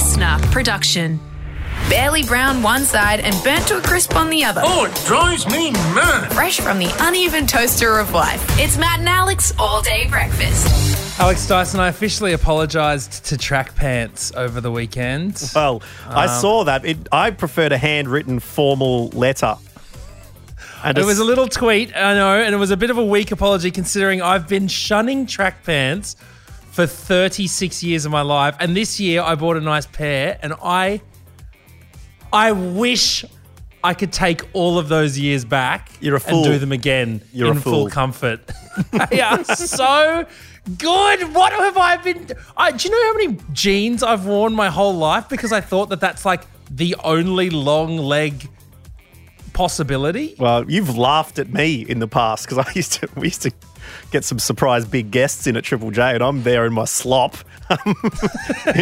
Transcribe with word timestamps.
listener 0.00 0.38
production. 0.50 1.20
Barely 1.90 2.22
brown 2.22 2.62
one 2.62 2.84
side 2.84 3.20
and 3.20 3.36
burnt 3.44 3.66
to 3.68 3.76
a 3.76 3.82
crisp 3.82 4.16
on 4.16 4.30
the 4.30 4.42
other. 4.42 4.62
Oh, 4.64 4.86
it 4.86 4.94
drives 5.06 5.46
me 5.46 5.72
mad. 5.72 6.32
Fresh 6.32 6.58
from 6.60 6.78
the 6.78 6.90
uneven 7.00 7.46
toaster 7.46 7.98
of 7.98 8.10
life. 8.12 8.42
It's 8.58 8.78
Matt 8.78 9.00
and 9.00 9.08
Alex 9.10 9.52
all 9.58 9.82
day 9.82 10.08
breakfast. 10.08 11.20
Alex 11.20 11.46
Dyson, 11.46 11.80
I 11.80 11.88
officially 11.88 12.32
apologised 12.32 13.26
to 13.26 13.36
Track 13.36 13.74
Pants 13.76 14.32
over 14.34 14.58
the 14.62 14.70
weekend. 14.70 15.50
Well, 15.54 15.82
I 16.08 16.24
Um, 16.28 16.40
saw 16.40 16.64
that. 16.64 16.86
It, 16.86 16.96
I 17.12 17.30
preferred 17.30 17.72
a 17.72 17.78
handwritten 17.78 18.40
formal 18.40 19.10
letter. 19.10 19.56
And 20.82 20.96
It 20.96 21.02
it's- 21.02 21.06
was 21.06 21.18
a 21.18 21.24
little 21.24 21.46
tweet, 21.46 21.94
I 21.94 22.14
know, 22.14 22.40
and 22.40 22.54
it 22.54 22.58
was 22.58 22.70
a 22.70 22.76
bit 22.78 22.88
of 22.88 22.96
a 22.96 23.04
weak 23.04 23.32
apology 23.32 23.70
considering 23.70 24.22
I've 24.22 24.48
been 24.48 24.66
shunning 24.66 25.26
track 25.26 25.62
pants 25.62 26.16
for 26.70 26.86
36 26.86 27.82
years 27.82 28.04
of 28.04 28.12
my 28.12 28.22
life. 28.22 28.56
And 28.60 28.76
this 28.76 29.00
year 29.00 29.22
I 29.22 29.34
bought 29.34 29.56
a 29.56 29.60
nice 29.60 29.86
pair 29.86 30.38
and 30.42 30.54
I 30.62 31.00
I 32.32 32.52
wish 32.52 33.24
I 33.82 33.94
could 33.94 34.12
take 34.12 34.42
all 34.52 34.78
of 34.78 34.88
those 34.88 35.18
years 35.18 35.44
back 35.44 35.90
You're 36.00 36.16
a 36.16 36.20
fool. 36.20 36.44
and 36.44 36.52
do 36.52 36.58
them 36.58 36.70
again 36.72 37.22
You're 37.32 37.48
a 37.48 37.52
in 37.52 37.60
full 37.60 37.72
fool. 37.72 37.90
comfort. 37.90 38.40
they 39.10 39.20
are 39.20 39.42
so 39.44 40.26
good. 40.78 41.34
What 41.34 41.52
have 41.52 41.76
I 41.76 41.96
been? 41.96 42.28
I, 42.56 42.70
do 42.72 42.88
you 42.88 42.94
know 42.94 43.12
how 43.12 43.26
many 43.26 43.38
jeans 43.52 44.02
I've 44.02 44.26
worn 44.26 44.54
my 44.54 44.68
whole 44.70 44.94
life 44.94 45.28
because 45.28 45.50
I 45.52 45.60
thought 45.60 45.88
that 45.88 46.00
that's 46.00 46.24
like 46.24 46.42
the 46.70 46.94
only 47.02 47.50
long 47.50 47.96
leg 47.96 48.48
possibility? 49.52 50.36
Well, 50.38 50.70
you've 50.70 50.96
laughed 50.96 51.38
at 51.38 51.52
me 51.52 51.82
in 51.88 51.98
the 51.98 52.08
past 52.08 52.46
because 52.48 52.58
I 52.64 52.70
used 52.74 52.92
to 52.94 53.08
we 53.16 53.26
used 53.28 53.42
to 53.42 53.50
get 54.10 54.24
some 54.24 54.38
surprise 54.38 54.84
big 54.84 55.10
guests 55.10 55.46
in 55.46 55.56
at 55.56 55.64
Triple 55.64 55.90
J, 55.90 56.14
and 56.14 56.22
I'm 56.22 56.42
there 56.42 56.66
in 56.66 56.72
my 56.72 56.84
slop 56.84 57.36
in 57.86 57.94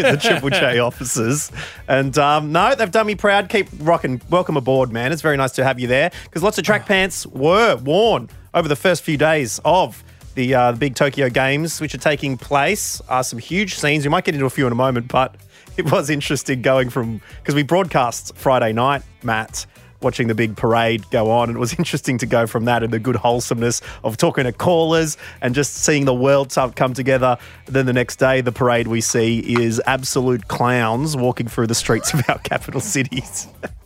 the 0.03 0.19
Triple 0.21 0.51
J 0.51 0.79
offices. 0.79 1.53
And 1.87 2.17
um, 2.19 2.53
no, 2.53 2.75
they've 2.75 2.91
done 2.91 3.07
me 3.07 3.15
proud. 3.15 3.49
Keep 3.49 3.69
rocking. 3.81 4.21
Welcome 4.31 4.57
aboard, 4.57 4.93
man. 4.93 5.13
It's 5.13 5.23
very 5.23 5.37
nice 5.37 5.53
to 5.53 5.65
have 5.65 5.79
you 5.79 5.87
there 5.87 6.11
because 6.25 6.43
lots 6.43 6.59
of 6.59 6.65
track 6.65 6.87
pants 6.87 7.27
were 7.27 7.77
worn 7.77 8.29
over 8.55 8.69
the 8.69 8.77
first 8.77 9.03
few 9.03 9.17
days 9.17 9.61
of. 9.65 10.03
The, 10.35 10.55
uh, 10.55 10.71
the 10.71 10.79
big 10.79 10.95
Tokyo 10.95 11.29
Games, 11.31 11.81
which 11.81 11.97
are 11.97 11.99
taking 11.99 12.37
place, 12.37 13.03
uh, 13.09 13.25
some 13.25 13.41
huge 13.41 13.75
scenes. 13.75 14.05
We 14.05 14.11
might 14.11 14.25
get 14.25 14.35
into 14.35 14.47
a 14.47 14.51
few 14.51 14.67
in 14.69 14.73
a 14.73 14.77
moment, 14.77 15.09
but 15.09 15.35
it 15.77 15.91
was 15.91 16.11
interesting 16.11 16.63
going 16.63 16.91
from 16.91 17.21
because 17.41 17.57
we 17.57 17.65
broadcast 17.65 18.37
Friday 18.37 18.73
night, 18.73 19.03
Matt, 19.25 19.67
watching 20.01 20.29
the 20.29 20.35
big 20.35 20.57
parade 20.57 21.05
go 21.11 21.31
on. 21.31 21.51
It 21.51 21.59
was 21.59 21.75
interesting 21.79 22.19
to 22.19 22.27
go 22.27 22.47
from 22.47 22.65
that 22.67 22.83
and 22.83 22.93
the 22.93 22.99
good 22.99 23.17
wholesomeness 23.17 23.81
of 24.05 24.17
talking 24.17 24.45
to 24.45 24.53
callers 24.53 25.17
and 25.41 25.55
just 25.55 25.75
seeing 25.75 26.05
the 26.05 26.15
world 26.15 26.53
come 26.75 26.95
together. 26.95 27.39
Then 27.67 27.87
the 27.87 27.93
next 27.93 28.17
day, 28.17 28.41
the 28.41 28.53
parade 28.53 28.89
we 28.89 29.01
see 29.01 29.39
is 29.41 29.81
absolute 29.87 30.49
clowns 30.49 31.17
walking 31.17 31.49
through 31.49 31.69
the 31.69 31.75
streets 31.75 32.13
of 32.13 32.29
our 32.29 32.39
capital 32.45 32.81
cities. 32.81 33.49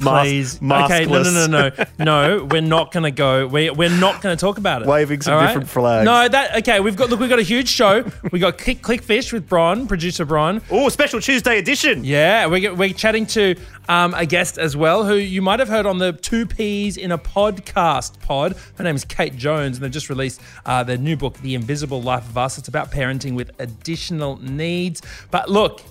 Mas- 0.00 0.24
Please. 0.24 0.62
Okay, 0.62 1.06
no, 1.06 1.22
no, 1.22 1.46
no, 1.46 1.46
no. 1.46 1.84
No, 1.98 2.44
we're 2.50 2.60
not 2.60 2.92
going 2.92 3.04
to 3.04 3.10
go. 3.10 3.46
We're, 3.46 3.72
we're 3.72 3.88
not 4.00 4.22
going 4.22 4.36
to 4.36 4.40
talk 4.40 4.58
about 4.58 4.82
it. 4.82 4.88
Waving 4.88 5.20
some 5.22 5.34
All 5.34 5.46
different 5.46 5.68
flags. 5.68 6.04
No, 6.04 6.28
that, 6.28 6.56
okay, 6.58 6.80
we've 6.80 6.96
got, 6.96 7.10
look, 7.10 7.20
we've 7.20 7.28
got 7.28 7.38
a 7.38 7.42
huge 7.42 7.68
show. 7.68 8.04
we 8.32 8.38
got 8.38 8.58
Click, 8.58 8.82
Clickfish 8.82 9.32
with 9.32 9.48
Bron, 9.48 9.86
producer 9.86 10.24
Bron. 10.24 10.62
Oh, 10.70 10.88
special 10.88 11.20
Tuesday 11.20 11.58
edition. 11.58 12.04
Yeah, 12.04 12.46
we're, 12.46 12.74
we're 12.74 12.92
chatting 12.92 13.26
to 13.26 13.54
um, 13.88 14.14
a 14.14 14.26
guest 14.26 14.58
as 14.58 14.76
well 14.76 15.04
who 15.04 15.14
you 15.14 15.42
might 15.42 15.58
have 15.58 15.68
heard 15.68 15.86
on 15.86 15.98
the 15.98 16.12
Two 16.12 16.46
Peas 16.46 16.96
in 16.96 17.12
a 17.12 17.18
Podcast 17.18 18.20
pod. 18.20 18.56
Her 18.76 18.84
name 18.84 18.96
is 18.96 19.04
Kate 19.04 19.36
Jones, 19.36 19.76
and 19.76 19.84
they've 19.84 19.90
just 19.90 20.08
released 20.08 20.40
uh, 20.66 20.82
their 20.84 20.96
new 20.98 21.16
book, 21.16 21.36
The 21.38 21.54
Invisible 21.54 22.00
Life 22.02 22.28
of 22.28 22.38
Us. 22.38 22.58
It's 22.58 22.68
about 22.68 22.90
parenting 22.90 23.34
with 23.34 23.50
additional 23.58 24.36
needs. 24.42 25.02
But 25.30 25.50
look, 25.50 25.82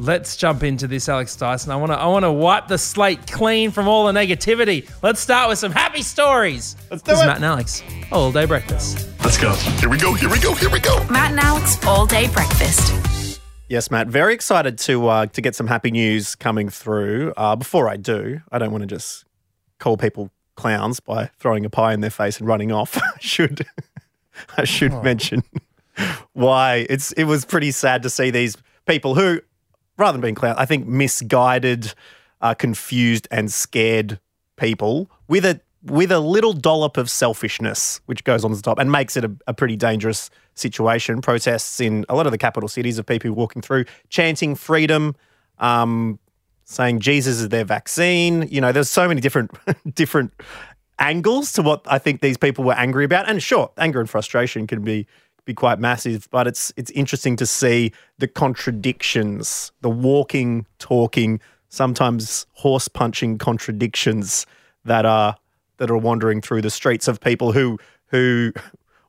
let's 0.00 0.36
jump 0.36 0.62
into 0.62 0.88
this, 0.88 1.08
Alex 1.08 1.36
Dyson. 1.36 1.70
I 1.70 1.76
want 1.76 1.92
to 1.92 1.98
I 1.98 2.06
want 2.06 2.24
to 2.24 2.32
wipe 2.32 2.68
the 2.68 2.78
slate 2.78 3.26
clean 3.26 3.70
from 3.70 3.86
all 3.86 4.06
the 4.06 4.12
negativity. 4.12 4.90
Let's 5.02 5.20
start 5.20 5.48
with 5.48 5.58
some 5.58 5.72
happy 5.72 6.02
stories. 6.02 6.76
Let's 6.90 7.02
do 7.02 7.12
this 7.12 7.18
is 7.18 7.24
it. 7.24 7.26
Matt 7.26 7.36
and 7.36 7.44
Alex, 7.44 7.82
all 8.10 8.32
day 8.32 8.46
breakfast. 8.46 9.06
Let's 9.22 9.38
go. 9.38 9.52
Here 9.52 9.88
we 9.88 9.98
go. 9.98 10.14
Here 10.14 10.30
we 10.30 10.40
go. 10.40 10.54
Here 10.54 10.70
we 10.70 10.80
go. 10.80 11.04
Matt 11.04 11.32
and 11.32 11.40
Alex 11.40 11.78
all 11.86 12.06
day 12.06 12.28
breakfast. 12.28 13.40
Yes, 13.68 13.90
Matt. 13.90 14.08
Very 14.08 14.34
excited 14.34 14.78
to 14.80 15.06
uh, 15.08 15.26
to 15.26 15.40
get 15.40 15.54
some 15.54 15.66
happy 15.66 15.90
news 15.90 16.34
coming 16.34 16.68
through. 16.68 17.32
Uh, 17.36 17.54
before 17.54 17.88
I 17.88 17.96
do, 17.96 18.40
I 18.50 18.58
don't 18.58 18.72
want 18.72 18.82
to 18.82 18.88
just 18.88 19.24
call 19.78 19.96
people 19.96 20.30
clowns 20.56 21.00
by 21.00 21.30
throwing 21.38 21.64
a 21.64 21.70
pie 21.70 21.94
in 21.94 22.00
their 22.00 22.10
face 22.10 22.38
and 22.38 22.48
running 22.48 22.72
off. 22.72 22.96
I 23.02 23.18
should 23.20 23.66
I 24.56 24.64
should 24.64 24.92
mention 25.02 25.42
why 26.32 26.86
it's 26.88 27.12
it 27.12 27.24
was 27.24 27.44
pretty 27.44 27.70
sad 27.70 28.02
to 28.02 28.10
see 28.10 28.30
these 28.30 28.56
people 28.86 29.14
who, 29.14 29.40
rather 30.00 30.12
than 30.12 30.20
being 30.20 30.34
clowns, 30.34 30.56
I 30.58 30.64
think 30.64 30.86
misguided, 30.86 31.94
uh, 32.40 32.54
confused, 32.54 33.28
and 33.30 33.52
scared 33.52 34.18
people 34.56 35.10
with 35.28 35.44
a 35.44 35.60
with 35.82 36.12
a 36.12 36.20
little 36.20 36.52
dollop 36.52 36.98
of 36.98 37.08
selfishness, 37.08 38.00
which 38.06 38.24
goes 38.24 38.44
on 38.44 38.52
the 38.52 38.60
top 38.60 38.78
and 38.78 38.92
makes 38.92 39.16
it 39.16 39.24
a, 39.24 39.32
a 39.46 39.54
pretty 39.54 39.76
dangerous 39.76 40.28
situation. 40.54 41.22
Protests 41.22 41.80
in 41.80 42.04
a 42.08 42.14
lot 42.14 42.26
of 42.26 42.32
the 42.32 42.38
capital 42.38 42.68
cities 42.68 42.98
of 42.98 43.06
people 43.06 43.32
walking 43.32 43.62
through, 43.62 43.86
chanting 44.10 44.54
freedom, 44.54 45.16
um, 45.58 46.18
saying 46.64 47.00
Jesus 47.00 47.40
is 47.40 47.48
their 47.48 47.64
vaccine. 47.64 48.46
You 48.50 48.60
know, 48.60 48.72
there's 48.72 48.90
so 48.90 49.08
many 49.08 49.20
different 49.20 49.52
different 49.94 50.32
angles 50.98 51.52
to 51.54 51.62
what 51.62 51.80
I 51.86 51.98
think 51.98 52.20
these 52.20 52.36
people 52.36 52.64
were 52.64 52.74
angry 52.74 53.04
about. 53.04 53.28
And 53.28 53.42
sure, 53.42 53.70
anger 53.78 54.00
and 54.00 54.08
frustration 54.08 54.66
can 54.66 54.82
be 54.82 55.06
be 55.44 55.54
quite 55.54 55.78
massive, 55.78 56.28
but 56.30 56.46
it's 56.46 56.72
it's 56.76 56.90
interesting 56.92 57.36
to 57.36 57.46
see 57.46 57.92
the 58.18 58.28
contradictions, 58.28 59.72
the 59.80 59.90
walking, 59.90 60.66
talking, 60.78 61.40
sometimes 61.68 62.46
horse 62.52 62.88
punching 62.88 63.38
contradictions 63.38 64.46
that 64.84 65.06
are 65.06 65.36
that 65.78 65.90
are 65.90 65.98
wandering 65.98 66.40
through 66.40 66.62
the 66.62 66.70
streets 66.70 67.08
of 67.08 67.20
people 67.20 67.52
who 67.52 67.78
who 68.06 68.52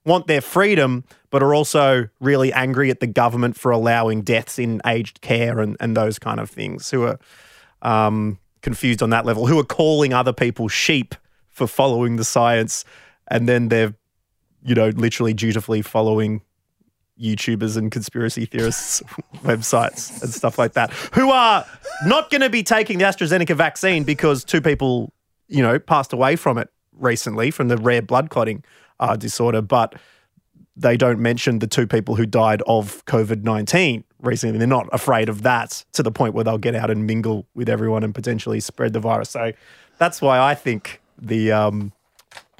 want 0.06 0.28
their 0.28 0.41
freedom, 0.41 1.03
but 1.30 1.44
are 1.44 1.53
also 1.53 2.08
really 2.20 2.52
angry 2.53 2.90
at 2.90 3.00
the 3.00 3.08
government 3.08 3.58
for 3.58 3.72
allowing 3.72 4.22
deaths 4.22 4.58
in 4.58 4.81
aged 4.86 5.22
care 5.22 5.59
and, 5.59 5.78
and 5.80 5.96
those 5.96 6.18
kind 6.18 6.40
of 6.40 6.50
things, 6.50 6.90
who 6.90 7.03
are 7.03 7.20
um, 7.81 8.40
confused 8.62 9.03
on 9.03 9.09
that 9.12 9.25
level, 9.25 9.46
who 9.47 9.59
are 9.59 9.64
calling 9.64 10.14
other 10.14 10.34
people 10.34 10.68
sheep 10.68 11.16
for 11.50 11.68
following 11.68 12.16
the 12.16 12.24
science, 12.24 12.86
and 13.28 13.47
then 13.47 13.70
they're, 13.70 13.94
you 14.64 14.76
know, 14.76 14.90
literally 14.90 15.34
dutifully 15.34 15.82
following 15.82 16.42
YouTubers 17.20 17.78
and 17.78 17.92
conspiracy 17.92 18.46
theorists' 18.46 19.02
websites 19.44 20.22
and 20.22 20.34
stuff 20.34 20.58
like 20.58 20.74
that, 20.74 20.92
who 21.14 21.30
are 21.30 21.66
not 22.06 22.30
going 22.30 22.42
to 22.42 22.50
be 22.50 22.64
taking 22.64 22.98
the 22.98 23.06
AstraZeneca 23.06 23.56
vaccine 23.56 24.04
because 24.04 24.44
two 24.44 24.62
people, 24.62 25.14
you 25.48 25.62
know, 25.62 25.78
passed 25.80 26.14
away 26.14 26.36
from 26.36 26.58
it 26.58 26.70
recently 26.94 27.52
from 27.52 27.68
the 27.68 27.78
rare 27.78 28.02
blood 28.02 28.30
clotting 28.30 28.64
uh, 29.00 29.16
disorder, 29.16 29.62
but 29.62 29.96
they 30.76 30.96
don't 30.96 31.20
mention 31.20 31.60
the 31.60 31.68
two 31.68 31.86
people 31.86 32.16
who 32.16 32.26
died 32.26 32.62
of 32.66 33.06
COVID 33.06 33.44
19 33.44 34.04
recently. 34.20 34.58
They're 34.58 34.68
not 34.68 34.88
afraid 34.94 35.30
of 35.30 35.42
that 35.44 35.84
to 35.94 36.04
the 36.04 36.12
point 36.12 36.34
where 36.34 36.44
they'll 36.44 36.58
get 36.58 36.76
out 36.76 36.90
and 36.90 37.06
mingle 37.06 37.46
with 37.54 37.70
everyone 37.70 38.04
and 38.04 38.16
potentially 38.16 38.60
spread 38.60 38.94
the 38.94 39.00
virus. 39.00 39.30
So 39.32 39.52
that's 39.98 40.22
why 40.22 40.40
I 40.40 40.56
think 40.56 41.02
the 41.22 41.52
um, 41.52 41.92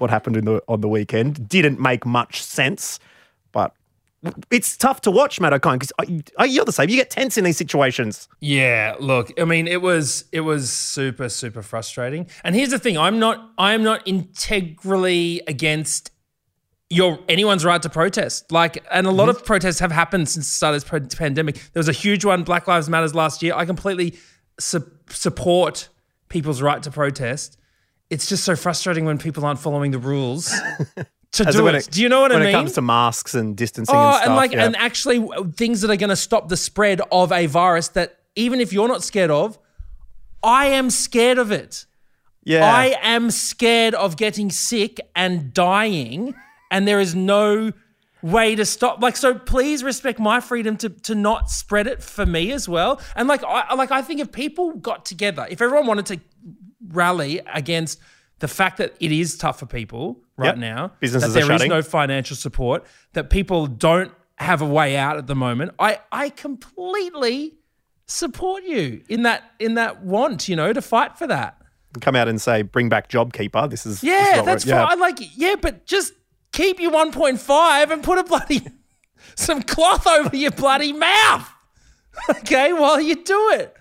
what 0.02 0.10
happened 0.10 0.36
in 0.36 0.46
the, 0.46 0.62
on 0.68 0.82
the 0.82 0.90
weekend 0.90 1.48
didn't 1.48 1.80
make 1.80 2.06
much 2.06 2.44
sense. 2.44 3.00
But 3.52 3.74
it's 4.50 4.76
tough 4.78 5.02
to 5.02 5.12
watch, 5.12 5.40
Matt 5.40 5.54
O'Kine, 5.54 5.80
because 5.80 5.92
you're 6.50 6.66
the 6.66 6.72
same. 6.72 6.90
You 6.90 6.96
get 6.96 7.10
tense 7.10 7.38
in 7.38 7.44
these 7.44 7.58
situations. 7.58 8.28
Yeah, 8.40 8.96
look, 9.00 9.32
I 9.40 9.46
mean, 9.46 9.68
it 9.68 9.82
was 9.82 10.26
it 10.32 10.42
was 10.42 10.70
super 10.70 11.30
super 11.30 11.62
frustrating. 11.62 12.28
And 12.44 12.56
here's 12.56 12.70
the 12.70 12.80
thing: 12.80 12.98
I'm 12.98 13.20
not 13.20 13.52
I'm 13.58 13.84
not 13.84 14.08
integrally 14.08 15.42
against 15.48 16.12
your 16.90 17.20
anyone's 17.30 17.64
right 17.64 17.82
to 17.82 17.90
protest. 17.90 18.52
Like, 18.52 18.86
and 18.92 19.08
a 19.08 19.12
lot 19.12 19.30
of 19.30 19.38
mm-hmm. 19.38 19.46
protests 19.46 19.80
have 19.80 19.92
happened 19.92 20.28
since 20.28 20.46
the 20.46 20.52
start 20.52 20.76
of 20.76 20.84
this 20.84 21.16
pandemic. 21.16 21.56
There 21.74 21.80
was 21.80 21.88
a 21.88 21.94
huge 21.94 22.26
one, 22.26 22.44
Black 22.44 22.68
Lives 22.68 22.90
Matters 22.90 23.16
last 23.16 23.42
year. 23.42 23.54
I 23.56 23.66
completely 23.66 24.18
su- 24.60 24.92
support 25.10 25.88
people's 26.28 26.62
right 26.62 26.84
to 26.84 26.92
protest. 26.92 27.58
It's 28.12 28.28
just 28.30 28.44
so 28.44 28.56
frustrating 28.56 29.06
when 29.06 29.18
people 29.18 29.44
aren't 29.46 29.60
following 29.60 29.92
the 29.92 29.98
rules 29.98 30.50
to 31.32 31.48
As 31.48 31.56
do 31.56 31.64
when 31.64 31.76
it. 31.76 31.88
Do 31.90 32.02
you 32.02 32.10
know 32.10 32.22
what 32.22 32.32
I 32.32 32.36
mean? 32.36 32.44
when 32.44 32.50
it 32.50 32.58
comes 32.58 32.74
to 32.74 32.82
masks 32.82 33.34
and 33.34 33.56
distancing 33.56 33.96
Oh, 33.96 34.00
and 34.08 34.16
stuff. 34.16 34.28
and 34.28 34.36
like, 34.36 34.52
yeah. 34.52 34.66
and 34.66 34.76
actually, 34.76 35.26
things 35.56 35.82
that 35.82 35.90
are 35.90 35.96
going 35.96 36.10
to 36.10 36.16
stop 36.16 36.50
the 36.50 36.58
spread 36.58 37.02
of 37.12 37.32
a 37.32 37.46
virus 37.48 37.88
that 37.90 38.20
even 38.36 38.60
if 38.60 38.72
you're 38.74 38.88
not 38.90 39.02
scared 39.04 39.32
of, 39.32 39.58
I 40.44 40.68
am 40.68 40.90
scared 40.90 41.38
of 41.38 41.52
it. 41.52 41.86
yeah. 42.44 42.66
I 42.66 42.96
am 43.02 43.32
scared 43.32 43.94
of 43.96 44.18
getting 44.18 44.50
sick 44.50 45.00
and 45.16 45.54
dying, 45.54 46.36
and 46.70 46.88
there 46.88 47.00
is 47.00 47.16
no 47.16 47.72
way 48.22 48.56
to 48.56 48.66
stop. 48.66 49.02
Like, 49.02 49.16
so 49.18 49.34
please 49.36 49.84
respect 49.84 50.20
my 50.20 50.40
freedom 50.42 50.78
to 50.78 50.90
to 50.90 51.16
not 51.16 51.50
spread 51.50 51.88
it 51.88 52.04
for 52.04 52.26
me 52.26 52.52
as 52.52 52.68
well. 52.68 53.00
And 53.16 53.28
like, 53.28 53.44
I 53.44 53.74
like 53.76 53.92
I 53.92 54.02
think 54.02 54.20
if 54.20 54.32
people 54.32 54.74
got 54.74 55.06
together, 55.06 55.48
if 55.50 55.62
everyone 55.62 55.88
wanted 55.88 56.06
to 56.08 56.20
rally 56.90 57.42
against 57.54 58.00
the 58.40 58.48
fact 58.48 58.78
that 58.78 58.96
it 59.00 59.12
is 59.12 59.38
tough 59.38 59.60
for 59.60 59.66
people 59.68 60.20
right 60.38 60.48
Yep. 60.48 60.58
now, 60.58 60.92
Businesses 61.00 61.34
that 61.34 61.46
there 61.48 61.52
is 61.56 61.66
no 61.68 61.82
financial 61.82 62.36
support, 62.36 62.86
that 63.14 63.30
people 63.30 63.68
don't 63.68 64.12
have 64.38 64.62
a 64.62 64.66
way 64.66 64.98
out 64.98 65.18
at 65.18 65.28
the 65.28 65.36
moment, 65.36 65.72
I 65.78 66.00
I 66.12 66.30
completely 66.30 67.58
support 68.08 68.64
you 68.64 69.04
in 69.08 69.24
that 69.24 69.44
in 69.60 69.76
that 69.76 70.02
want, 70.04 70.50
you 70.50 70.56
know, 70.56 70.74
to 70.74 70.82
fight 70.82 71.18
for 71.18 71.28
that. 71.28 71.58
Come 72.00 72.16
out 72.16 72.28
and 72.28 72.42
say, 72.42 72.62
bring 72.62 72.90
back 72.90 73.10
JobKeeper. 73.10 73.70
This 73.70 73.86
is 73.86 74.02
this 74.02 74.04
is 74.04 74.36
Yeah, 74.36 74.42
that's. 74.42 74.66
Yeah. 74.66 74.88
fine. 74.88 75.00
Like, 75.00 75.20
yeah, 75.38 75.56
but 75.62 75.86
just 75.86 76.14
keep 76.54 76.80
your 76.80 76.92
1.5 76.92 77.92
and 77.92 78.02
put 78.04 78.18
a 78.18 78.24
bloody 78.24 78.66
some 79.36 79.62
cloth 79.62 80.08
over 80.08 80.36
your 80.36 80.52
bloody 80.52 80.94
mouth. 80.94 81.48
Okay, 82.30 82.74
while 82.74 83.00
you 83.00 83.16
do 83.24 83.52
it. 83.54 83.74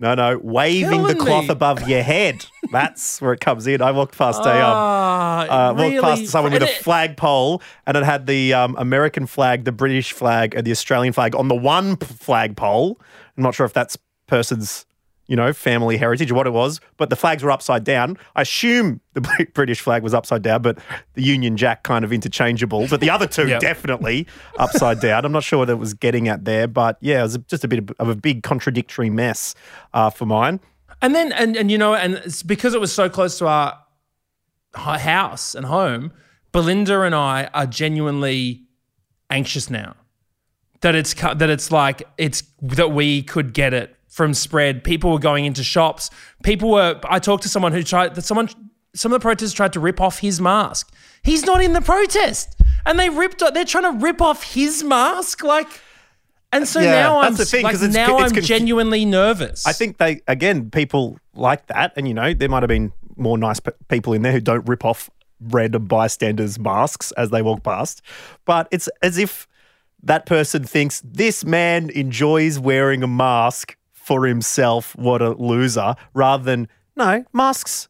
No, 0.00 0.14
no, 0.14 0.40
waving 0.42 1.02
the 1.02 1.14
cloth 1.14 1.44
me. 1.44 1.50
above 1.50 1.86
your 1.86 2.02
head. 2.02 2.46
That's 2.72 3.20
where 3.20 3.34
it 3.34 3.40
comes 3.40 3.66
in. 3.66 3.82
I 3.82 3.90
walked 3.90 4.16
past 4.16 4.40
a 4.46 4.48
um, 4.50 4.72
Ah, 4.74 5.68
uh, 5.68 5.72
really 5.74 6.00
walked 6.00 6.20
past 6.20 6.32
someone 6.32 6.52
with 6.54 6.62
a 6.62 6.66
flagpole, 6.68 7.60
and 7.86 7.98
it 7.98 8.02
had 8.02 8.26
the 8.26 8.54
um, 8.54 8.76
American 8.78 9.26
flag, 9.26 9.64
the 9.64 9.72
British 9.72 10.12
flag, 10.12 10.54
and 10.54 10.66
the 10.66 10.70
Australian 10.70 11.12
flag 11.12 11.36
on 11.36 11.48
the 11.48 11.54
one 11.54 11.96
p- 11.98 12.06
flagpole. 12.06 12.98
I'm 13.36 13.42
not 13.42 13.54
sure 13.54 13.66
if 13.66 13.74
that's 13.74 13.98
person's, 14.26 14.86
you 15.30 15.36
know, 15.36 15.52
family 15.52 15.96
heritage 15.96 16.32
what 16.32 16.48
it 16.48 16.50
was, 16.50 16.80
but 16.96 17.08
the 17.08 17.14
flags 17.14 17.44
were 17.44 17.52
upside 17.52 17.84
down. 17.84 18.18
I 18.34 18.42
assume 18.42 19.00
the 19.14 19.20
British 19.54 19.80
flag 19.80 20.02
was 20.02 20.12
upside 20.12 20.42
down, 20.42 20.60
but 20.60 20.76
the 21.14 21.22
Union 21.22 21.56
Jack 21.56 21.84
kind 21.84 22.04
of 22.04 22.12
interchangeable. 22.12 22.88
But 22.88 23.00
the 23.00 23.10
other 23.10 23.28
two 23.28 23.46
Yep. 23.46 23.60
definitely 23.60 24.26
upside 24.58 24.98
down. 24.98 25.24
I'm 25.24 25.30
not 25.30 25.44
sure 25.44 25.60
what 25.60 25.70
it 25.70 25.76
was 25.78 25.94
getting 25.94 26.26
at 26.26 26.44
there, 26.46 26.66
but 26.66 26.98
yeah, 27.00 27.20
it 27.20 27.22
was 27.22 27.38
just 27.46 27.62
a 27.62 27.68
bit 27.68 27.88
of 28.00 28.08
a 28.08 28.16
big 28.16 28.42
contradictory 28.42 29.08
mess 29.08 29.54
uh, 29.94 30.10
for 30.10 30.26
mine. 30.26 30.58
And 31.00 31.14
then, 31.14 31.30
and 31.30 31.56
and 31.56 31.70
you 31.70 31.78
know, 31.78 31.94
and 31.94 32.14
it's 32.14 32.42
because 32.42 32.74
it 32.74 32.80
was 32.80 32.92
so 32.92 33.08
close 33.08 33.38
to 33.38 33.46
our 33.46 33.78
house 34.74 35.54
and 35.54 35.64
home. 35.66 36.12
Belinda 36.50 37.02
and 37.02 37.14
I 37.14 37.48
are 37.54 37.66
genuinely 37.66 38.64
anxious 39.30 39.70
now 39.70 39.94
that 40.80 40.96
it's 40.96 41.14
that 41.14 41.48
it's 41.50 41.70
like 41.70 42.02
it's 42.18 42.42
that 42.62 42.90
we 42.90 43.22
could 43.22 43.52
get 43.54 43.72
it 43.72 43.94
from 44.20 44.34
spread. 44.34 44.84
People 44.84 45.10
were 45.12 45.18
going 45.18 45.46
into 45.46 45.64
shops. 45.64 46.10
People 46.42 46.70
were. 46.72 47.00
I 47.08 47.18
talked 47.20 47.42
to 47.44 47.48
someone 47.48 47.72
who 47.72 47.82
tried. 47.82 48.14
That 48.16 48.22
someone. 48.22 48.50
Some 48.94 49.12
of 49.12 49.18
the 49.18 49.22
protesters 49.22 49.54
tried 49.54 49.72
to 49.72 49.80
rip 49.80 49.98
off 50.00 50.18
his 50.18 50.40
mask. 50.42 50.92
He's 51.22 51.46
not 51.46 51.62
in 51.62 51.72
the 51.72 51.80
protest, 51.80 52.60
and 52.84 52.98
they 52.98 53.08
ripped. 53.08 53.42
They're 53.54 53.64
trying 53.64 53.84
to 53.98 54.04
rip 54.04 54.20
off 54.20 54.42
his 54.52 54.84
mask, 54.84 55.42
like. 55.42 55.68
And 56.52 56.68
so 56.68 56.80
Yeah, 56.80 56.90
now 56.90 57.20
I'm 57.20 57.34
thing, 57.36 57.62
like 57.62 57.76
it's- 57.76 57.94
now 57.94 58.16
it's 58.16 58.24
I'm 58.24 58.30
confu- 58.32 58.40
genuinely 58.42 59.04
nervous. 59.06 59.66
I 59.66 59.72
think 59.72 59.96
they 59.98 60.20
again 60.28 60.68
people 60.70 61.18
like 61.34 61.66
that, 61.68 61.92
and 61.96 62.06
you 62.06 62.12
know 62.12 62.34
there 62.34 62.48
might 62.50 62.62
have 62.62 62.68
been 62.68 62.92
more 63.16 63.38
nice 63.38 63.60
p- 63.60 63.70
people 63.88 64.12
in 64.12 64.20
there 64.22 64.32
who 64.32 64.40
don't 64.40 64.68
rip 64.68 64.84
off 64.84 65.08
random 65.40 65.86
bystanders' 65.86 66.58
masks 66.58 67.12
as 67.12 67.30
they 67.30 67.40
walk 67.42 67.62
past, 67.62 68.02
but 68.44 68.68
it's 68.70 68.88
as 69.02 69.16
if 69.16 69.46
that 70.02 70.26
person 70.26 70.64
thinks 70.64 71.00
this 71.04 71.44
man 71.44 71.88
enjoys 71.90 72.58
wearing 72.58 73.02
a 73.02 73.06
mask 73.06 73.76
for 74.10 74.26
himself. 74.26 74.96
What 74.96 75.22
a 75.22 75.30
loser! 75.34 75.94
Rather 76.14 76.42
than 76.42 76.66
no 76.96 77.24
masks. 77.32 77.88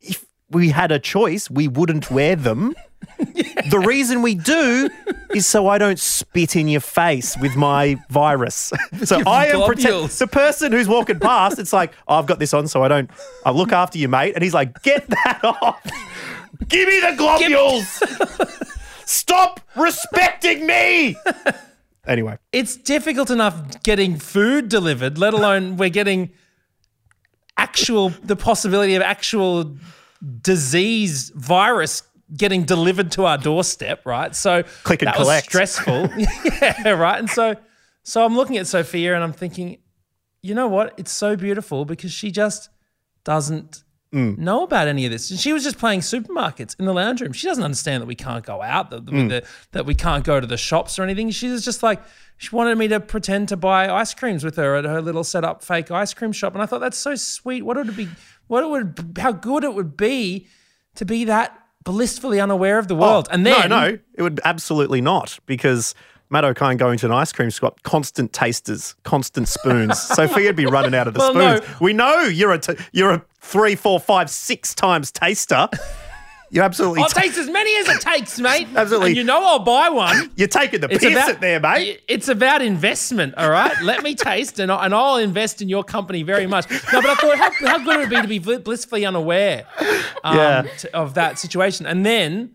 If 0.00 0.24
we 0.48 0.68
had 0.68 0.92
a 0.92 1.00
choice, 1.00 1.50
we 1.50 1.66
wouldn't 1.66 2.08
wear 2.08 2.36
them. 2.36 2.76
The 3.70 3.78
reason 3.78 4.22
we 4.22 4.34
do 4.34 4.88
is 5.34 5.46
so 5.46 5.68
I 5.68 5.78
don't 5.78 5.98
spit 5.98 6.54
in 6.54 6.68
your 6.68 6.80
face 6.80 7.36
with 7.38 7.56
my 7.56 7.96
virus. 8.10 8.72
so 9.04 9.22
I 9.26 9.46
am 9.46 9.62
protect 9.64 9.88
globules. 9.88 10.18
the 10.18 10.26
person 10.26 10.72
who's 10.72 10.86
walking 10.86 11.18
past. 11.18 11.58
It's 11.58 11.72
like 11.72 11.92
oh, 12.08 12.16
I've 12.16 12.26
got 12.26 12.38
this 12.38 12.52
on, 12.54 12.68
so 12.68 12.82
I 12.82 12.88
don't. 12.88 13.10
I 13.44 13.50
look 13.50 13.72
after 13.72 13.98
you, 13.98 14.08
mate. 14.08 14.34
And 14.34 14.44
he's 14.44 14.54
like, 14.54 14.82
get 14.82 15.06
that 15.08 15.40
off. 15.44 15.82
Give 16.68 16.88
me 16.88 17.00
the 17.00 17.16
globules. 17.16 18.02
Stop 19.06 19.60
respecting 19.76 20.66
me. 20.66 21.16
Anyway, 22.06 22.38
it's 22.52 22.76
difficult 22.76 23.30
enough 23.30 23.82
getting 23.82 24.18
food 24.18 24.68
delivered, 24.68 25.18
let 25.18 25.34
alone 25.34 25.76
we're 25.76 25.88
getting 25.88 26.30
actual 27.56 28.10
the 28.22 28.36
possibility 28.36 28.94
of 28.94 29.02
actual 29.02 29.76
disease 30.40 31.30
virus 31.30 32.02
getting 32.36 32.64
delivered 32.64 33.10
to 33.12 33.24
our 33.24 33.38
doorstep, 33.38 34.04
right? 34.04 34.34
So 34.34 34.64
Click 34.82 35.02
and 35.02 35.08
that 35.08 35.18
was 35.18 35.44
stressful. 35.44 36.08
yeah, 36.16 36.90
right. 36.90 37.18
And 37.18 37.30
so 37.30 37.56
so 38.02 38.24
I'm 38.24 38.36
looking 38.36 38.56
at 38.58 38.66
Sophia 38.66 39.14
and 39.14 39.22
I'm 39.22 39.32
thinking, 39.32 39.78
you 40.42 40.54
know 40.54 40.68
what? 40.68 40.94
It's 40.96 41.12
so 41.12 41.36
beautiful 41.36 41.84
because 41.84 42.12
she 42.12 42.30
just 42.30 42.68
doesn't 43.24 43.83
Mm. 44.14 44.38
know 44.38 44.62
about 44.62 44.86
any 44.88 45.04
of 45.06 45.10
this. 45.12 45.30
And 45.30 45.40
she 45.40 45.52
was 45.52 45.64
just 45.64 45.76
playing 45.78 46.00
supermarkets 46.00 46.78
in 46.78 46.84
the 46.84 46.94
lounge 46.94 47.20
room. 47.20 47.32
She 47.32 47.46
doesn't 47.48 47.64
understand 47.64 48.00
that 48.00 48.06
we 48.06 48.14
can't 48.14 48.44
go 48.46 48.62
out, 48.62 48.90
that, 48.90 49.04
Mm. 49.06 49.28
that, 49.30 49.44
that 49.72 49.86
we 49.86 49.94
can't 49.94 50.24
go 50.24 50.38
to 50.40 50.46
the 50.46 50.56
shops 50.56 50.98
or 50.98 51.02
anything. 51.02 51.30
She 51.30 51.48
was 51.48 51.64
just 51.64 51.82
like, 51.82 52.00
she 52.36 52.54
wanted 52.54 52.78
me 52.78 52.86
to 52.88 53.00
pretend 53.00 53.48
to 53.48 53.56
buy 53.56 53.88
ice 53.92 54.14
creams 54.14 54.44
with 54.44 54.56
her 54.56 54.76
at 54.76 54.84
her 54.84 55.02
little 55.02 55.24
set 55.24 55.44
up 55.44 55.64
fake 55.64 55.90
ice 55.90 56.14
cream 56.14 56.32
shop. 56.32 56.54
And 56.54 56.62
I 56.62 56.66
thought 56.66 56.80
that's 56.80 56.96
so 56.98 57.14
sweet. 57.16 57.62
What 57.64 57.76
would 57.76 57.88
it 57.88 57.96
be? 57.96 58.08
What 58.46 58.62
it 58.62 58.68
would? 58.70 59.16
How 59.18 59.32
good 59.32 59.64
it 59.64 59.74
would 59.74 59.96
be 59.96 60.46
to 60.94 61.04
be 61.04 61.24
that 61.24 61.58
blissfully 61.84 62.40
unaware 62.40 62.78
of 62.78 62.88
the 62.88 62.94
world. 62.94 63.28
and 63.30 63.44
then 63.44 63.54
Oh, 63.64 63.66
no, 63.68 63.88
no, 63.90 63.98
it 64.14 64.22
would 64.22 64.40
absolutely 64.44 65.00
not 65.00 65.38
because 65.46 65.94
Matt 66.30 66.44
O'Kine 66.44 66.76
going 66.76 66.98
to 66.98 67.06
an 67.06 67.12
ice 67.12 67.32
cream 67.32 67.50
shop, 67.50 67.82
constant 67.82 68.32
tasters, 68.32 68.94
constant 69.04 69.46
spoons. 69.48 69.92
Sophia'd 69.98 70.56
be 70.56 70.66
running 70.66 70.94
out 70.94 71.06
of 71.06 71.14
the 71.14 71.20
Well, 71.20 71.34
no. 71.34 71.56
spoons. 71.56 71.80
We 71.80 71.92
know 71.92 72.22
you're 72.22 72.52
a 72.52 72.58
t- 72.58 72.74
you're 72.92 73.10
a 73.12 73.22
three, 73.40 73.76
four, 73.76 74.00
five, 74.00 74.30
six 74.30 74.74
times 74.74 75.10
taster. 75.12 75.68
You 76.50 76.62
absolutely 76.62 77.02
I'll 77.02 77.08
ta- 77.08 77.20
take 77.22 77.36
as 77.36 77.50
many 77.50 77.74
as 77.78 77.88
it 77.88 78.00
takes, 78.00 78.38
mate. 78.38 78.68
Absolutely. 78.76 79.08
And 79.10 79.16
you 79.16 79.24
know 79.24 79.44
I'll 79.44 79.58
buy 79.58 79.88
one. 79.88 80.30
you're 80.36 80.46
taking 80.46 80.80
the 80.82 80.88
It's 80.88 81.02
piss 81.02 81.12
about 81.12 81.30
at 81.30 81.40
there, 81.40 81.58
mate. 81.58 82.02
It's 82.06 82.28
about 82.28 82.62
investment, 82.62 83.34
all 83.36 83.50
right. 83.50 83.74
Let 83.82 84.04
me 84.04 84.14
taste, 84.14 84.60
and, 84.60 84.70
I- 84.70 84.84
and 84.84 84.94
I'll 84.94 85.16
invest 85.16 85.62
in 85.62 85.68
your 85.68 85.82
company 85.82 86.22
very 86.22 86.46
much. 86.46 86.70
No, 86.70 86.78
but 87.02 87.06
I 87.06 87.14
thought 87.16 87.38
how, 87.38 87.50
how 87.68 87.78
good 87.84 87.96
it 87.96 87.98
would 88.00 88.10
be 88.10 88.38
to 88.38 88.48
be 88.48 88.58
blissfully 88.58 89.04
unaware 89.04 89.66
um, 90.22 90.36
Yeah. 90.36 90.62
to- 90.78 90.96
of 90.96 91.14
that 91.14 91.38
situation, 91.40 91.86
and 91.86 92.06
then, 92.06 92.50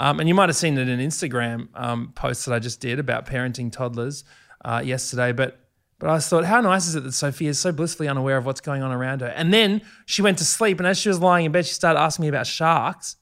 um, 0.00 0.20
and 0.20 0.28
you 0.28 0.34
might 0.34 0.48
have 0.48 0.56
seen 0.56 0.76
it 0.78 0.88
in 0.88 1.00
Instagram 1.00 1.68
um, 1.74 2.12
posts 2.14 2.44
that 2.46 2.54
I 2.54 2.58
just 2.58 2.80
did 2.80 2.98
about 2.98 3.26
parenting 3.26 3.70
toddlers 3.70 4.24
uh, 4.64 4.82
yesterday, 4.84 5.32
but. 5.32 5.60
But 6.00 6.10
I 6.10 6.18
thought, 6.18 6.44
how 6.44 6.60
nice 6.60 6.88
is 6.88 6.96
it 6.96 7.04
that 7.04 7.12
Sophia 7.12 7.50
is 7.50 7.58
so 7.58 7.70
blissfully 7.70 8.08
unaware 8.08 8.36
of 8.36 8.44
what's 8.44 8.60
going 8.60 8.82
on 8.82 8.90
around 8.90 9.20
her? 9.20 9.28
And 9.28 9.54
then 9.54 9.80
she 10.06 10.22
went 10.22 10.38
to 10.38 10.44
sleep, 10.44 10.78
and 10.78 10.88
as 10.88 10.98
she 10.98 11.08
was 11.08 11.20
lying 11.20 11.46
in 11.46 11.52
bed, 11.52 11.64
she 11.64 11.72
started 11.72 12.00
asking 12.00 12.24
me 12.24 12.28
about 12.28 12.48
sharks. 12.48 13.16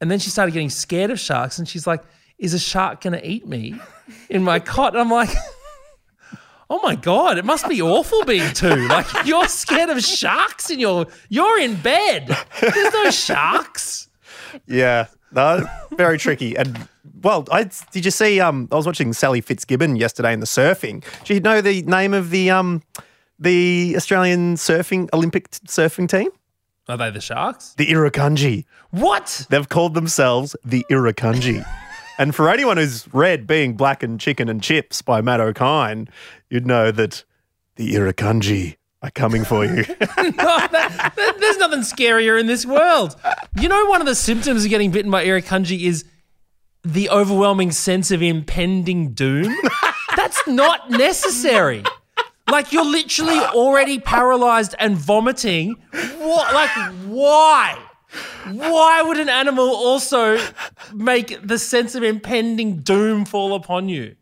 And 0.00 0.10
then 0.10 0.18
she 0.18 0.30
started 0.30 0.52
getting 0.52 0.70
scared 0.70 1.10
of 1.10 1.18
sharks, 1.18 1.58
and 1.58 1.68
she's 1.68 1.86
like, 1.86 2.02
"Is 2.38 2.54
a 2.54 2.58
shark 2.58 3.00
going 3.00 3.14
to 3.14 3.26
eat 3.26 3.46
me 3.46 3.80
in 4.30 4.42
my 4.42 4.58
cot?" 4.60 4.92
And 4.92 5.00
I'm 5.00 5.10
like, 5.10 5.30
"Oh 6.70 6.80
my 6.82 6.94
god, 6.94 7.36
it 7.36 7.44
must 7.44 7.68
be 7.68 7.82
awful 7.82 8.24
being 8.24 8.52
two. 8.54 8.86
Like 8.86 9.06
you're 9.24 9.48
scared 9.48 9.90
of 9.90 10.02
sharks, 10.02 10.70
and 10.70 10.80
you're 10.80 11.06
you're 11.28 11.58
in 11.60 11.76
bed. 11.76 12.28
There's 12.60 12.92
no 12.92 13.10
sharks." 13.10 14.08
Yeah, 14.66 15.06
no, 15.34 15.66
very 15.96 16.18
tricky. 16.18 16.56
And 16.56 16.88
well, 17.22 17.46
I 17.50 17.70
did 17.92 18.04
you 18.04 18.10
see? 18.10 18.40
Um, 18.40 18.68
I 18.70 18.76
was 18.76 18.86
watching 18.86 19.12
Sally 19.12 19.40
Fitzgibbon 19.40 19.96
yesterday 19.96 20.32
in 20.32 20.40
the 20.40 20.46
surfing. 20.46 21.04
Do 21.24 21.34
you 21.34 21.40
know 21.40 21.60
the 21.60 21.82
name 21.82 22.14
of 22.14 22.30
the 22.30 22.50
um, 22.50 22.82
the 23.38 23.94
Australian 23.96 24.54
surfing 24.56 25.08
Olympic 25.12 25.50
t- 25.50 25.60
surfing 25.66 26.08
team? 26.08 26.28
Are 26.88 26.98
they 26.98 27.10
the 27.10 27.20
sharks? 27.20 27.74
The 27.74 27.86
Irukandji. 27.86 28.66
What? 28.90 29.46
They've 29.48 29.68
called 29.68 29.94
themselves 29.94 30.54
the 30.64 30.84
Irukandji. 30.90 31.64
and 32.18 32.34
for 32.34 32.50
anyone 32.50 32.76
who's 32.76 33.12
read 33.14 33.46
Being 33.46 33.74
Black 33.74 34.02
and 34.02 34.20
Chicken 34.20 34.50
and 34.50 34.62
Chips 34.62 35.00
by 35.00 35.22
Matt 35.22 35.40
O'Kine, 35.40 36.08
you'd 36.50 36.66
know 36.66 36.90
that 36.90 37.24
the 37.76 37.94
Irukandji 37.94 38.76
are 39.04 39.10
coming 39.10 39.44
for 39.44 39.64
you. 39.64 39.84
That- 39.98 40.68
that- 40.72 41.36
there's 41.38 41.58
nothing 41.58 41.80
scarier 41.80 42.38
in 42.40 42.46
this 42.46 42.64
world. 42.66 43.16
You 43.60 43.68
know, 43.68 43.84
one 43.86 44.00
of 44.00 44.06
the 44.06 44.14
symptoms 44.14 44.64
of 44.64 44.70
getting 44.70 44.90
bitten 44.90 45.10
by 45.10 45.24
irukandji 45.24 45.82
is 45.82 46.04
the 46.82 47.08
overwhelming 47.10 47.70
sense 47.70 48.10
of 48.10 48.22
impending 48.22 49.12
doom. 49.12 49.54
That's 50.16 50.46
not 50.46 50.90
necessary. 50.90 51.82
Like 52.50 52.72
you're 52.72 52.84
literally 52.84 53.38
already 53.38 53.98
paralyzed 53.98 54.74
and 54.78 54.96
vomiting. 54.96 55.76
What? 56.18 56.54
Like 56.54 56.70
why? 57.06 57.78
Why 58.52 59.02
would 59.02 59.18
an 59.18 59.28
animal 59.28 59.68
also 59.68 60.38
make 60.92 61.40
the 61.46 61.58
sense 61.58 61.94
of 61.94 62.02
impending 62.02 62.78
doom 62.78 63.24
fall 63.24 63.54
upon 63.54 63.88
you? 63.88 64.14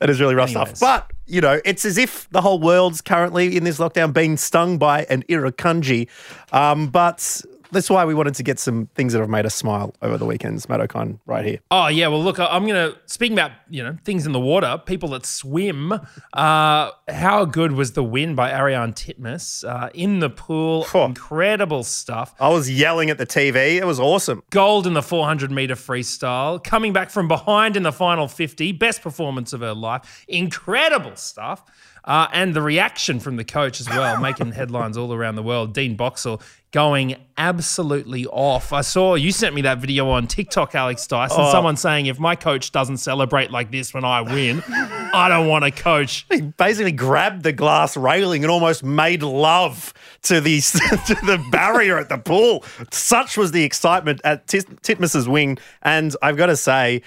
That 0.00 0.10
is 0.10 0.20
really 0.20 0.34
rough 0.34 0.50
Anyways. 0.50 0.78
stuff. 0.78 0.80
But, 0.80 1.15
you 1.26 1.40
know, 1.40 1.60
it's 1.64 1.84
as 1.84 1.98
if 1.98 2.28
the 2.30 2.40
whole 2.40 2.58
world's 2.58 3.00
currently 3.00 3.56
in 3.56 3.64
this 3.64 3.78
lockdown 3.78 4.12
being 4.12 4.36
stung 4.36 4.78
by 4.78 5.04
an 5.04 5.24
irukandji. 5.24 6.08
Um, 6.52 6.88
but 6.88 7.42
that's 7.70 7.90
why 7.90 8.04
we 8.04 8.14
wanted 8.14 8.34
to 8.34 8.42
get 8.42 8.58
some 8.58 8.86
things 8.94 9.12
that 9.12 9.20
have 9.20 9.28
made 9.28 9.46
us 9.46 9.54
smile 9.54 9.94
over 10.02 10.18
the 10.18 10.26
weekends. 10.26 10.68
Matt 10.68 10.80
O'Kine, 10.80 11.20
right 11.26 11.44
here. 11.44 11.58
Oh 11.70 11.88
yeah, 11.88 12.08
well 12.08 12.22
look, 12.22 12.38
I'm 12.38 12.66
gonna 12.66 12.94
speaking 13.06 13.36
about 13.36 13.52
you 13.68 13.82
know 13.82 13.96
things 14.04 14.26
in 14.26 14.32
the 14.32 14.40
water, 14.40 14.80
people 14.84 15.10
that 15.10 15.26
swim. 15.26 15.92
Uh, 16.32 16.90
how 17.08 17.44
good 17.44 17.72
was 17.72 17.92
the 17.92 18.04
win 18.04 18.34
by 18.34 18.50
Ariarne 18.50 18.94
Titmus 18.94 19.64
uh, 19.68 19.90
in 19.94 20.20
the 20.20 20.30
pool? 20.30 20.86
Oh. 20.94 21.04
Incredible 21.04 21.84
stuff. 21.84 22.34
I 22.40 22.48
was 22.48 22.70
yelling 22.70 23.10
at 23.10 23.18
the 23.18 23.26
TV. 23.26 23.76
It 23.76 23.86
was 23.86 24.00
awesome. 24.00 24.42
Gold 24.50 24.86
in 24.86 24.94
the 24.94 25.02
400 25.02 25.50
meter 25.50 25.74
freestyle, 25.74 26.62
coming 26.62 26.92
back 26.92 27.10
from 27.10 27.28
behind 27.28 27.76
in 27.76 27.82
the 27.82 27.92
final 27.92 28.28
50, 28.28 28.72
best 28.72 29.02
performance 29.02 29.52
of 29.52 29.60
her 29.60 29.74
life. 29.74 30.24
Incredible 30.28 31.16
stuff. 31.16 31.62
Uh, 32.06 32.28
and 32.32 32.54
the 32.54 32.62
reaction 32.62 33.18
from 33.18 33.36
the 33.36 33.44
coach 33.44 33.80
as 33.80 33.88
well, 33.88 34.20
making 34.20 34.52
headlines 34.52 34.96
all 34.96 35.12
around 35.12 35.34
the 35.34 35.42
world. 35.42 35.74
Dean 35.74 35.96
Boxall 35.96 36.40
going 36.76 37.16
absolutely 37.38 38.26
off. 38.26 38.70
I 38.70 38.82
saw 38.82 39.14
you 39.14 39.32
sent 39.32 39.54
me 39.54 39.62
that 39.62 39.78
video 39.78 40.10
on 40.10 40.26
TikTok, 40.26 40.74
Alex 40.74 41.06
Dyson. 41.06 41.38
Oh. 41.40 41.50
Someone 41.50 41.78
saying, 41.78 42.04
if 42.04 42.18
my 42.18 42.36
coach 42.36 42.70
doesn't 42.70 42.98
celebrate 42.98 43.50
like 43.50 43.70
this 43.70 43.94
when 43.94 44.04
I 44.04 44.20
win, 44.20 44.62
I 44.68 45.26
don't 45.30 45.48
want 45.48 45.64
to 45.64 45.70
coach. 45.70 46.26
He 46.36 46.42
basically 46.42 46.92
grabbed 46.92 47.44
the 47.44 47.52
glass 47.52 47.96
railing 47.96 48.44
and 48.44 48.50
almost 48.50 48.84
made 48.84 49.22
love 49.22 49.94
to 50.24 50.38
the 50.38 50.60
to 51.06 51.14
the 51.24 51.42
barrier 51.50 51.96
at 51.96 52.10
the 52.10 52.18
pool. 52.18 52.62
Such 52.90 53.38
was 53.38 53.52
the 53.52 53.64
excitement 53.64 54.20
at 54.22 54.46
Tit- 54.46 54.82
Titmus's 54.82 55.26
wing, 55.26 55.56
and 55.80 56.14
I've 56.20 56.36
got 56.36 56.46
to 56.46 56.56
say, 56.56 57.00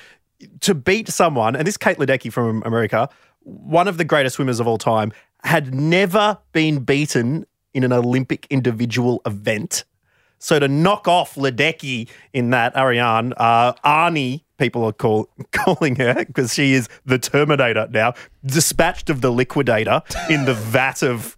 to 0.61 0.73
beat 0.73 1.09
someone, 1.09 1.55
and 1.55 1.67
this 1.67 1.77
Kate 1.77 1.97
Ledecky 1.97 2.33
from 2.33 2.63
America, 2.65 3.07
one 3.41 3.87
of 3.87 3.99
the 3.99 4.03
greatest 4.03 4.37
swimmers 4.37 4.59
of 4.59 4.67
all 4.67 4.79
time, 4.79 5.11
had 5.43 5.75
never 5.75 6.39
been 6.53 6.79
beaten 6.79 7.45
in 7.73 7.83
an 7.83 7.93
Olympic 7.93 8.47
individual 8.49 9.21
event. 9.25 9.83
So 10.39 10.57
to 10.57 10.67
knock 10.67 11.07
off 11.07 11.35
Ledecky 11.35 12.07
in 12.33 12.49
that, 12.51 12.73
Ariarne, 12.73 13.33
uh, 13.37 13.73
Arnie, 13.85 14.41
people 14.57 14.85
are 14.85 14.93
call, 14.93 15.29
calling 15.51 15.97
her 15.97 16.13
because 16.13 16.53
she 16.53 16.73
is 16.73 16.87
the 17.05 17.19
Terminator 17.19 17.87
now, 17.91 18.13
dispatched 18.45 19.09
of 19.09 19.21
the 19.21 19.31
liquidator 19.31 20.01
in 20.29 20.45
the 20.45 20.53
vat 20.55 21.03
of 21.03 21.35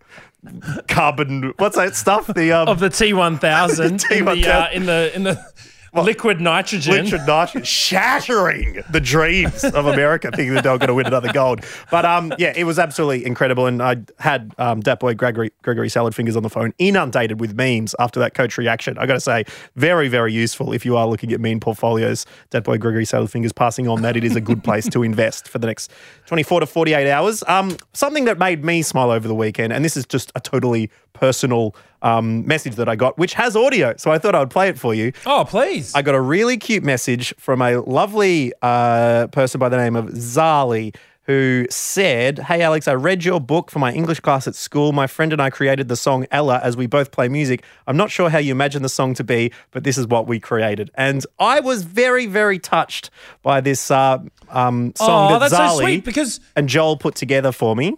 carbon. 0.87 1.53
What's 1.57 1.75
that 1.77 1.95
stuff? 1.95 2.27
The 2.27 2.51
um, 2.51 2.67
Of 2.67 2.79
the 2.79 2.89
T1000 2.89 4.11
in 4.11 4.25
the, 4.25 4.53
uh, 4.53 4.69
in 4.71 4.85
the, 4.85 5.15
in 5.15 5.23
the 5.23 5.51
liquid 5.93 6.39
nitrogen. 6.39 7.05
Liquid 7.05 7.27
nitrogen, 7.27 7.63
shattering 7.65 8.81
the 8.89 9.01
dreams 9.01 9.63
of 9.63 9.85
America, 9.85 10.31
thinking 10.31 10.53
that 10.55 10.63
they 10.63 10.69
were 10.69 10.77
going 10.77 10.87
to 10.87 10.93
win 10.93 11.05
another 11.05 11.31
gold. 11.33 11.65
But 11.89 12.05
um, 12.05 12.33
yeah, 12.37 12.53
it 12.55 12.63
was 12.63 12.79
absolutely 12.79 13.25
incredible. 13.25 13.65
And 13.65 13.81
I 13.81 13.97
had 14.19 14.53
um, 14.57 14.79
Dat 14.79 14.99
Boy 14.99 15.13
Gregory, 15.13 15.51
Gregory 15.63 15.89
Salad 15.89 16.15
Fingers 16.15 16.35
on 16.35 16.43
the 16.43 16.49
phone, 16.49 16.73
inundated 16.77 17.39
with 17.39 17.55
memes 17.55 17.93
after 17.99 18.19
that 18.19 18.33
coach 18.33 18.57
reaction. 18.57 18.97
I 18.97 19.05
got 19.05 19.15
to 19.15 19.19
say, 19.19 19.43
very, 19.75 20.07
very 20.07 20.33
useful 20.33 20.73
if 20.73 20.85
you 20.85 20.95
are 20.95 21.07
looking 21.07 21.31
at 21.33 21.39
meme 21.39 21.59
portfolios. 21.59 22.25
Dat 22.49 22.63
Boy 22.63 22.77
Gregory 22.77 23.05
Salad 23.05 23.29
Fingers 23.29 23.51
passing 23.51 23.87
on 23.87 24.01
that 24.01 24.15
it 24.15 24.23
is 24.23 24.35
a 24.35 24.41
good 24.41 24.63
place 24.63 24.87
to 24.89 25.03
invest 25.03 25.49
for 25.49 25.59
the 25.59 25.67
next 25.67 25.91
24 26.27 26.61
to 26.61 26.65
48 26.65 27.11
hours. 27.11 27.43
Um, 27.47 27.75
something 27.93 28.25
that 28.25 28.37
made 28.37 28.63
me 28.63 28.81
smile 28.81 29.11
over 29.11 29.27
the 29.27 29.35
weekend, 29.35 29.73
and 29.73 29.83
this 29.83 29.97
is 29.97 30.05
just 30.05 30.31
a 30.35 30.39
totally 30.39 30.89
personal 31.21 31.75
um, 32.01 32.45
message 32.47 32.75
that 32.75 32.89
I 32.89 32.95
got, 32.95 33.17
which 33.19 33.35
has 33.35 33.55
audio. 33.55 33.93
So 33.95 34.11
I 34.11 34.17
thought 34.17 34.33
I 34.33 34.39
would 34.39 34.49
play 34.49 34.69
it 34.69 34.79
for 34.79 34.93
you. 34.95 35.13
Oh, 35.27 35.45
please. 35.47 35.93
I 35.93 36.01
got 36.01 36.15
a 36.15 36.21
really 36.21 36.57
cute 36.57 36.83
message 36.83 37.33
from 37.37 37.61
a 37.61 37.77
lovely 37.77 38.51
uh, 38.63 39.27
person 39.27 39.59
by 39.59 39.69
the 39.69 39.77
name 39.77 39.95
of 39.95 40.07
Zali 40.07 40.95
who 41.25 41.67
said, 41.69 42.39
Hey, 42.39 42.63
Alex, 42.63 42.87
I 42.87 42.95
read 42.95 43.23
your 43.23 43.39
book 43.39 43.69
for 43.69 43.77
my 43.77 43.93
English 43.93 44.19
class 44.21 44.47
at 44.47 44.55
school. 44.55 44.91
My 44.93 45.05
friend 45.05 45.31
and 45.31 45.39
I 45.39 45.51
created 45.51 45.87
the 45.89 45.95
song 45.95 46.25
Ella 46.31 46.59
as 46.63 46.75
we 46.75 46.87
both 46.87 47.11
play 47.11 47.29
music. 47.29 47.63
I'm 47.85 47.95
not 47.95 48.09
sure 48.09 48.31
how 48.31 48.39
you 48.39 48.51
imagine 48.51 48.81
the 48.81 48.89
song 48.89 49.13
to 49.13 49.23
be, 49.23 49.51
but 49.69 49.83
this 49.83 49.99
is 49.99 50.07
what 50.07 50.25
we 50.25 50.39
created. 50.39 50.89
And 50.95 51.23
I 51.37 51.59
was 51.59 51.83
very, 51.83 52.25
very 52.25 52.57
touched 52.57 53.11
by 53.43 53.61
this 53.61 53.91
uh, 53.91 54.17
um, 54.49 54.93
song 54.95 55.33
oh, 55.33 55.39
that 55.39 55.51
so 55.51 55.57
Zali 55.57 55.81
sweet 55.81 56.03
because 56.03 56.39
and 56.55 56.67
Joel 56.67 56.97
put 56.97 57.13
together 57.13 57.51
for 57.51 57.75
me. 57.75 57.95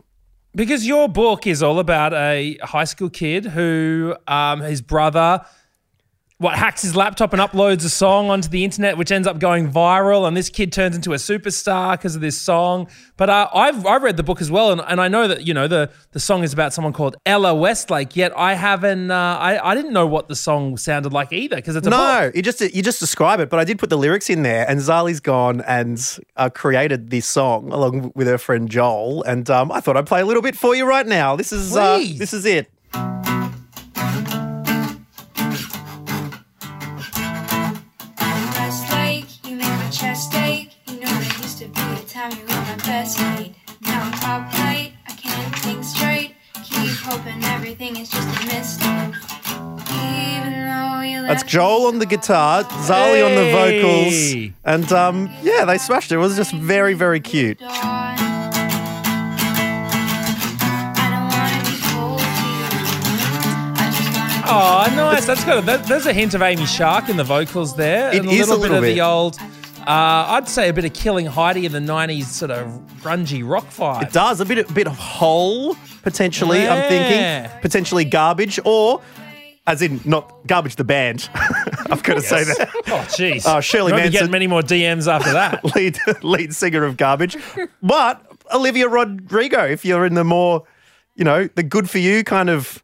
Because 0.55 0.86
your 0.86 1.10
book 1.10 1.48
is 1.48 1.63
all 1.63 1.79
about 1.79 2.13
a 2.13 2.60
high 2.62 2.83
school 2.83 3.10
kid 3.10 3.45
who 3.45 4.15
um, 4.27 4.62
his 4.62 4.83
brother 4.83 5.43
what 6.38 6.56
hacks 6.56 6.82
his 6.82 6.96
laptop 6.96 7.32
and 7.32 7.42
uploads 7.42 7.86
a 7.86 7.90
song 7.90 8.30
onto 8.30 8.50
the 8.50 8.63
internet, 8.63 8.98
which 8.98 9.12
ends 9.12 9.28
up 9.28 9.40
going 9.40 9.72
viral, 9.72 10.28
and 10.28 10.36
this 10.36 10.50
kid 10.50 10.74
turns 10.74 10.96
into 10.96 11.13
a 11.13 11.18
superstar 11.18 11.94
because 11.94 12.16
of 12.16 12.22
this 12.22 12.38
song. 12.38 12.88
But 13.18 13.30
uh, 13.30 13.50
I've 13.54 13.86
I've 13.86 14.04
read 14.04 14.18
the 14.18 14.24
book 14.24 14.42
as 14.42 14.52
well, 14.52 14.72
and, 14.72 14.82
and 14.82 15.00
I 15.00 15.08
know 15.08 15.28
that 15.28 15.46
you 15.46 15.54
know 15.54 15.68
the 15.68 15.92
the 16.12 16.20
song 16.20 16.44
is 16.44 16.52
about 16.52 16.74
someone 16.74 16.92
called 16.92 17.16
Ella 17.25 17.54
Westlake. 17.54 18.16
Yet 18.16 18.34
I 18.36 18.56
haven't 18.56 19.12
uh, 19.12 19.38
I 19.40 19.72
I 19.72 19.75
didn't 19.75 19.94
know 19.94 20.08
what 20.08 20.28
the 20.28 20.36
song 20.36 20.78
sounded 20.78 21.13
like 21.13 21.32
either 21.32 21.56
because 21.56 21.75
it's 21.75 21.88
a 21.88 21.92
book. 21.92 22.00
No, 22.00 22.32
you 22.34 22.42
just 22.42 22.62
you 22.62 22.82
just 22.82 23.00
describe 23.00 23.40
it, 23.40 23.50
but 23.50 23.60
I 23.60 23.63
did 23.63 23.80
put 23.80 23.90
the 23.90 23.98
lyrics 23.98 24.30
in 24.30 24.44
there, 24.44 24.68
and 24.68 24.80
Zali's 24.80 25.20
gone 25.20 25.62
and 25.62 26.00
uh, 26.36 26.50
created 26.50 27.12
this 27.12 27.25
song 27.25 27.72
along 27.72 28.12
with 28.16 28.28
her 28.28 28.40
friend 28.40 28.70
Joel, 28.70 29.24
and 29.24 29.50
um, 29.50 29.72
I 29.72 29.80
thought 29.80 29.96
I'd 29.96 30.08
play 30.08 30.22
a 30.22 30.25
little 30.25 30.42
bit 30.42 30.56
for 30.56 30.75
you 30.75 30.86
right 30.86 31.06
now. 31.06 31.36
This 31.36 31.54
is 31.54 31.75
uh, 31.75 32.00
this 32.18 32.34
is 32.34 32.46
it. 32.46 32.73
Time 42.13 42.32
you 42.32 42.43
were 42.43 42.62
my 42.62 42.75
best 42.86 43.20
mate. 43.20 43.55
Now 43.82 44.03
I'm 44.03 44.12
top 44.13 44.53
right, 44.60 44.93
I 45.08 45.12
can't 45.13 45.55
think 45.58 45.84
straight. 45.84 46.36
Keep 46.63 46.91
hoping 47.03 47.43
everything 47.46 47.98
is 47.98 48.10
just 48.10 48.27
a 48.27 48.46
mistake. 48.46 49.15
Even 49.91 50.53
though 50.67 51.01
you 51.01 51.22
That's 51.27 51.43
Joel 51.43 51.88
on 51.88 52.00
the 52.00 52.05
guitar, 52.05 52.63
Zali 52.63 53.25
on 53.25 53.34
the 53.36 53.46
Hey. 53.46 53.82
vocals, 53.82 54.53
and 54.63 54.91
um, 54.93 55.29
yeah, 55.41 55.65
they 55.65 55.77
smashed 55.77 56.12
it. 56.12 56.15
It 56.15 56.20
was 56.20 56.36
just 56.36 56.53
very 56.53 56.93
very 56.93 57.20
cute. 57.20 57.60
dawn. 57.60 57.72
I 60.96 61.10
don't 61.10 61.29
wanna 61.34 61.60
be 61.70 61.75
cold 61.89 62.20
to 62.20 62.25
you. 62.51 62.65
I 63.75 63.91
just 63.91 64.10
wanna 64.17 64.91
be 64.91 65.01
Oh, 65.01 65.03
nice. 65.12 65.25
That's 65.25 65.43
got 65.46 65.58
a, 65.63 65.65
that, 65.65 65.86
there's 65.88 66.05
a 66.05 66.13
hint 66.13 66.34
of 66.36 66.41
Amy 66.41 66.65
Shark 66.65 67.10
in 67.10 67.17
the 67.17 67.24
vocals 67.24 67.75
there. 67.75 68.12
It 68.13 68.20
and 68.20 68.29
a 68.29 68.32
is 68.32 68.48
a 68.50 68.51
little, 68.51 68.60
little 68.62 68.75
bit 68.75 68.77
of 68.77 68.84
bit. 68.84 68.93
the 68.96 69.01
old, 69.01 69.38
uh, 69.88 70.25
I'd 70.30 70.48
say 70.48 70.70
a 70.70 70.74
bit 70.74 70.86
of 70.86 70.94
Killing 70.94 71.25
Heidi 71.25 71.66
in 71.66 71.72
the 71.72 71.80
90s 71.80 72.25
sort 72.25 72.52
of 72.52 72.68
grungy 73.02 73.48
rock 73.48 73.66
vibe. 73.68 74.04
It 74.04 74.13
does 74.13 74.40
a 74.42 74.46
bit 74.46 74.70
a 74.70 74.74
bit 74.74 74.88
of 74.88 74.98
whole 74.98 75.75
potentially. 76.04 76.68
I'm 76.68 76.88
thinking 76.90 77.52
potentially 77.62 78.06
garbage 78.06 78.60
or. 78.66 79.02
As 79.66 79.82
in, 79.82 80.02
not 80.04 80.46
garbage, 80.46 80.75
the 80.75 80.84
band. 80.84 81.30
I've 81.90 82.04
got 82.04 82.16
to 82.16 82.22
say 82.22 82.44
that. 82.44 82.70
Oh, 82.88 83.06
jeez. 83.08 83.46
Uh, 83.46 83.62
Shirley 83.62 83.92
You 83.92 83.94
won't 83.94 84.02
be 84.02 84.08
Manson. 84.08 84.12
getting 84.12 84.32
many 84.32 84.46
more 84.46 84.62
DMs 84.62 85.08
after 85.08 85.32
that. 85.32 85.63
lead 85.75 85.98
lead 86.22 86.54
singer 86.54 86.84
of 86.84 86.98
Garbage, 86.98 87.38
but 87.82 88.25
Olivia 88.54 88.90
Rodrigo. 88.90 89.63
If 89.63 89.86
you're 89.86 90.06
in 90.06 90.16
the 90.16 90.25
more, 90.25 90.63
you 91.16 91.24
know, 91.24 91.48
the 91.56 91.63
good 91.63 91.90
for 91.90 92.00
you 92.00 92.25
kind 92.25 92.50
of 92.50 92.84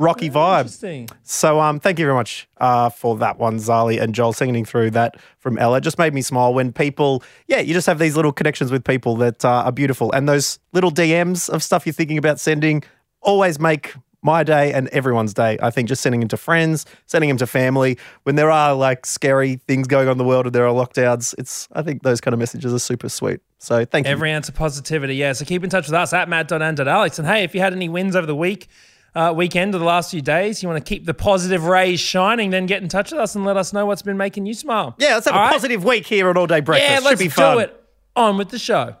rocky 0.00 0.30
vibe. 0.30 0.60
Interesting. 0.60 1.08
So, 1.22 1.60
um, 1.60 1.78
thank 1.78 1.98
you 1.98 2.06
very 2.06 2.16
much 2.16 2.48
uh, 2.56 2.88
for 2.88 3.16
that 3.18 3.38
one, 3.38 3.58
Zali 3.58 4.00
and 4.00 4.14
Joel 4.14 4.32
singing 4.32 4.64
through 4.64 4.90
that 4.92 5.20
from 5.38 5.58
Ella. 5.58 5.76
It 5.76 5.82
just 5.82 5.98
made 5.98 6.14
me 6.14 6.22
smile 6.22 6.52
when 6.54 6.72
people, 6.72 7.22
yeah, 7.46 7.60
you 7.60 7.74
just 7.74 7.86
have 7.86 7.98
these 7.98 8.16
little 8.16 8.32
connections 8.32 8.72
with 8.72 8.82
people 8.82 9.14
that 9.16 9.44
uh, 9.44 9.64
are 9.66 9.72
beautiful, 9.72 10.10
and 10.12 10.28
those 10.28 10.58
little 10.72 10.90
DMs 10.90 11.48
of 11.48 11.62
stuff 11.62 11.86
you're 11.86 11.92
thinking 11.92 12.18
about 12.18 12.40
sending 12.40 12.82
always 13.20 13.60
make. 13.60 13.94
My 14.22 14.42
day 14.42 14.70
and 14.74 14.86
everyone's 14.88 15.32
day. 15.32 15.56
I 15.62 15.70
think 15.70 15.88
just 15.88 16.02
sending 16.02 16.20
them 16.20 16.28
to 16.28 16.36
friends, 16.36 16.84
sending 17.06 17.28
them 17.28 17.38
to 17.38 17.46
family. 17.46 17.96
When 18.24 18.36
there 18.36 18.50
are 18.50 18.74
like 18.74 19.06
scary 19.06 19.56
things 19.66 19.86
going 19.86 20.08
on 20.08 20.12
in 20.12 20.18
the 20.18 20.24
world 20.24 20.44
and 20.44 20.54
there 20.54 20.66
are 20.66 20.74
lockdowns, 20.74 21.34
it's 21.38 21.68
I 21.72 21.80
think 21.80 22.02
those 22.02 22.20
kind 22.20 22.34
of 22.34 22.38
messages 22.38 22.74
are 22.74 22.78
super 22.78 23.08
sweet. 23.08 23.40
So 23.56 23.86
thank 23.86 24.06
you. 24.06 24.12
Every 24.12 24.30
answer 24.30 24.52
positivity. 24.52 25.16
Yeah. 25.16 25.32
So 25.32 25.46
keep 25.46 25.64
in 25.64 25.70
touch 25.70 25.86
with 25.86 25.94
us 25.94 26.12
at 26.12 26.28
matt.and.alex. 26.28 27.18
And 27.18 27.26
hey, 27.26 27.44
if 27.44 27.54
you 27.54 27.62
had 27.62 27.72
any 27.72 27.88
wins 27.88 28.14
over 28.14 28.26
the 28.26 28.36
week, 28.36 28.68
uh, 29.14 29.32
weekend 29.36 29.74
or 29.74 29.78
the 29.78 29.84
last 29.84 30.10
few 30.10 30.22
days, 30.22 30.62
you 30.62 30.68
want 30.68 30.84
to 30.84 30.88
keep 30.88 31.04
the 31.06 31.14
positive 31.14 31.64
rays 31.64 31.98
shining, 32.00 32.50
then 32.50 32.66
get 32.66 32.82
in 32.82 32.88
touch 32.88 33.10
with 33.12 33.20
us 33.20 33.34
and 33.34 33.44
let 33.44 33.56
us 33.56 33.72
know 33.72 33.86
what's 33.86 34.02
been 34.02 34.16
making 34.16 34.46
you 34.46 34.54
smile. 34.54 34.94
yeah, 34.98 35.14
let's 35.14 35.26
have 35.26 35.34
All 35.34 35.40
a 35.40 35.44
right? 35.44 35.52
positive 35.52 35.84
week 35.84 36.06
here 36.06 36.28
on 36.28 36.36
All 36.36 36.46
Day 36.46 36.60
Breakfast. 36.60 36.90
Yeah, 37.02 37.08
let's 37.08 37.20
be 37.20 37.28
fun. 37.28 37.56
do 37.56 37.60
it. 37.62 37.76
On 38.16 38.36
with 38.38 38.48
the 38.50 38.58
show. 38.58 38.96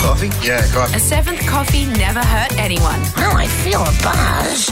Coffee? 0.00 0.30
Yeah, 0.46 0.66
coffee. 0.72 0.96
A 0.96 1.00
seventh 1.00 1.46
coffee 1.46 1.84
never 1.86 2.20
hurt 2.20 2.52
anyone. 2.58 3.00
Oh, 3.18 3.32
I 3.36 3.46
feel 3.46 3.80
a 3.82 3.92
buzz. 4.02 4.70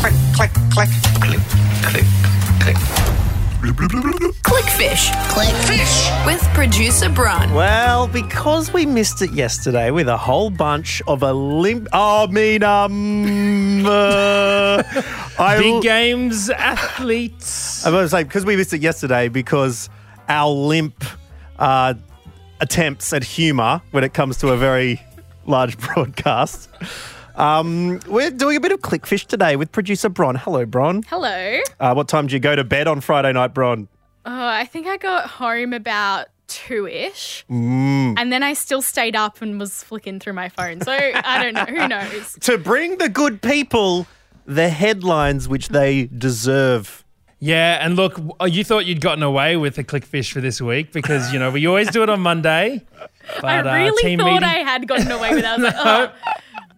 Click, 0.00 0.14
click, 0.34 0.50
click. 0.72 0.88
Click, 1.22 1.40
click, 1.82 2.04
click. 2.60 2.76
Bloop, 3.60 3.72
bloop, 3.72 3.88
bloop, 3.88 4.02
bloop, 4.02 4.18
bloop. 4.18 4.37
Clickfish 4.78 5.28
Click 5.30 5.56
fish. 5.66 6.08
with 6.24 6.40
producer 6.54 7.08
Bron. 7.08 7.52
Well, 7.52 8.06
because 8.06 8.72
we 8.72 8.86
missed 8.86 9.22
it 9.22 9.32
yesterday 9.32 9.90
with 9.90 10.06
a 10.06 10.16
whole 10.16 10.50
bunch 10.50 11.02
of 11.08 11.22
Olymp. 11.22 11.88
Oh, 11.92 12.26
I 12.28 12.32
mean, 12.32 12.62
um, 12.62 13.84
uh, 13.84 14.84
I 15.36 15.58
Big 15.58 15.82
games 15.82 16.48
athletes. 16.48 17.84
I'm 17.84 17.92
going 17.92 18.04
to 18.04 18.08
say 18.08 18.22
because 18.22 18.44
we 18.44 18.54
missed 18.54 18.72
it 18.72 18.80
yesterday 18.80 19.26
because 19.26 19.90
our 20.28 20.48
limp 20.48 21.04
uh, 21.58 21.94
attempts 22.60 23.12
at 23.12 23.24
humour 23.24 23.82
when 23.90 24.04
it 24.04 24.14
comes 24.14 24.36
to 24.38 24.50
a 24.50 24.56
very 24.56 25.02
large 25.44 25.76
broadcast. 25.92 26.68
Um, 27.34 27.98
we're 28.06 28.30
doing 28.30 28.56
a 28.56 28.60
bit 28.60 28.70
of 28.70 28.78
clickfish 28.78 29.26
today 29.26 29.56
with 29.56 29.72
producer 29.72 30.08
Bron. 30.08 30.36
Hello, 30.36 30.64
Bron. 30.64 31.02
Hello. 31.08 31.62
Uh, 31.80 31.94
what 31.94 32.06
time 32.06 32.28
do 32.28 32.34
you 32.34 32.40
go 32.40 32.54
to 32.54 32.62
bed 32.62 32.86
on 32.86 33.00
Friday 33.00 33.32
night, 33.32 33.52
Bron? 33.54 33.88
Oh, 34.24 34.46
I 34.46 34.64
think 34.64 34.86
I 34.86 34.96
got 34.96 35.26
home 35.28 35.72
about 35.72 36.26
two 36.48 36.86
ish. 36.86 37.44
Mm. 37.50 38.14
And 38.16 38.32
then 38.32 38.42
I 38.42 38.52
still 38.54 38.82
stayed 38.82 39.14
up 39.16 39.40
and 39.42 39.58
was 39.60 39.82
flicking 39.82 40.18
through 40.20 40.32
my 40.34 40.48
phone. 40.48 40.80
So 40.80 40.92
I 40.92 41.42
don't 41.42 41.54
know. 41.54 41.64
Who 41.64 41.88
knows? 41.94 42.36
To 42.40 42.58
bring 42.58 42.98
the 42.98 43.08
good 43.08 43.42
people 43.42 44.06
the 44.46 44.68
headlines 44.70 45.48
which 45.48 45.68
they 45.68 46.06
deserve. 46.06 47.04
Yeah, 47.40 47.84
and 47.84 47.94
look, 47.94 48.20
uh, 48.40 48.46
you 48.46 48.64
thought 48.64 48.84
you'd 48.86 49.00
gotten 49.00 49.22
away 49.22 49.56
with 49.56 49.76
the 49.76 49.84
clickfish 49.84 50.32
for 50.32 50.40
this 50.40 50.60
week 50.60 50.90
because 50.90 51.32
you 51.32 51.38
know 51.38 51.50
we 51.50 51.66
always 51.66 51.88
do 51.90 52.02
it 52.02 52.10
on 52.10 52.20
Monday. 52.20 52.84
But, 53.42 53.44
I 53.44 53.58
uh, 53.58 53.74
really 53.84 54.02
team 54.02 54.18
thought 54.20 54.32
meeting- 54.32 54.42
I 54.48 54.60
had 54.60 54.88
gotten 54.88 55.10
away 55.10 55.34
with 55.34 55.40
it. 55.40 55.44
I 55.44 55.54
was 55.56 55.62
like, 55.64 55.74
oh, 55.76 56.10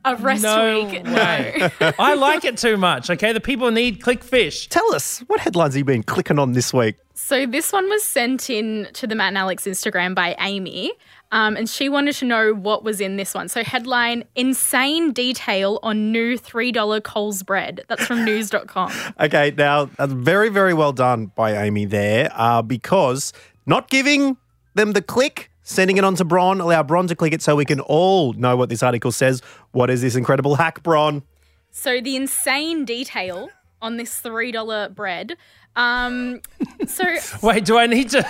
a 0.04 0.16
rest 0.16 0.42
No 0.42 0.85
week. 0.85 1.04
way. 1.04 1.71
I 1.99 2.14
like 2.14 2.45
it 2.45 2.57
too 2.57 2.76
much. 2.76 3.11
Okay, 3.11 3.33
the 3.33 3.40
people 3.40 3.71
need 3.71 4.00
clickfish. 4.00 4.69
Tell 4.69 4.95
us, 4.95 5.21
what 5.26 5.40
headlines 5.40 5.75
have 5.75 5.78
you 5.78 5.85
been 5.85 6.02
clicking 6.02 6.38
on 6.38 6.52
this 6.52 6.73
week? 6.73 6.97
So 7.14 7.47
this 7.47 7.73
one 7.73 7.88
was 7.88 8.02
sent 8.02 8.49
in 8.50 8.88
to 8.95 9.07
the 9.07 9.14
Matt 9.14 9.28
and 9.28 9.38
Alex 9.38 9.64
Instagram 9.66 10.14
by 10.14 10.35
Amy. 10.40 10.92
Um, 11.33 11.57
and 11.57 11.69
she 11.69 11.88
wanted 11.88 12.14
to 12.16 12.25
know 12.25 12.52
what 12.54 12.83
was 12.83 13.00
in 13.00 13.16
this 13.16 13.35
one. 13.35 13.49
So 13.49 13.62
headline, 13.62 14.25
insane 14.35 15.12
detail 15.12 15.78
on 15.85 16.11
new 16.11 16.37
$3 16.37 17.04
Coles 17.04 17.42
bread. 17.45 17.83
That's 17.88 18.04
from 18.04 18.25
news.com. 18.25 18.90
Okay, 19.21 19.52
now 19.57 19.85
that's 19.97 20.12
very, 20.12 20.49
very 20.49 20.75
well 20.75 20.92
done 20.92 21.26
by 21.26 21.52
Amy 21.62 21.85
there, 21.85 22.30
uh, 22.35 22.62
because 22.62 23.33
not 23.66 23.90
giving 23.90 24.38
them 24.75 24.92
the 24.92 25.02
click, 25.02 25.50
sending 25.62 25.96
it 25.96 26.04
on 26.04 26.14
to 26.16 26.24
Bron, 26.24 26.60
allow 26.60 26.82
Bron 26.82 27.06
to 27.08 27.14
click 27.16 27.32
it 27.32 27.42
so 27.42 27.56
we 27.56 27.64
can 27.64 27.80
all 27.80 28.32
know 28.34 28.56
what 28.56 28.68
this 28.68 28.82
article 28.82 29.12
says. 29.12 29.40
What 29.72 29.90
is 29.90 30.00
this 30.02 30.16
incredible 30.16 30.56
hack, 30.56 30.82
Bron? 30.82 31.22
So 31.70 32.00
the 32.00 32.16
insane 32.16 32.84
detail 32.84 33.48
on 33.80 33.96
this 33.96 34.20
$3 34.20 34.94
bread. 34.94 35.36
Um, 35.76 36.40
so 36.86 37.04
Wait, 37.42 37.64
do 37.64 37.78
I 37.78 37.86
need 37.86 38.10
to? 38.10 38.26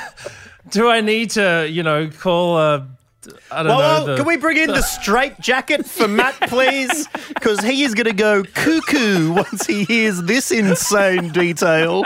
Do 0.69 0.89
I 0.91 1.01
need 1.01 1.31
to? 1.31 1.67
You 1.71 1.83
know, 1.83 2.09
call? 2.11 2.57
Uh, 2.57 2.79
don't 3.23 3.67
Whoa, 3.67 3.79
know. 3.79 4.07
the- 4.07 4.17
can 4.17 4.27
we 4.27 4.37
bring 4.37 4.59
in 4.59 4.69
the 4.69 4.83
straight 5.01 5.41
jacket 5.41 5.87
for 5.87 6.07
Matt, 6.09 6.35
please? 6.49 7.09
Because 7.41 7.61
he 7.61 7.85
is 7.85 7.95
going 7.95 8.07
to 8.07 8.13
go 8.13 8.43
cuckoo 8.43 9.33
once 9.33 9.65
he 9.67 9.85
hears 9.85 10.21
this 10.23 10.51
insane 10.51 11.31
detail. 11.31 12.05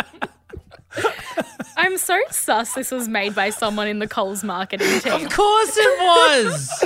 I'm 1.76 1.98
so 1.98 2.18
sus 2.30 2.72
this 2.74 2.90
was 2.90 3.08
made 3.08 3.34
by 3.34 3.50
someone 3.50 3.88
in 3.88 3.98
the 3.98 4.06
Coles 4.08 4.44
marketing 4.44 5.00
team. 5.00 5.12
Of 5.12 5.30
course 5.30 5.76
it 5.76 5.98
was. 6.00 6.84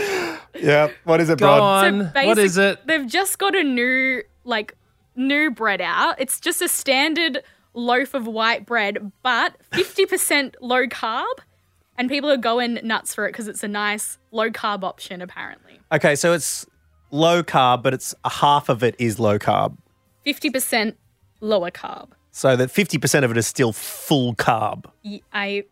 Yeah, 0.60 0.88
what 1.04 1.20
is 1.20 1.28
it, 1.30 1.38
Go 1.38 1.46
Bron? 1.46 1.94
on. 2.00 2.06
what 2.26 2.38
is 2.38 2.56
basic- 2.56 2.78
it? 2.80 2.86
They've 2.86 3.06
just 3.06 3.38
got 3.38 3.54
a 3.54 3.62
new 3.62 4.22
like 4.44 4.74
new 5.14 5.50
bread 5.50 5.80
out. 5.80 6.20
It's 6.20 6.40
just 6.40 6.62
a 6.62 6.68
standard 6.68 7.42
loaf 7.74 8.14
of 8.14 8.26
white 8.26 8.64
bread, 8.66 9.12
but 9.22 9.54
50% 9.72 10.54
low 10.60 10.86
carb. 10.86 11.26
And 11.96 12.08
people 12.08 12.30
are 12.30 12.36
going 12.36 12.78
nuts 12.84 13.14
for 13.14 13.26
it 13.26 13.32
because 13.32 13.48
it's 13.48 13.62
a 13.64 13.68
nice 13.68 14.18
low 14.30 14.50
carb 14.50 14.84
option, 14.84 15.20
apparently. 15.20 15.80
Okay, 15.92 16.14
so 16.14 16.32
it's 16.32 16.64
low 17.10 17.42
carb, 17.42 17.82
but 17.82 17.92
it's 17.92 18.14
half 18.24 18.68
of 18.68 18.82
it 18.84 18.94
is 18.98 19.18
low 19.18 19.38
carb. 19.38 19.76
50% 20.26 20.94
lower 21.40 21.70
carb. 21.72 22.10
So 22.38 22.54
that 22.54 22.68
50% 22.68 23.24
of 23.24 23.32
it 23.32 23.36
is 23.36 23.48
still 23.48 23.72
full 23.72 24.32
carb. 24.36 24.84
Y- 25.04 25.20
I 25.32 25.64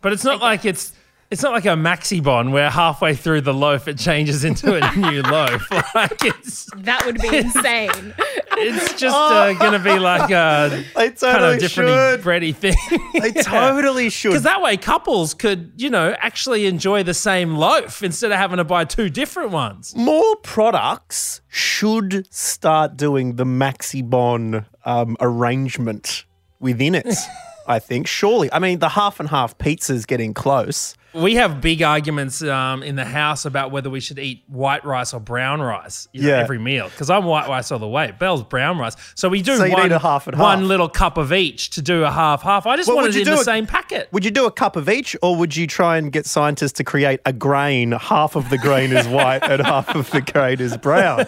But 0.00 0.14
it's 0.14 0.24
not 0.24 0.40
like 0.40 0.64
it's. 0.64 0.94
It's 1.30 1.42
not 1.42 1.52
like 1.52 1.64
a 1.64 1.70
Maxibon 1.70 2.52
where 2.52 2.70
halfway 2.70 3.14
through 3.14 3.40
the 3.40 3.54
loaf 3.54 3.88
it 3.88 3.98
changes 3.98 4.44
into 4.44 4.74
a 4.74 4.94
new 4.96 5.22
loaf. 5.30 5.66
Like 5.94 6.24
it's 6.24 6.68
that 6.76 7.04
would 7.06 7.20
be 7.20 7.36
insane. 7.38 8.14
it's 8.52 8.94
just 9.00 9.16
uh, 9.16 9.52
gonna 9.54 9.78
be 9.80 9.98
like 9.98 10.30
a 10.30 10.84
They 10.94 11.10
kind 11.10 11.44
of 11.44 11.58
different 11.58 11.88
should. 11.90 12.20
bready 12.22 12.54
thing. 12.54 12.76
They 13.20 13.32
totally 13.42 14.10
should. 14.10 14.30
Because 14.30 14.42
that 14.44 14.62
way 14.62 14.76
couples 14.76 15.34
could, 15.34 15.72
you 15.76 15.90
know, 15.90 16.14
actually 16.20 16.66
enjoy 16.66 17.02
the 17.02 17.14
same 17.14 17.56
loaf 17.56 18.02
instead 18.02 18.30
of 18.30 18.38
having 18.38 18.58
to 18.58 18.64
buy 18.64 18.84
two 18.84 19.08
different 19.10 19.50
ones. 19.50 19.94
More 19.96 20.36
products 20.36 21.40
should 21.48 22.32
start 22.32 22.96
doing 22.96 23.36
the 23.36 23.44
Maxibon 23.44 24.66
um, 24.84 25.16
arrangement 25.20 26.26
within 26.60 26.94
it. 26.94 27.08
I 27.66 27.78
think 27.78 28.06
surely. 28.06 28.52
I 28.52 28.58
mean, 28.58 28.78
the 28.78 28.90
half 28.90 29.20
and 29.20 29.28
half 29.28 29.56
pizza's 29.58 30.06
getting 30.06 30.34
close. 30.34 30.94
We 31.14 31.36
have 31.36 31.60
big 31.60 31.80
arguments 31.80 32.42
um, 32.42 32.82
in 32.82 32.96
the 32.96 33.04
house 33.04 33.44
about 33.44 33.70
whether 33.70 33.88
we 33.88 34.00
should 34.00 34.18
eat 34.18 34.42
white 34.48 34.84
rice 34.84 35.14
or 35.14 35.20
brown 35.20 35.60
rice 35.62 36.08
you 36.12 36.22
know, 36.22 36.28
Yeah. 36.30 36.38
every 36.40 36.58
meal. 36.58 36.88
Because 36.88 37.08
I'm 37.08 37.24
white 37.24 37.48
rice 37.48 37.70
all 37.70 37.78
the 37.78 37.86
way. 37.86 38.12
Bell's 38.18 38.42
brown 38.42 38.78
rice. 38.78 38.96
So 39.14 39.28
we 39.28 39.40
do 39.40 39.56
So 39.56 39.68
one, 39.70 39.90
half 39.92 40.26
and 40.26 40.36
one 40.36 40.58
half. 40.58 40.66
little 40.68 40.88
cup 40.88 41.16
of 41.16 41.32
each 41.32 41.70
to 41.70 41.82
do 41.82 42.02
a 42.02 42.10
half 42.10 42.42
half. 42.42 42.66
I 42.66 42.74
just 42.74 42.88
Well, 42.88 42.96
wanted 42.96 43.14
it 43.14 43.28
in 43.28 43.32
the 43.32 43.40
a- 43.40 43.44
same 43.44 43.64
packet. 43.64 44.08
Would 44.10 44.24
you 44.24 44.32
do 44.32 44.44
a 44.46 44.50
cup 44.50 44.74
of 44.74 44.88
each, 44.88 45.14
or 45.22 45.36
would 45.36 45.54
you 45.56 45.68
try 45.68 45.98
and 45.98 46.10
get 46.10 46.26
scientists 46.26 46.72
to 46.72 46.84
create 46.84 47.20
a 47.24 47.32
grain? 47.32 47.92
Half 47.92 48.34
of 48.34 48.50
the 48.50 48.58
grain 48.58 48.90
is 48.90 49.06
white 49.06 49.44
and 49.48 49.62
half 49.64 49.94
of 49.94 50.10
the 50.10 50.20
grain 50.20 50.60
is 50.60 50.76
brown. 50.76 51.26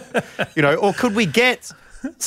You 0.57 0.63
know, 0.63 0.75
or 0.75 0.91
could 0.91 1.15
we 1.15 1.25
get 1.25 1.71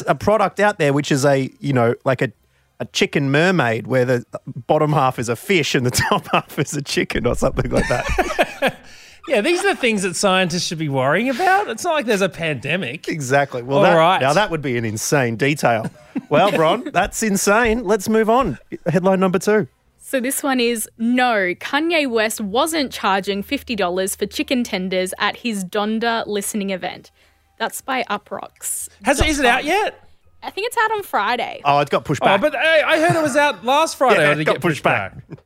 a 0.06 0.14
product 0.14 0.60
out 0.60 0.78
there 0.78 0.92
which 0.92 1.12
is 1.12 1.24
a 1.24 1.48
you 1.60 1.72
know 1.72 1.94
like 2.04 2.20
a 2.22 2.32
a 2.80 2.86
chicken 2.86 3.30
mermaid 3.30 3.86
where 3.86 4.04
the 4.04 4.24
bottom 4.66 4.92
half 4.92 5.18
is 5.18 5.28
a 5.28 5.36
fish 5.36 5.74
and 5.74 5.86
the 5.86 5.90
top 6.08 6.26
half 6.32 6.58
is 6.58 6.74
a 6.74 6.82
chicken 6.82 7.26
or 7.26 7.34
something 7.36 7.70
like 7.70 7.86
that. 7.88 8.76
Yeah, 9.28 9.42
these 9.42 9.60
are 9.64 9.74
the 9.74 9.80
things 9.80 10.02
that 10.02 10.16
scientists 10.16 10.66
should 10.66 10.78
be 10.78 10.88
worrying 10.88 11.28
about. 11.28 11.68
It's 11.68 11.84
not 11.84 11.92
like 11.92 12.06
there's 12.06 12.22
a 12.22 12.28
pandemic. 12.28 13.06
exactly. 13.06 13.62
Well, 13.62 13.78
All 13.78 13.84
that, 13.84 13.94
right. 13.94 14.20
now 14.20 14.32
that 14.32 14.50
would 14.50 14.62
be 14.62 14.76
an 14.76 14.84
insane 14.84 15.36
detail. 15.36 15.86
Well, 16.28 16.50
Bron, 16.52 16.90
that's 16.92 17.22
insane. 17.22 17.84
Let's 17.84 18.08
move 18.08 18.28
on. 18.30 18.58
Headline 18.86 19.20
number 19.20 19.38
two. 19.38 19.68
So 19.98 20.20
this 20.20 20.42
one 20.42 20.58
is 20.58 20.88
no, 20.98 21.54
Kanye 21.54 22.08
West 22.10 22.40
wasn't 22.40 22.92
charging 22.92 23.42
$50 23.44 24.16
for 24.16 24.26
chicken 24.26 24.64
tenders 24.64 25.12
at 25.18 25.36
his 25.36 25.64
Donda 25.64 26.26
listening 26.26 26.70
event. 26.70 27.10
That's 27.58 27.80
by 27.80 28.04
Uproxx. 28.10 28.88
Has 29.04 29.20
it, 29.20 29.28
is 29.28 29.38
it 29.38 29.44
out 29.46 29.64
yet? 29.64 30.08
I 30.42 30.50
think 30.50 30.66
it's 30.68 30.76
out 30.76 30.90
on 30.92 31.02
Friday. 31.02 31.60
Oh, 31.64 31.78
it 31.80 31.90
got 31.90 32.04
pushed 32.04 32.22
Oh, 32.22 32.26
back. 32.26 32.40
but 32.40 32.54
I, 32.56 32.82
I 32.94 33.00
heard 33.00 33.16
it 33.16 33.22
was 33.22 33.36
out 33.36 33.64
last 33.64 33.96
Friday. 33.98 34.20
Yeah, 34.22 34.30
it 34.32 34.34
did 34.36 34.40
it 34.42 34.44
got 34.44 34.52
get 34.54 34.62
pushed 34.62 34.76
pushed 34.76 34.84
back. 34.84 35.28
back? 35.28 35.38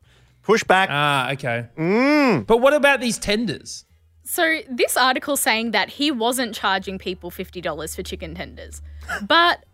Push 0.42 0.64
back. 0.64 0.88
Ah, 0.92 1.30
okay. 1.32 1.66
Mm. 1.78 2.46
But 2.46 2.58
what 2.58 2.74
about 2.74 3.00
these 3.00 3.18
tenders? 3.18 3.84
So 4.24 4.60
this 4.68 4.96
article 4.96 5.36
saying 5.36 5.72
that 5.72 5.90
he 5.90 6.10
wasn't 6.10 6.54
charging 6.54 6.98
people 6.98 7.30
$50 7.30 7.94
for 7.96 8.02
chicken 8.02 8.34
tenders. 8.34 8.80
But 9.26 9.64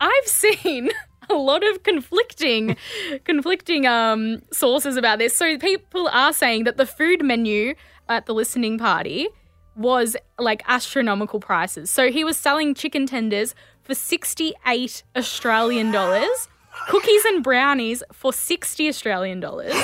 I've 0.00 0.26
seen 0.26 0.90
a 1.30 1.34
lot 1.34 1.62
of 1.66 1.82
conflicting 1.82 2.76
conflicting 3.24 3.86
um 3.86 4.42
sources 4.52 4.96
about 4.96 5.18
this. 5.18 5.34
So 5.36 5.58
people 5.58 6.08
are 6.12 6.32
saying 6.32 6.64
that 6.64 6.76
the 6.76 6.86
food 6.86 7.22
menu 7.24 7.74
at 8.08 8.26
the 8.26 8.34
listening 8.34 8.78
party 8.78 9.28
was 9.76 10.16
like 10.38 10.62
astronomical 10.66 11.40
prices. 11.40 11.90
So 11.90 12.10
he 12.10 12.24
was 12.24 12.36
selling 12.36 12.74
chicken 12.74 13.06
tenders 13.06 13.54
for 13.84 13.94
68 13.94 15.02
Australian 15.16 15.92
dollars, 15.92 16.48
cookies 16.88 17.24
and 17.26 17.44
brownies 17.44 18.02
for 18.12 18.32
60 18.32 18.88
Australian 18.88 19.40
dollars. 19.40 19.74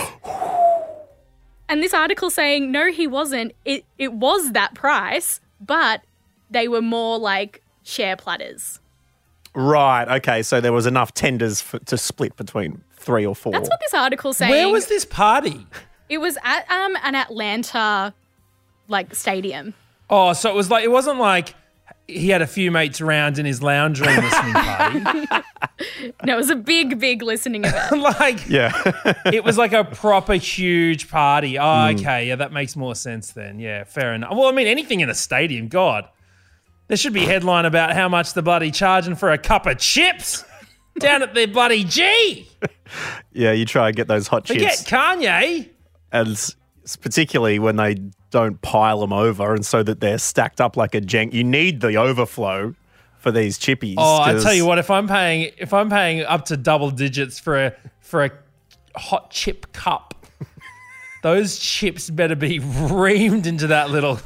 And 1.69 1.83
this 1.83 1.95
article 1.95 2.31
saying 2.31 2.73
no, 2.73 2.91
he 2.91 3.07
wasn't. 3.07 3.53
It 3.65 3.85
it 3.97 4.13
was 4.13 4.53
that 4.53 4.75
price, 4.75 5.41
but 5.61 6.03
they 6.51 6.67
were 6.67 6.83
more 6.83 7.19
like 7.19 7.63
share 7.85 8.17
platters. 8.17 8.81
Right. 9.55 10.09
Okay. 10.17 10.43
So 10.43 10.61
there 10.61 10.73
was 10.73 10.87
enough 10.87 11.15
tenders 11.15 11.61
for, 11.61 11.79
to 11.81 11.97
split 11.97 12.37
between 12.37 12.83
three 12.95 13.25
or 13.25 13.37
four. 13.37 13.53
That's 13.53 13.69
what 13.69 13.81
this 13.81 13.95
article's 13.95 14.39
saying. 14.39 14.51
Where 14.51 14.69
was 14.69 14.87
this 14.87 15.05
party? 15.05 15.65
It 16.09 16.19
was 16.19 16.37
at 16.43 16.69
um 16.71 16.97
an 17.05 17.15
Atlanta 17.15 18.15
like 18.89 19.15
stadium. 19.15 19.75
Oh, 20.09 20.33
so 20.33 20.51
it 20.51 20.57
was 20.57 20.71
like 20.71 20.83
it 20.83 20.91
wasn't 20.91 21.21
like 21.21 21.55
he 22.11 22.29
had 22.31 22.43
a 22.43 22.47
few 22.47 22.71
mates 22.71 23.01
around 23.01 23.39
in 23.39 23.47
his 23.47 23.63
lounge 23.63 24.01
room 24.01 24.17
listening 24.17 24.53
party. 24.55 25.27
No, 26.25 26.35
it 26.35 26.37
was 26.37 26.51
a 26.51 26.57
big, 26.57 26.99
big 26.99 27.23
listening 27.23 27.65
event. 27.65 27.99
like 28.21 28.49
yeah. 28.49 28.71
it 29.27 29.45
was 29.45 29.57
like 29.57 29.73
a 29.73 29.85
proper 29.85 30.35
huge 30.35 31.09
party. 31.11 31.59
Oh, 31.59 31.63
Hmm. 31.91 31.97
okay, 31.97 32.29
yeah, 32.29 32.37
that 32.37 32.53
makes 32.53 32.77
more 32.77 32.95
sense 32.95 33.33
then. 33.33 33.59
Yeah, 33.59 33.85
fair 33.85 34.13
enough. 34.15 34.33
Well, 34.33 34.47
I 34.47 34.53
mean, 34.53 34.67
anything 34.67 35.01
in 35.01 35.09
a 35.09 35.15
stadium, 35.15 35.69
God, 35.69 36.07
there 36.89 36.97
should 36.99 37.15
be 37.15 37.25
a 37.25 37.27
headline 37.27 37.65
about 37.65 37.93
how 37.95 38.09
much 38.09 38.35
the 38.35 38.43
bloody 38.43 38.71
charging 38.71 39.15
for 39.15 39.31
a 39.33 39.39
cup 39.39 39.65
of 39.67 39.79
chips 39.79 40.45
down 40.99 41.23
at 41.23 41.35
the 41.35 41.47
bloody 41.47 41.85
G. 41.85 42.47
yeah. 43.33 43.53
You 43.53 43.65
try 43.65 43.89
and 43.89 43.97
get 43.97 44.07
those 44.09 44.27
hot 44.29 44.45
chips. 44.45 44.61
Forget 44.61 44.79
chips, 44.79 44.91
Kanye. 44.91 45.71
and 46.13 46.55
particularly 47.01 47.59
when 47.59 47.77
they 47.77 47.97
don't 48.31 48.61
pile 48.63 49.01
them 49.01 49.13
over, 49.13 49.55
and 49.55 49.65
so 49.65 49.83
that 49.83 50.01
they're 50.01 50.19
stacked 50.19 50.61
up 50.61 50.77
like 50.77 50.95
a 50.95 51.01
jank. 51.01 51.33
You 51.33 51.45
need 51.45 51.81
the 51.81 51.97
overflow 51.97 52.75
for 53.19 53.31
these 53.31 53.59
chippies. 53.59 53.97
Oh, 53.99 54.21
I 54.23 54.35
tell 54.35 54.55
you 54.55 54.65
what, 54.65 54.79
if 54.79 54.91
I'm 54.91 55.07
paying 55.07 55.53
if 55.59 55.73
I'm 55.73 55.91
paying 55.91 56.23
up 56.23 56.47
to 56.47 56.57
double 56.57 56.91
digits 56.91 57.39
for 57.39 57.67
a 57.67 57.75
for 58.01 58.25
a 58.25 58.31
hot 58.97 59.31
chip 59.31 59.73
cup, 59.73 60.27
those 61.23 61.59
chips 61.59 62.11
better 62.11 62.37
be 62.37 62.59
reamed 62.61 63.47
into 63.47 63.67
that 63.69 63.91
little 63.91 64.21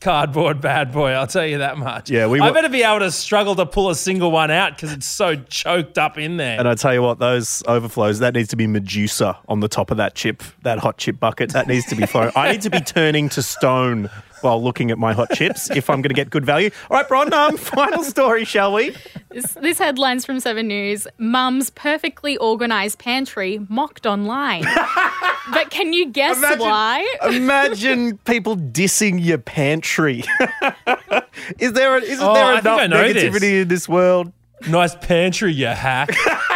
cardboard 0.00 0.60
bad 0.60 0.92
boy. 0.92 1.10
I'll 1.10 1.26
tell 1.26 1.46
you 1.46 1.58
that 1.58 1.78
much. 1.78 2.10
Yeah, 2.10 2.26
we 2.26 2.40
I 2.40 2.50
better 2.50 2.68
be 2.68 2.82
able 2.82 3.00
to 3.00 3.10
struggle 3.10 3.54
to 3.56 3.66
pull 3.66 3.90
a 3.90 3.94
single 3.94 4.30
one 4.30 4.50
out 4.50 4.76
because 4.76 4.92
it's 4.92 5.06
so 5.08 5.36
choked 5.36 5.98
up 5.98 6.18
in 6.18 6.36
there. 6.36 6.58
And 6.58 6.68
I 6.68 6.74
tell 6.74 6.94
you 6.94 7.02
what, 7.02 7.18
those 7.18 7.62
overflows, 7.66 8.18
that 8.20 8.34
needs 8.34 8.48
to 8.50 8.56
be 8.56 8.66
Medusa 8.66 9.38
on 9.48 9.60
the 9.60 9.68
top 9.68 9.90
of 9.90 9.96
that 9.96 10.14
chip, 10.14 10.42
that 10.62 10.78
hot 10.78 10.98
chip 10.98 11.18
bucket. 11.18 11.52
That 11.52 11.66
needs 11.68 11.86
to 11.86 11.94
be 11.94 12.06
flowing. 12.06 12.32
I 12.36 12.52
need 12.52 12.62
to 12.62 12.70
be 12.70 12.80
turning 12.80 13.28
to 13.30 13.42
stone 13.42 14.10
while 14.44 14.62
looking 14.62 14.90
at 14.90 14.98
my 14.98 15.12
hot 15.12 15.30
chips 15.32 15.70
if 15.76 15.90
I'm 15.90 16.02
going 16.02 16.10
to 16.10 16.14
get 16.14 16.30
good 16.30 16.44
value. 16.44 16.70
All 16.90 16.96
right, 16.96 17.08
Bron, 17.08 17.32
um, 17.32 17.56
final 17.58 18.04
story, 18.04 18.44
shall 18.44 18.72
we? 18.74 18.94
This, 19.30 19.52
this 19.54 19.78
headline's 19.78 20.24
from 20.24 20.38
Seven 20.38 20.68
News. 20.68 21.06
Mum's 21.18 21.70
perfectly 21.70 22.38
organised 22.38 22.98
pantry 22.98 23.58
mocked 23.68 24.06
online. 24.06 24.62
but 25.52 25.70
can 25.70 25.92
you 25.92 26.06
guess 26.10 26.36
Imagine- 26.38 26.58
why? 26.60 27.14
Imagine 27.24 28.18
people 28.18 28.56
dissing 28.56 29.24
your 29.24 29.38
pantry. 29.38 30.22
is 31.58 31.72
there, 31.72 31.96
isn't 31.96 32.24
Oh, 32.24 32.34
there 32.34 32.44
I 32.44 32.60
think 32.60 32.64
enough 32.66 32.80
I 32.80 32.86
know 32.86 33.12
this. 33.12 33.24
negativity 33.24 33.62
in 33.62 33.68
this 33.68 33.88
world? 33.88 34.32
nice 34.68 34.94
pantry, 34.94 35.52
you 35.52 35.66
hack. 35.66 36.08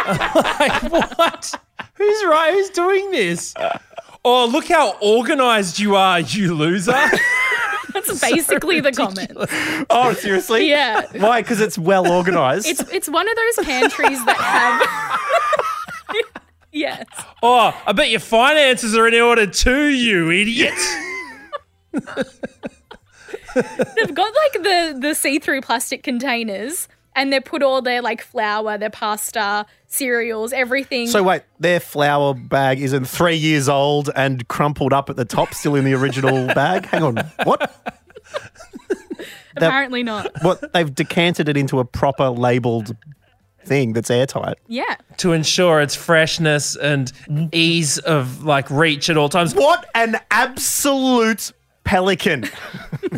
like, 0.05 0.83
what? 0.91 1.53
Who's 1.95 2.23
right? 2.25 2.53
Who's 2.53 2.69
doing 2.71 3.11
this? 3.11 3.53
Oh, 4.25 4.45
look 4.47 4.67
how 4.67 4.97
organized 5.01 5.79
you 5.79 5.95
are, 5.95 6.19
you 6.19 6.53
loser. 6.55 6.97
That's 8.07 8.21
basically 8.21 8.79
the 8.79 8.91
comment. 8.91 9.31
Oh, 9.89 10.13
seriously? 10.13 10.69
Yeah. 10.69 11.05
Why? 11.13 11.41
Because 11.41 11.61
it's 11.61 11.77
well 11.77 12.11
organised. 12.11 12.67
It's 12.67 12.81
it's 12.91 13.09
one 13.09 13.27
of 13.29 13.35
those 13.35 13.65
pantries 13.65 14.23
that 14.25 14.37
have 14.37 16.19
Yes. 16.71 17.05
Oh, 17.41 17.79
I 17.85 17.91
bet 17.93 18.09
your 18.09 18.19
finances 18.19 18.95
are 18.95 19.07
in 19.07 19.15
order 19.15 19.47
too, 19.47 19.87
you 19.87 20.29
idiot. 20.31 20.73
They've 21.93 22.03
got 24.13 24.33
like 24.35 24.53
the 24.63 24.97
the 24.99 25.13
see-through 25.15 25.61
plastic 25.61 26.03
containers 26.03 26.87
and 27.15 27.33
they 27.33 27.39
put 27.39 27.63
all 27.63 27.81
their 27.81 28.01
like 28.01 28.21
flour, 28.21 28.77
their 28.77 28.89
pasta, 28.89 29.65
cereals, 29.87 30.53
everything. 30.53 31.07
So 31.07 31.23
wait, 31.23 31.43
their 31.59 31.79
flour 31.79 32.33
bag 32.33 32.81
isn't 32.81 33.05
three 33.05 33.35
years 33.35 33.67
old 33.69 34.09
and 34.15 34.47
crumpled 34.47 34.93
up 34.93 35.09
at 35.09 35.15
the 35.15 35.25
top, 35.25 35.53
still 35.53 35.75
in 35.75 35.85
the 35.85 35.93
original 35.93 36.47
bag. 36.55 36.85
Hang 36.85 37.03
on, 37.03 37.17
what? 37.43 37.75
Apparently 39.57 40.03
not. 40.03 40.31
What? 40.41 40.71
They've 40.73 40.93
decanted 40.93 41.49
it 41.49 41.57
into 41.57 41.79
a 41.79 41.85
proper 41.85 42.29
labelled 42.29 42.95
thing 43.65 43.93
that's 43.93 44.09
airtight. 44.09 44.57
Yeah. 44.67 44.95
to 45.17 45.33
ensure 45.33 45.81
its 45.81 45.95
freshness 45.95 46.75
and 46.77 47.11
ease 47.51 47.97
of 47.99 48.43
like 48.43 48.69
reach 48.71 49.09
at 49.09 49.17
all 49.17 49.27
times. 49.29 49.53
What 49.53 49.85
an 49.95 50.17
absolute 50.31 51.51
pelican! 51.83 52.45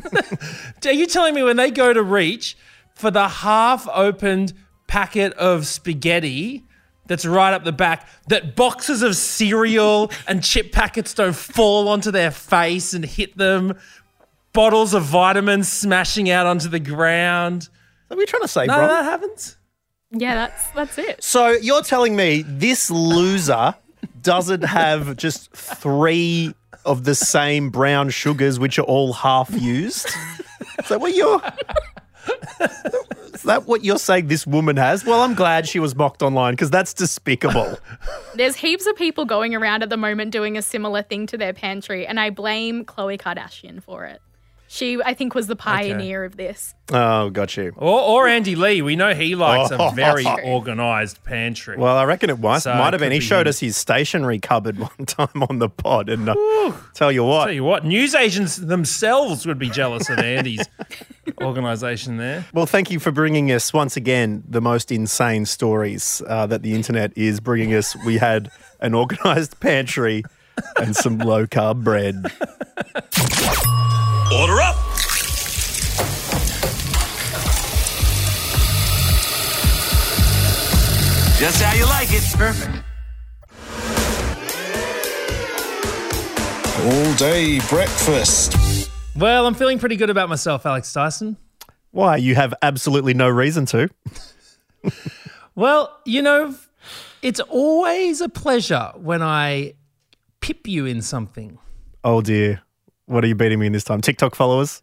Are 0.85 0.91
you 0.91 1.05
telling 1.05 1.35
me 1.35 1.43
when 1.43 1.57
they 1.57 1.69
go 1.69 1.93
to 1.93 2.01
reach 2.01 2.57
for 3.01 3.11
the 3.11 3.27
half 3.27 3.87
opened 3.93 4.53
packet 4.87 5.33
of 5.33 5.65
spaghetti 5.67 6.63
that's 7.07 7.25
right 7.25 7.53
up 7.53 7.63
the 7.65 7.71
back, 7.71 8.07
that 8.27 8.55
boxes 8.55 9.01
of 9.01 9.15
cereal 9.17 10.11
and 10.27 10.43
chip 10.43 10.71
packets 10.71 11.13
don't 11.13 11.35
fall 11.35 11.89
onto 11.89 12.11
their 12.11 12.31
face 12.31 12.93
and 12.93 13.03
hit 13.03 13.37
them? 13.37 13.77
Bottles 14.53 14.93
of 14.93 15.03
vitamins 15.03 15.71
smashing 15.71 16.29
out 16.29 16.45
onto 16.45 16.69
the 16.69 16.79
ground. 16.79 17.67
What 18.07 18.15
are 18.15 18.19
we 18.19 18.25
trying 18.25 18.43
to 18.43 18.47
say, 18.47 18.65
No, 18.65 18.75
bro? 18.75 18.87
that 18.87 19.03
happens. 19.05 19.57
Yeah, 20.11 20.35
that's 20.35 20.69
that's 20.71 20.97
it. 20.97 21.23
So 21.23 21.49
you're 21.51 21.81
telling 21.83 22.15
me 22.17 22.43
this 22.45 22.91
loser 22.91 23.75
doesn't 24.21 24.63
have 24.63 25.15
just 25.15 25.51
three 25.53 26.53
of 26.83 27.05
the 27.05 27.15
same 27.15 27.69
brown 27.69 28.09
sugars, 28.09 28.59
which 28.59 28.77
are 28.77 28.83
all 28.83 29.13
half 29.13 29.49
used? 29.51 30.07
Is 30.79 30.89
that 30.89 30.99
what 30.99 31.15
you're? 31.15 31.41
Is 33.33 33.43
that 33.43 33.63
what 33.65 33.83
you're 33.83 33.97
saying 33.97 34.27
this 34.27 34.45
woman 34.45 34.77
has? 34.77 35.03
Well, 35.05 35.21
I'm 35.21 35.33
glad 35.33 35.67
she 35.67 35.79
was 35.79 35.95
mocked 35.95 36.21
online 36.21 36.53
because 36.53 36.69
that's 36.69 36.93
despicable. 36.93 37.77
There's 38.35 38.55
heaps 38.55 38.85
of 38.85 38.95
people 38.95 39.25
going 39.25 39.55
around 39.55 39.83
at 39.83 39.89
the 39.89 39.97
moment 39.97 40.31
doing 40.31 40.57
a 40.57 40.61
similar 40.61 41.01
thing 41.01 41.25
to 41.27 41.37
their 41.37 41.53
pantry, 41.53 42.05
and 42.05 42.19
I 42.19 42.29
blame 42.29 42.85
Khloe 42.85 43.19
Kardashian 43.19 43.81
for 43.81 44.05
it. 44.05 44.21
She, 44.67 45.01
I 45.03 45.13
think, 45.13 45.35
was 45.35 45.47
the 45.47 45.55
pioneer 45.57 46.23
of 46.23 46.37
this. 46.37 46.73
Oh, 46.93 47.29
got 47.29 47.57
you. 47.57 47.73
Or, 47.75 47.99
or 47.99 48.27
Andy 48.29 48.55
Lee. 48.55 48.81
We 48.81 48.95
know 48.95 49.13
he 49.13 49.35
likes 49.35 49.69
Oh. 49.73 49.89
a 49.89 49.91
very 49.91 50.23
organized 50.45 51.21
pantry. 51.25 51.75
Well, 51.75 51.97
I 51.97 52.05
reckon 52.05 52.29
it 52.29 52.39
might, 52.39 52.59
So 52.59 52.73
might 52.75 52.89
it 52.89 52.93
have 52.93 53.01
been. 53.01 53.11
He 53.11 53.19
be 53.19 53.25
showed 53.25 53.47
him. 53.47 53.49
us 53.49 53.59
his 53.59 53.75
stationery 53.75 54.39
cupboard 54.39 54.79
one 54.79 55.05
time 55.07 55.43
on 55.49 55.59
the 55.59 55.67
pod, 55.67 56.07
and 56.07 56.29
uh, 56.29 56.35
tell 56.93 57.11
you 57.11 57.25
what, 57.25 57.45
Tell 57.47 57.53
you 57.53 57.65
what, 57.65 57.83
news 57.83 58.15
agents 58.15 58.55
themselves 58.55 59.45
would 59.45 59.59
be 59.59 59.69
jealous 59.69 60.09
of 60.09 60.19
Andy's 60.19 60.65
organisation 61.41 62.17
there. 62.17 62.45
Well, 62.53 62.65
thank 62.65 62.91
you 62.91 62.99
for 62.99 63.11
bringing 63.11 63.51
us 63.51 63.73
once 63.73 63.95
again 63.95 64.43
the 64.47 64.61
most 64.61 64.91
insane 64.91 65.45
stories 65.45 66.21
uh, 66.27 66.47
that 66.47 66.61
the 66.61 66.73
internet 66.73 67.11
is 67.15 67.39
bringing 67.39 67.73
us. 67.73 67.95
We 68.05 68.17
had 68.17 68.49
an 68.79 68.93
organised 68.95 69.59
pantry 69.59 70.23
and 70.77 70.95
some 70.95 71.17
low 71.19 71.45
carb 71.45 71.83
bread. 71.83 72.15
Order 74.33 74.61
up! 74.61 74.75
Just 81.37 81.61
how 81.61 81.73
you 81.73 81.85
like 81.87 82.09
it. 82.11 82.23
Perfect. 82.37 82.85
All 86.85 87.13
day 87.15 87.59
breakfast. 87.67 88.70
Well, 89.15 89.45
I'm 89.45 89.53
feeling 89.53 89.77
pretty 89.77 89.97
good 89.97 90.09
about 90.09 90.29
myself, 90.29 90.65
Alex 90.65 90.91
Dyson. 90.91 91.37
Why? 91.91 92.15
You 92.17 92.35
have 92.35 92.53
absolutely 92.61 93.13
no 93.13 93.27
reason 93.29 93.65
to. 93.67 93.89
Well, 95.53 95.99
you 96.05 96.21
know, 96.21 96.55
it's 97.21 97.41
always 97.41 98.21
a 98.21 98.29
pleasure 98.29 98.91
when 98.95 99.21
I 99.21 99.73
pip 100.39 100.65
you 100.65 100.85
in 100.85 101.01
something. 101.01 101.59
Oh 102.03 102.21
dear. 102.21 102.61
What 103.05 103.23
are 103.25 103.27
you 103.27 103.35
beating 103.35 103.59
me 103.59 103.67
in 103.67 103.73
this 103.73 103.83
time? 103.83 103.99
TikTok 103.99 104.33
followers? 104.33 104.81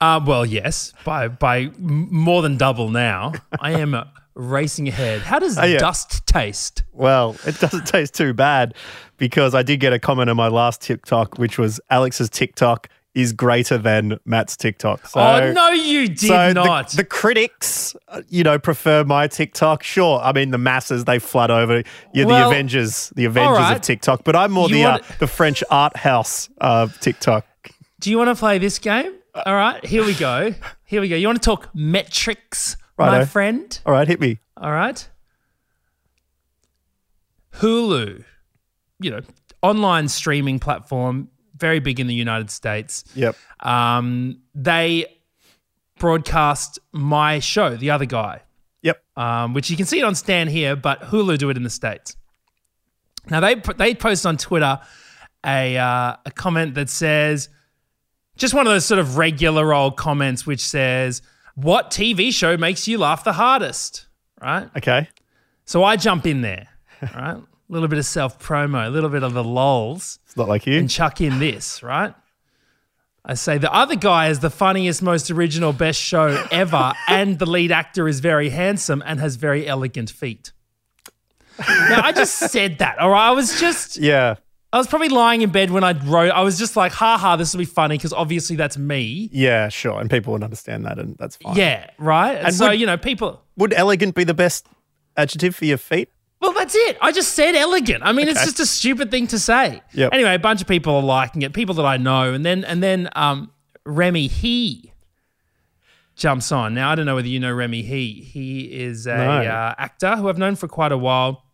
Uh, 0.00 0.20
well, 0.24 0.46
yes, 0.46 0.94
by 1.04 1.26
by 1.28 1.72
more 1.78 2.42
than 2.42 2.56
double 2.56 2.90
now. 2.90 3.32
I 3.58 3.72
am 3.72 3.94
uh, 3.94 4.04
racing 4.34 4.86
ahead. 4.88 5.22
How 5.22 5.40
does 5.40 5.56
yeah. 5.56 5.78
dust 5.78 6.26
taste? 6.26 6.84
Well, 6.92 7.36
it 7.44 7.58
doesn't 7.58 7.86
taste 7.86 8.14
too 8.14 8.32
bad 8.32 8.74
because 9.16 9.54
I 9.54 9.64
did 9.64 9.80
get 9.80 9.92
a 9.92 9.98
comment 9.98 10.30
on 10.30 10.36
my 10.36 10.48
last 10.48 10.80
TikTok, 10.80 11.38
which 11.38 11.58
was 11.58 11.80
Alex's 11.90 12.30
TikTok 12.30 12.88
is 13.14 13.32
greater 13.32 13.76
than 13.76 14.18
Matt's 14.24 14.56
TikTok. 14.56 15.06
So, 15.06 15.20
oh 15.20 15.52
no, 15.52 15.70
you 15.70 16.08
did 16.08 16.18
so 16.18 16.52
not. 16.52 16.90
The, 16.90 17.04
critics, 17.04 17.94
uh, 18.08 18.22
you 18.28 18.42
know, 18.42 18.58
prefer 18.58 19.04
my 19.04 19.26
TikTok. 19.26 19.82
Sure, 19.82 20.18
I 20.20 20.32
mean 20.32 20.50
the 20.50 20.58
masses 20.58 21.04
they 21.04 21.18
flood 21.18 21.50
over. 21.50 21.82
You're 22.14 22.26
Well, 22.26 22.48
the 22.50 22.54
Avengers, 22.54 23.12
the 23.14 23.26
Avengers 23.26 23.58
right. 23.58 23.76
of 23.76 23.82
TikTok. 23.82 24.24
But 24.24 24.36
I'm 24.36 24.52
more 24.52 24.68
You 24.68 24.76
the 24.76 24.84
uh, 24.84 24.98
the 25.18 25.26
French 25.26 25.62
art 25.70 25.96
house 25.96 26.48
of 26.58 26.98
TikTok. 27.00 27.46
Do 28.00 28.10
you 28.10 28.18
want 28.18 28.28
to 28.28 28.34
play 28.34 28.58
this 28.58 28.78
game? 28.78 29.12
All 29.34 29.54
right, 29.54 29.84
here 29.84 30.04
we 30.04 30.14
go. 30.14 30.54
Here 30.84 31.00
we 31.00 31.08
go. 31.08 31.16
You 31.16 31.26
want 31.26 31.40
to 31.40 31.44
talk 31.44 31.70
metrics, 31.74 32.76
my 32.98 33.24
friend? 33.24 33.78
All 33.86 33.92
right, 33.92 34.06
hit 34.06 34.20
me. 34.20 34.38
All 34.56 34.72
right. 34.72 35.08
Hulu, 37.54 38.24
you 39.00 39.10
know, 39.10 39.20
online 39.62 40.08
streaming 40.08 40.58
platform, 40.58 41.28
very 41.62 41.80
big 41.80 41.98
in 42.00 42.06
the 42.06 42.14
United 42.26 42.50
States. 42.50 43.04
Yep. 43.14 43.34
Um, 43.60 44.40
they 44.54 45.06
broadcast 45.98 46.78
my 46.92 47.38
show, 47.38 47.76
The 47.76 47.90
Other 47.90 48.06
Guy, 48.06 48.42
Yep. 48.82 49.02
um, 49.16 49.54
which 49.54 49.70
you 49.70 49.76
can 49.76 49.86
see 49.86 49.98
it 50.00 50.04
on 50.04 50.14
Stan 50.14 50.48
here, 50.48 50.74
but 50.76 51.00
Hulu 51.02 51.38
do 51.38 51.48
it 51.50 51.56
in 51.56 51.62
the 51.62 51.70
states. 51.70 52.16
Now 53.30 53.40
they 53.40 53.54
they 53.76 53.94
post 53.94 54.26
on 54.26 54.36
Twitter 54.36 54.80
a 55.46 55.76
uh, 55.78 56.16
a 56.26 56.30
comment 56.34 56.74
that 56.74 56.90
says 56.90 57.48
just 58.36 58.52
one 58.54 58.66
of 58.66 58.72
those 58.72 58.84
sort 58.84 58.98
of 58.98 59.16
regular 59.16 59.72
old 59.72 59.96
comments, 59.96 60.44
which 60.44 60.60
says, 60.60 61.22
"What 61.54 61.92
TV 61.92 62.32
show 62.32 62.56
makes 62.56 62.88
you 62.88 62.98
laugh 62.98 63.22
the 63.22 63.34
hardest?" 63.34 64.06
Right. 64.40 64.68
Okay. 64.76 65.08
So 65.64 65.84
I 65.84 65.94
jump 65.96 66.26
in 66.26 66.40
there, 66.42 66.66
right? 67.14 67.36
A 67.36 67.42
little 67.68 67.86
bit 67.86 68.00
of 68.00 68.06
self 68.06 68.40
promo, 68.40 68.86
a 68.88 68.90
little 68.90 69.10
bit 69.10 69.22
of 69.22 69.34
the 69.34 69.44
lols, 69.44 70.18
It's 70.32 70.36
not 70.38 70.48
like 70.48 70.66
you. 70.66 70.78
and 70.78 70.88
chuck 70.88 71.20
in 71.20 71.38
this, 71.40 71.82
right? 71.82 72.14
I 73.22 73.34
say 73.34 73.58
the 73.58 73.70
other 73.72 73.96
guy 73.96 74.28
is 74.28 74.40
the 74.40 74.48
funniest, 74.48 75.02
most 75.02 75.30
original, 75.30 75.74
best 75.74 76.00
show 76.00 76.42
ever, 76.50 76.94
and 77.08 77.38
the 77.38 77.44
lead 77.44 77.70
actor 77.70 78.08
is 78.08 78.20
very 78.20 78.48
handsome 78.48 79.02
and 79.04 79.20
has 79.20 79.36
very 79.36 79.66
elegant 79.68 80.08
feet. 80.08 80.52
Now 81.58 82.00
I 82.02 82.12
just 82.12 82.34
said 82.50 82.78
that, 82.78 82.98
all 82.98 83.10
right. 83.10 83.28
I 83.28 83.32
was 83.32 83.60
just, 83.60 83.98
Yeah. 83.98 84.36
I 84.72 84.78
was 84.78 84.86
probably 84.86 85.10
lying 85.10 85.42
in 85.42 85.50
bed 85.50 85.70
when 85.70 85.84
I 85.84 85.92
wrote. 85.92 86.30
I 86.30 86.40
was 86.40 86.58
just 86.58 86.76
like, 86.76 86.92
ha 86.92 87.18
ha, 87.18 87.36
this 87.36 87.52
will 87.52 87.58
be 87.58 87.66
funny 87.66 87.98
because 87.98 88.14
obviously 88.14 88.56
that's 88.56 88.78
me. 88.78 89.28
Yeah. 89.30 89.68
Sure. 89.68 90.00
And 90.00 90.08
people 90.08 90.32
would 90.32 90.42
understand 90.42 90.86
that, 90.86 90.98
and 90.98 91.14
that's 91.18 91.36
fine. 91.36 91.56
Yeah, 91.56 91.90
right. 91.98 92.36
And, 92.36 92.54
so 92.54 92.70
would- 92.70 92.80
you 92.80 92.86
know, 92.86 92.96
people. 92.96 93.42
Would 93.58 93.74
elegant 93.74 94.14
be 94.14 94.24
the 94.24 94.32
best 94.32 94.66
adjective 95.14 95.54
for 95.54 95.66
your 95.66 95.76
feet? 95.76 96.08
Well, 96.42 96.52
that's 96.52 96.74
it. 96.74 96.98
I 97.00 97.12
just 97.12 97.32
said 97.34 97.54
elegant. 97.54 98.02
I 98.04 98.10
mean, 98.12 98.26
it's 98.28 98.44
just 98.44 98.58
a 98.60 98.66
stupid 98.66 99.10
thing 99.12 99.28
to 99.28 99.38
say. 99.38 99.80
Yep. 99.94 100.12
Anyway, 100.12 100.34
a 100.34 100.38
bunch 100.40 100.60
of 100.60 100.66
people 100.66 100.96
are 100.96 101.02
liking 101.02 101.42
it, 101.42 101.52
people 101.54 101.74
that 101.76 101.86
I 101.86 101.96
know, 101.96 102.34
and 102.34 102.44
then 102.44 102.64
and 102.64 102.82
then 102.82 103.08
um, 103.14 103.52
Remy 103.86 104.28
Hii 104.28 104.90
jumps 106.16 106.50
on. 106.52 106.74
Now 106.74 106.90
I 106.90 106.94
don't 106.96 107.06
know 107.06 107.14
whether 107.14 107.28
you 107.28 107.38
know 107.40 107.52
Remy 107.52 107.84
Hii. 107.84 108.24
He 108.24 108.60
is 108.82 109.06
a 109.06 109.16
No. 109.16 109.22
uh, 109.24 109.74
actor 109.78 110.16
who 110.16 110.28
I've 110.28 110.36
known 110.38 110.56
for 110.56 110.66
quite 110.68 110.92
a 110.92 110.98
while. 110.98 111.44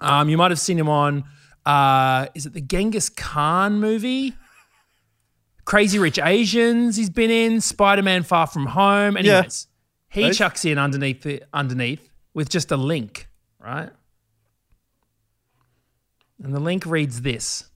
Um, 0.00 0.28
you 0.28 0.36
might 0.38 0.50
have 0.50 0.60
seen 0.60 0.78
him 0.78 0.88
on. 0.88 1.24
Uh, 1.66 2.26
is 2.34 2.46
it 2.46 2.52
the 2.54 2.60
Genghis 2.60 3.08
Khan 3.10 3.80
movie? 3.80 4.34
Crazy 5.64 5.98
Rich 5.98 6.18
Asians. 6.22 6.96
He's 6.96 7.10
been 7.10 7.30
in 7.30 7.60
Spider 7.60 8.02
Man 8.02 8.22
Far 8.22 8.46
From 8.46 8.66
Home. 8.66 9.16
Anyways, 9.16 9.66
he 10.08 10.22
Those- 10.22 10.38
chucks 10.38 10.64
in 10.64 10.78
underneath 10.78 11.22
the, 11.22 11.42
underneath 11.52 12.08
with 12.34 12.48
just 12.48 12.70
a 12.70 12.76
link, 12.76 13.28
right? 13.58 13.90
And 16.42 16.54
the 16.54 16.60
link 16.60 16.84
reads 16.86 17.22
this 17.22 17.70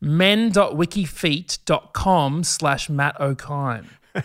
men.wikifeet.com 0.00 2.44
slash 2.44 2.88
Matt 2.88 3.20
O'Kine. 3.20 3.88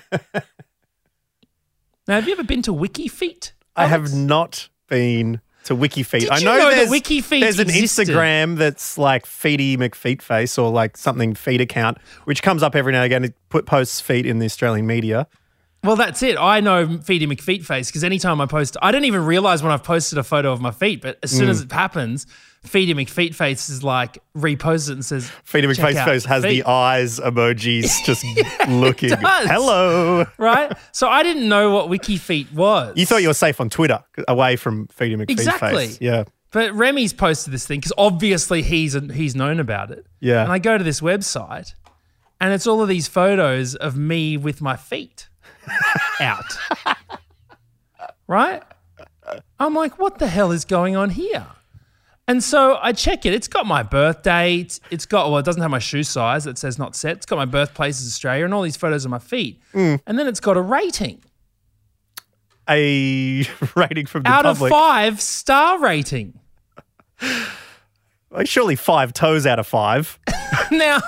now, 2.08 2.16
have 2.16 2.28
you 2.28 2.34
ever 2.34 2.44
been 2.44 2.62
to 2.64 2.74
Wikifeet? 2.74 3.52
I 3.76 3.88
have 3.88 4.14
not 4.14 4.70
been 4.88 5.42
to 5.66 5.76
WikiFeet. 5.76 6.20
Did 6.22 6.30
I 6.30 6.40
know, 6.40 6.58
know 6.58 6.70
there's, 6.72 6.90
WikiFeet 6.90 7.40
there's 7.42 7.60
an 7.60 7.70
existed? 7.70 8.08
Instagram 8.08 8.56
that's 8.58 8.98
like 8.98 9.26
Feety 9.26 9.76
McFeetface 9.78 10.62
or 10.62 10.70
like 10.72 10.96
something 10.96 11.34
feet 11.34 11.60
account, 11.60 11.98
which 12.26 12.42
comes 12.44 12.64
up 12.64 12.76
every 12.76 12.94
now 12.94 13.00
and 13.00 13.06
again. 13.08 13.24
It 13.26 13.34
put 13.50 13.66
posts 13.66 14.00
feet 14.00 14.26
in 14.26 14.40
the 14.40 14.46
Australian 14.46 14.88
media. 14.88 15.28
Well, 15.84 15.96
that's 15.96 16.24
it. 16.24 16.38
I 16.40 16.62
know 16.62 16.88
Feety 16.88 17.28
McFeetface 17.28 17.88
because 17.88 18.04
anytime 18.04 18.40
I 18.42 18.46
post, 18.46 18.78
I 18.82 18.92
don't 18.92 19.06
even 19.06 19.26
realize 19.26 19.62
when 19.62 19.72
I've 19.72 19.84
posted 19.84 20.18
a 20.18 20.24
photo 20.24 20.52
of 20.52 20.62
my 20.62 20.72
feet, 20.72 21.02
but 21.02 21.20
as 21.22 21.32
soon 21.32 21.50
as 21.50 21.62
Mm. 21.62 21.66
it 21.66 21.72
happens, 21.74 22.26
Feety 22.66 22.94
McFeetface 22.94 23.70
is 23.70 23.84
like 23.84 24.18
reposts 24.36 24.90
it 24.90 24.94
and 24.94 25.06
says, 25.06 25.32
Feety 25.50 25.74
"Check 25.76 25.96
out 25.96 26.08
McFeetface 26.08 26.26
has 26.26 26.44
the 26.44 26.64
eyes 26.66 27.20
emojis 27.20 28.02
just 28.06 28.26
looking. 28.68 29.10
does. 29.10 29.48
Hello. 29.48 30.26
right? 30.38 30.72
So 30.92 31.08
I 31.08 31.24
didn't 31.24 31.48
know 31.48 31.72
what 31.72 31.90
WikiFeet 31.90 32.54
was. 32.54 32.98
You 32.98 33.06
thought 33.06 33.22
you 33.22 33.28
were 33.30 33.34
safe 33.34 33.62
on 33.62 33.70
Twitter 33.70 34.04
away 34.28 34.56
from 34.56 34.88
Feety 34.88 35.16
McFeetface. 35.16 35.30
Exactly. 35.30 35.98
Yeah. 36.02 36.24
But 36.52 36.74
Remy's 36.74 37.12
posted 37.14 37.54
this 37.54 37.68
thing 37.68 37.80
because 37.80 37.94
obviously 37.98 38.62
he's 38.62 38.94
he's 39.14 39.36
known 39.36 39.60
about 39.60 39.92
it. 39.92 40.06
Yeah. 40.20 40.44
And 40.44 40.52
I 40.52 40.60
go 40.60 40.78
to 40.78 40.84
this 40.84 41.02
website, 41.02 41.74
and 42.40 42.54
it's 42.54 42.66
all 42.66 42.82
of 42.82 42.88
these 42.88 43.08
photos 43.08 43.76
of 43.76 43.98
me 43.98 44.38
with 44.38 44.62
my 44.62 44.76
feet 44.78 45.28
out. 46.22 46.58
right? 48.28 48.64
I'm 49.60 49.74
like, 49.74 49.98
what 50.00 50.20
the 50.20 50.28
hell 50.28 50.52
is 50.52 50.66
going 50.66 50.96
on 50.96 51.10
here? 51.10 51.48
And 52.28 52.44
so 52.44 52.80
I 52.82 52.92
check 52.92 53.26
it. 53.26 53.34
It's 53.34 53.48
got 53.48 53.68
my 53.68 53.84
birth 53.84 54.24
date. 54.24 54.80
It's 54.90 55.06
got 55.06 55.30
well, 55.30 55.38
it 55.38 55.46
doesn't 55.46 55.62
have 55.62 55.70
my 55.72 55.80
shoe 55.80 56.04
size. 56.04 56.48
It 56.48 56.58
says 56.58 56.80
not 56.80 56.96
set. 56.96 57.18
It's 57.18 57.26
got 57.26 57.36
my 57.36 57.46
birthplace 57.46 58.02
is 58.02 58.08
Australia 58.08 58.46
and 58.46 58.54
all 58.54 58.64
these 58.64 58.76
photos 58.78 59.06
of 59.06 59.12
my 59.12 59.20
feet. 59.20 59.62
Mm. 59.74 60.02
And 60.08 60.18
then 60.18 60.28
it's 60.28 60.40
got 60.40 60.58
a 60.58 60.62
rating 60.62 61.22
A 62.68 63.46
rating 63.76 64.08
from 64.08 64.24
the 64.24 64.30
out 64.30 64.46
public. 64.46 64.72
of 64.72 64.78
five 64.78 65.22
star 65.22 65.80
rating. 65.80 66.40
Like, 68.32 68.48
surely 68.48 68.76
five 68.76 69.14
toes 69.14 69.46
out 69.46 69.60
of 69.60 69.68
five. 69.68 70.20
now, 70.72 71.00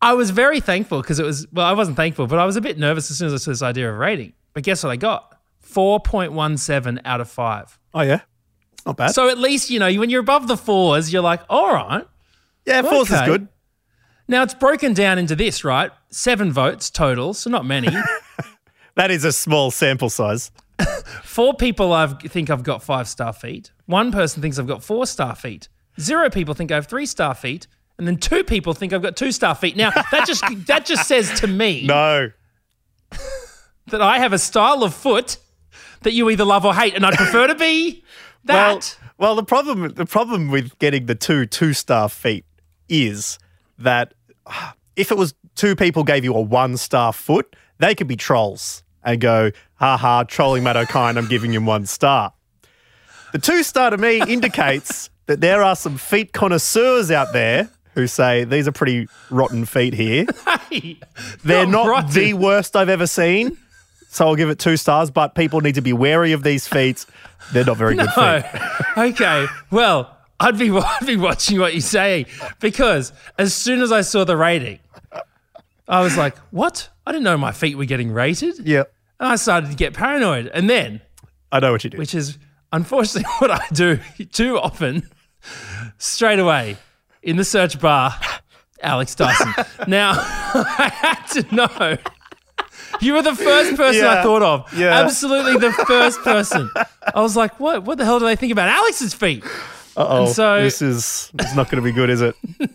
I 0.00 0.12
was 0.14 0.30
very 0.30 0.60
thankful 0.60 1.00
because 1.00 1.18
it 1.18 1.24
was, 1.24 1.46
well, 1.52 1.66
I 1.66 1.72
wasn't 1.72 1.96
thankful, 1.96 2.26
but 2.26 2.38
I 2.38 2.44
was 2.44 2.56
a 2.56 2.60
bit 2.60 2.78
nervous 2.78 3.10
as 3.10 3.18
soon 3.18 3.28
as 3.28 3.34
I 3.34 3.36
saw 3.38 3.50
this 3.50 3.62
idea 3.62 3.90
of 3.90 3.98
rating. 3.98 4.32
But 4.52 4.64
guess 4.64 4.84
what 4.84 4.90
I 4.90 4.96
got? 4.96 5.34
4.17 5.66 7.00
out 7.04 7.20
of 7.20 7.30
five. 7.30 7.78
Oh, 7.94 8.02
yeah. 8.02 8.20
Not 8.86 8.96
bad. 8.96 9.08
So 9.12 9.28
at 9.28 9.38
least, 9.38 9.70
you 9.70 9.78
know, 9.78 9.92
when 9.94 10.10
you're 10.10 10.20
above 10.20 10.48
the 10.48 10.56
fours, 10.56 11.12
you're 11.12 11.22
like, 11.22 11.40
all 11.48 11.72
right. 11.72 12.06
yeah, 12.66 12.82
fours 12.82 13.10
is 13.10 13.20
good. 13.22 13.48
Now 14.28 14.42
it's 14.42 14.54
broken 14.54 14.94
down 14.94 15.18
into 15.18 15.36
this, 15.36 15.64
right? 15.64 15.90
Seven 16.10 16.52
votes 16.52 16.90
total, 16.90 17.34
so 17.34 17.50
not 17.50 17.64
many. 17.66 17.88
That 18.94 19.10
is 19.10 19.24
a 19.24 19.32
small 19.32 19.70
sample 19.70 20.10
size. 20.10 20.50
Four 21.24 21.54
people 21.54 21.94
I 21.94 22.06
think 22.08 22.50
I've 22.50 22.62
got 22.62 22.82
five 22.82 23.08
star 23.08 23.32
feet. 23.32 23.72
One 23.86 24.12
person 24.12 24.42
thinks 24.42 24.58
I've 24.58 24.66
got 24.66 24.84
four 24.84 25.06
star 25.06 25.34
feet. 25.34 25.68
Zero 25.98 26.28
people 26.28 26.52
think 26.52 26.70
I 26.70 26.74
have 26.74 26.88
three 26.88 27.06
star 27.06 27.34
feet. 27.34 27.66
And 27.96 28.06
then 28.06 28.18
two 28.18 28.44
people 28.44 28.74
think 28.74 28.92
I've 28.92 29.00
got 29.00 29.16
two 29.16 29.32
star 29.32 29.54
feet. 29.54 29.76
Now 29.76 29.92
that 30.10 30.26
just 30.26 30.44
that 30.66 30.84
just 30.84 31.08
says 31.08 31.40
to 31.40 31.46
me 31.46 31.86
No. 31.86 32.32
that 33.88 34.02
I 34.02 34.18
have 34.18 34.34
a 34.34 34.38
style 34.38 34.82
of 34.82 34.92
foot 34.94 35.38
that 36.02 36.12
you 36.12 36.28
either 36.30 36.44
love 36.44 36.64
or 36.66 36.74
hate, 36.74 36.94
and 36.94 37.06
I'd 37.06 37.14
prefer 37.14 37.46
to 37.46 37.54
be 37.54 38.04
that. 38.44 38.98
well, 39.18 39.34
the 39.34 39.44
problem 39.44 39.94
the 39.94 40.06
problem 40.06 40.50
with 40.50 40.78
getting 40.78 41.06
the 41.06 41.14
two 41.14 41.46
two 41.46 41.72
star 41.72 42.08
feet 42.08 42.44
is 42.88 43.38
that 43.78 44.14
if 44.96 45.10
it 45.10 45.16
was 45.16 45.34
two 45.54 45.76
people 45.76 46.04
gave 46.04 46.24
you 46.24 46.34
a 46.34 46.40
one 46.40 46.76
star 46.76 47.12
foot, 47.12 47.54
they 47.78 47.94
could 47.94 48.08
be 48.08 48.16
trolls 48.16 48.82
and 49.04 49.20
go, 49.20 49.50
ha 49.74 49.96
ha, 49.96 50.22
trolling 50.24 50.62
Matt 50.62 50.76
O'Kine, 50.76 51.18
I'm 51.18 51.28
giving 51.28 51.52
him 51.52 51.66
one 51.66 51.86
star. 51.86 52.32
The 53.32 53.38
two 53.38 53.62
star 53.62 53.90
to 53.90 53.98
me 53.98 54.22
indicates 54.28 55.10
that 55.26 55.40
there 55.40 55.62
are 55.62 55.76
some 55.76 55.96
feet 55.98 56.32
connoisseurs 56.32 57.10
out 57.10 57.32
there 57.32 57.70
who 57.94 58.06
say 58.06 58.44
these 58.44 58.66
are 58.66 58.72
pretty 58.72 59.08
rotten 59.30 59.64
feet 59.64 59.94
here. 59.94 60.26
They're 61.44 61.66
not 61.66 61.86
rotten. 61.86 62.12
the 62.12 62.34
worst 62.34 62.76
I've 62.76 62.88
ever 62.88 63.06
seen. 63.06 63.58
So 64.08 64.26
I'll 64.26 64.36
give 64.36 64.50
it 64.50 64.58
two 64.58 64.76
stars, 64.76 65.10
but 65.10 65.34
people 65.34 65.62
need 65.62 65.74
to 65.76 65.80
be 65.80 65.94
wary 65.94 66.32
of 66.32 66.42
these 66.42 66.68
feet. 66.68 67.06
They're 67.52 67.64
not 67.64 67.76
very 67.76 67.96
good 67.96 68.10
feet. 68.10 68.44
Okay. 68.96 69.46
Well, 69.70 70.14
I'd 70.38 70.58
be 70.58 70.70
I'd 70.76 71.06
be 71.06 71.16
watching 71.16 71.58
what 71.58 71.74
you 71.74 71.80
say 71.80 72.26
because 72.60 73.12
as 73.38 73.54
soon 73.54 73.80
as 73.80 73.90
I 73.92 74.02
saw 74.02 74.24
the 74.24 74.36
rating, 74.36 74.80
I 75.88 76.00
was 76.02 76.16
like, 76.16 76.36
"What? 76.50 76.88
I 77.06 77.12
didn't 77.12 77.24
know 77.24 77.36
my 77.38 77.52
feet 77.52 77.76
were 77.76 77.84
getting 77.86 78.10
rated." 78.12 78.58
Yep. 78.66 78.92
And 79.20 79.28
I 79.30 79.36
started 79.36 79.70
to 79.70 79.76
get 79.76 79.94
paranoid, 79.94 80.48
and 80.48 80.68
then, 80.68 81.00
I 81.50 81.60
know 81.60 81.72
what 81.72 81.84
you 81.84 81.90
do. 81.90 81.96
which 81.98 82.14
is 82.14 82.38
unfortunately 82.72 83.30
what 83.38 83.50
I 83.50 83.64
do 83.72 83.98
too 84.32 84.58
often, 84.58 85.08
straight 85.98 86.38
away 86.38 86.76
in 87.22 87.36
the 87.36 87.44
search 87.44 87.80
bar, 87.80 88.14
Alex 88.82 89.14
Dyson. 89.14 89.52
now, 89.86 90.12
I 90.16 90.90
had 90.92 91.24
to 91.42 91.54
know. 91.54 91.96
You 93.06 93.14
were 93.14 93.22
the 93.22 93.34
first 93.34 93.76
person 93.76 94.04
I 94.04 94.22
thought 94.22 94.42
of. 94.42 94.72
Yeah. 94.78 95.00
Absolutely 95.00 95.56
the 95.58 95.72
first 95.86 96.20
person. 96.22 96.70
I 97.14 97.20
was 97.20 97.36
like, 97.36 97.58
what 97.58 97.82
what 97.84 97.98
the 97.98 98.04
hell 98.04 98.18
do 98.20 98.24
they 98.26 98.36
think 98.36 98.52
about 98.52 98.68
Alex's 98.68 99.12
feet? 99.14 99.44
Uh-oh, 99.96 100.26
so- 100.32 100.62
this 100.62 100.80
is 100.80 101.30
it's 101.38 101.54
not 101.54 101.68
going 101.70 101.82
to 101.82 101.84
be 101.84 101.92
good, 101.92 102.10
is 102.10 102.20
it? 102.20 102.36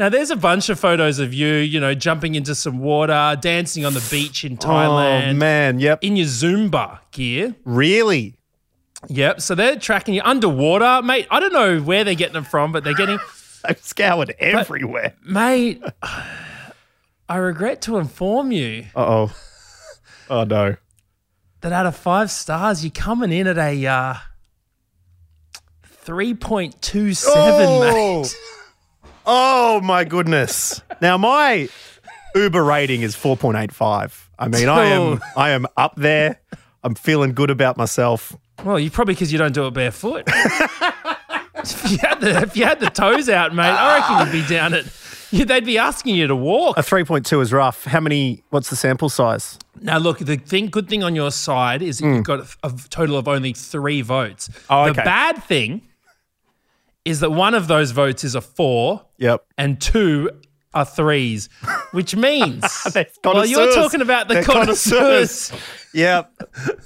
Now 0.00 0.08
there's 0.08 0.30
a 0.30 0.36
bunch 0.36 0.68
of 0.68 0.78
photos 0.78 1.18
of 1.18 1.34
you, 1.34 1.54
you 1.54 1.80
know, 1.80 1.92
jumping 1.92 2.36
into 2.36 2.54
some 2.54 2.78
water, 2.78 3.36
dancing 3.40 3.84
on 3.84 3.94
the 3.94 4.08
beach 4.12 4.44
in 4.44 4.56
Thailand. 4.56 5.30
Oh 5.30 5.34
man, 5.34 5.80
yep. 5.80 5.98
In 6.04 6.14
your 6.14 6.26
Zumba 6.26 7.00
gear. 7.10 7.56
Really? 7.64 8.36
Yep. 9.08 9.40
So 9.40 9.56
they're 9.56 9.74
tracking 9.74 10.14
you 10.14 10.22
underwater, 10.24 11.02
mate. 11.04 11.26
I 11.32 11.40
don't 11.40 11.52
know 11.52 11.80
where 11.80 12.04
they're 12.04 12.14
getting 12.14 12.34
them 12.34 12.44
from, 12.44 12.70
but 12.70 12.84
they're 12.84 12.94
getting 12.94 13.18
I've 13.64 13.80
scoured 13.80 14.36
everywhere. 14.38 15.14
mate. 15.26 15.82
I 17.28 17.36
regret 17.36 17.82
to 17.82 17.98
inform 17.98 18.52
you 18.52 18.86
Uh 18.94 19.00
oh. 19.26 19.32
Oh 20.30 20.44
no. 20.44 20.76
that 21.62 21.72
out 21.72 21.86
of 21.86 21.96
five 21.96 22.30
stars, 22.30 22.84
you're 22.84 22.90
coming 22.90 23.32
in 23.32 23.46
at 23.46 23.58
a 23.58 23.86
uh, 23.86 24.14
3.27, 26.06 27.24
Oh. 27.28 28.20
mate. 28.20 28.36
Oh 29.30 29.82
my 29.82 30.04
goodness. 30.04 30.80
Now 31.02 31.18
my 31.18 31.68
Uber 32.34 32.64
rating 32.64 33.02
is 33.02 33.14
4.85. 33.14 34.26
I 34.38 34.48
mean, 34.48 34.70
I 34.70 34.84
am. 34.86 35.20
I 35.36 35.50
am 35.50 35.66
up 35.76 35.96
there. 35.96 36.40
I'm 36.82 36.94
feeling 36.94 37.34
good 37.34 37.50
about 37.50 37.76
myself. 37.76 38.34
Well, 38.64 38.78
you 38.78 38.90
probably 38.90 39.12
because 39.12 39.30
you 39.30 39.38
don't 39.38 39.52
do 39.52 39.66
it 39.66 39.74
barefoot. 39.74 40.24
if, 40.28 41.90
you 41.90 41.98
had 41.98 42.20
the, 42.22 42.40
if 42.42 42.56
you 42.56 42.64
had 42.64 42.80
the 42.80 42.88
toes 42.88 43.28
out, 43.28 43.54
mate, 43.54 43.64
I 43.64 43.98
reckon 43.98 44.32
you'd 44.34 44.42
be 44.46 44.48
down 44.48 44.72
at. 44.72 44.86
You, 45.32 45.44
they'd 45.44 45.64
be 45.64 45.76
asking 45.76 46.14
you 46.14 46.26
to 46.26 46.34
walk. 46.36 46.78
A 46.78 46.80
3.2 46.80 47.42
is 47.42 47.52
rough. 47.52 47.84
How 47.84 48.00
many 48.00 48.42
what's 48.48 48.70
the 48.70 48.76
sample 48.76 49.10
size? 49.10 49.58
Now, 49.80 49.98
look, 49.98 50.18
the 50.20 50.36
thing, 50.36 50.68
good 50.68 50.88
thing 50.88 51.02
on 51.02 51.14
your 51.14 51.30
side 51.30 51.82
is 51.82 51.98
that 51.98 52.06
you've 52.06 52.22
mm. 52.22 52.24
got 52.24 52.40
a, 52.40 52.68
a 52.68 52.72
total 52.88 53.16
of 53.16 53.28
only 53.28 53.52
three 53.52 54.00
votes. 54.00 54.48
Oh, 54.70 54.84
The 54.86 54.90
okay. 54.92 55.04
bad 55.04 55.42
thing 55.44 55.82
is 57.04 57.20
that 57.20 57.30
one 57.30 57.54
of 57.54 57.68
those 57.68 57.90
votes 57.90 58.24
is 58.24 58.34
a 58.34 58.40
four 58.40 59.04
Yep. 59.18 59.44
and 59.56 59.80
two 59.80 60.30
are 60.74 60.84
threes, 60.84 61.48
which 61.92 62.14
means 62.14 62.62
well, 63.24 63.46
you're 63.46 63.74
talking 63.74 64.02
about 64.02 64.28
the 64.28 64.34
They're 64.34 64.44
connoisseurs. 64.44 65.52
Yep. 65.94 66.30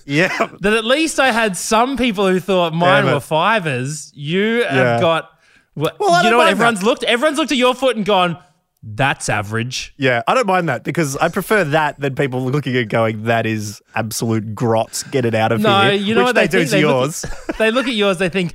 Yep. 0.06 0.32
that 0.60 0.72
at 0.72 0.84
least 0.84 1.18
I 1.18 1.32
had 1.32 1.56
some 1.56 1.96
people 1.96 2.28
who 2.28 2.38
thought 2.40 2.72
mine 2.72 3.06
were 3.06 3.20
fivers. 3.20 4.12
You 4.14 4.62
Yeah. 4.62 4.72
have 4.74 5.00
got. 5.00 5.30
Well, 5.74 5.92
Well, 5.98 6.24
you 6.24 6.30
know 6.30 6.38
what? 6.38 6.48
Everyone's 6.48 6.80
that. 6.80 6.86
looked. 6.86 7.02
Everyone's 7.04 7.38
looked 7.38 7.52
at 7.52 7.58
your 7.58 7.74
foot 7.74 7.96
and 7.96 8.04
gone, 8.04 8.36
"That's 8.82 9.28
average." 9.28 9.94
Yeah, 9.96 10.22
I 10.26 10.34
don't 10.34 10.46
mind 10.46 10.68
that 10.68 10.84
because 10.84 11.16
I 11.16 11.28
prefer 11.28 11.64
that 11.64 11.98
than 12.00 12.14
people 12.14 12.44
looking 12.44 12.76
and 12.76 12.88
going, 12.90 13.24
that 13.24 13.46
is 13.46 13.80
absolute 13.94 14.54
grot. 14.54 15.02
Get 15.10 15.24
it 15.24 15.34
out 15.34 15.52
of 15.52 15.60
No, 15.60 15.82
here. 15.82 15.92
you 15.92 16.14
know 16.14 16.20
which 16.22 16.26
what 16.26 16.34
they, 16.34 16.46
they, 16.46 16.58
do 16.58 16.64
to 16.64 16.70
they 16.70 16.80
yours. 16.80 17.24
Look 17.48 17.56
they 17.58 17.70
look 17.70 17.88
at 17.88 17.94
yours. 17.94 18.18
They 18.18 18.28
think 18.28 18.54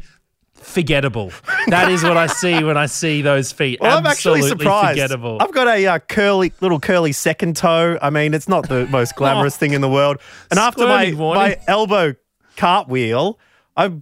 forgettable. 0.54 1.32
That 1.68 1.90
is 1.92 2.04
what 2.04 2.18
I 2.18 2.28
see 2.28 2.64
when 2.64 2.78
I 2.78 2.88
see 2.88 3.22
those 3.22 3.52
feet. 3.52 3.80
Well, 3.82 3.98
I'm 3.98 4.06
actually 4.06 4.42
surprised. 4.44 5.00
Forgettable. 5.00 5.38
I've 5.42 5.54
got 5.54 5.68
a 5.68 5.88
uh, 5.88 6.00
curly, 6.00 6.52
little 6.62 6.80
curly 6.80 7.14
second 7.14 7.56
toe. 7.56 7.98
I 8.02 8.10
mean, 8.10 8.34
it's 8.34 8.48
not 8.50 8.68
the 8.68 8.86
most 8.88 9.16
glamorous 9.16 9.56
thing 9.58 9.74
in 9.74 9.82
the 9.82 9.90
world. 9.90 10.18
And 10.52 10.60
after 10.60 10.86
my, 10.86 11.14
warning. 11.14 11.42
my 11.42 11.58
elbow 11.68 12.16
cartwheel, 12.58 13.40
I 13.78 13.94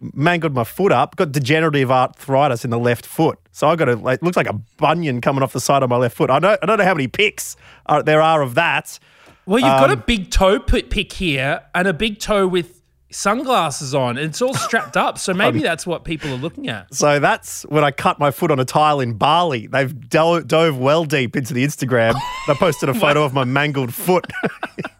mangled 0.00 0.54
my 0.54 0.64
foot 0.64 0.92
up. 0.92 1.16
Got 1.16 1.32
degenerative 1.32 1.90
arthritis 1.90 2.64
in 2.64 2.70
the 2.70 2.78
left 2.78 3.06
foot, 3.06 3.38
so 3.50 3.68
I 3.68 3.76
got 3.76 3.88
a 3.88 3.96
like 3.96 4.22
looks 4.22 4.36
like 4.36 4.48
a 4.48 4.54
bunion 4.78 5.20
coming 5.20 5.42
off 5.42 5.52
the 5.52 5.60
side 5.60 5.82
of 5.82 5.90
my 5.90 5.96
left 5.96 6.16
foot. 6.16 6.30
I 6.30 6.38
don't, 6.38 6.58
I 6.62 6.66
don't 6.66 6.78
know 6.78 6.84
how 6.84 6.94
many 6.94 7.08
pics 7.08 7.56
are, 7.86 8.02
there 8.02 8.20
are 8.22 8.42
of 8.42 8.54
that. 8.54 8.98
Well, 9.46 9.58
you've 9.58 9.66
got 9.68 9.90
a 9.90 9.94
Um, 9.94 10.04
big 10.06 10.30
toe 10.30 10.60
pick 10.60 11.12
here 11.12 11.62
and 11.74 11.88
a 11.88 11.92
big 11.92 12.20
toe 12.20 12.46
with 12.46 12.80
sunglasses 13.10 13.94
on. 13.94 14.16
And 14.16 14.28
it's 14.30 14.40
all 14.40 14.54
strapped 14.54 14.96
up, 14.96 15.18
so 15.18 15.34
maybe 15.42 15.60
that's 15.60 15.86
what 15.86 16.04
people 16.04 16.30
are 16.32 16.36
looking 16.36 16.68
at. 16.68 16.94
So 16.94 17.18
that's 17.18 17.62
when 17.64 17.84
I 17.84 17.90
cut 17.90 18.18
my 18.18 18.30
foot 18.30 18.50
on 18.50 18.58
a 18.60 18.64
tile 18.64 19.00
in 19.00 19.14
Bali. 19.14 19.66
They've 19.66 19.92
do- 20.08 20.42
dove 20.42 20.78
well 20.78 21.04
deep 21.04 21.36
into 21.36 21.52
the 21.54 21.64
Instagram. 21.64 22.14
I 22.48 22.54
posted 22.54 22.88
a 22.88 22.94
photo 23.04 23.24
of 23.24 23.34
my 23.34 23.44
mangled 23.44 23.92
foot. 23.92 24.26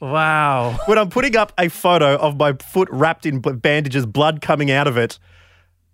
Wow. 0.00 0.78
when 0.86 0.98
I'm 0.98 1.10
putting 1.10 1.36
up 1.36 1.52
a 1.58 1.68
photo 1.68 2.16
of 2.16 2.36
my 2.36 2.54
foot 2.54 2.88
wrapped 2.90 3.26
in 3.26 3.40
bandages, 3.40 4.06
blood 4.06 4.40
coming 4.40 4.70
out 4.70 4.86
of 4.88 4.96
it, 4.96 5.18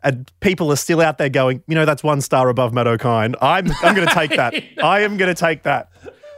and 0.03 0.31
people 0.41 0.71
are 0.71 0.77
still 0.77 1.01
out 1.01 1.19
there 1.19 1.29
going, 1.29 1.63
you 1.67 1.75
know, 1.75 1.85
that's 1.85 2.03
one 2.05 2.21
star 2.21 2.49
above 2.49 2.73
Matt 2.73 2.87
O'Kine. 2.87 3.35
I'm, 3.41 3.71
I'm 3.83 3.95
going 3.95 4.07
to 4.07 4.15
take 4.15 4.31
that. 4.37 4.55
I 4.83 5.01
am 5.01 5.17
going 5.17 5.35
to 5.35 5.39
take 5.41 5.65
that. 5.65 5.91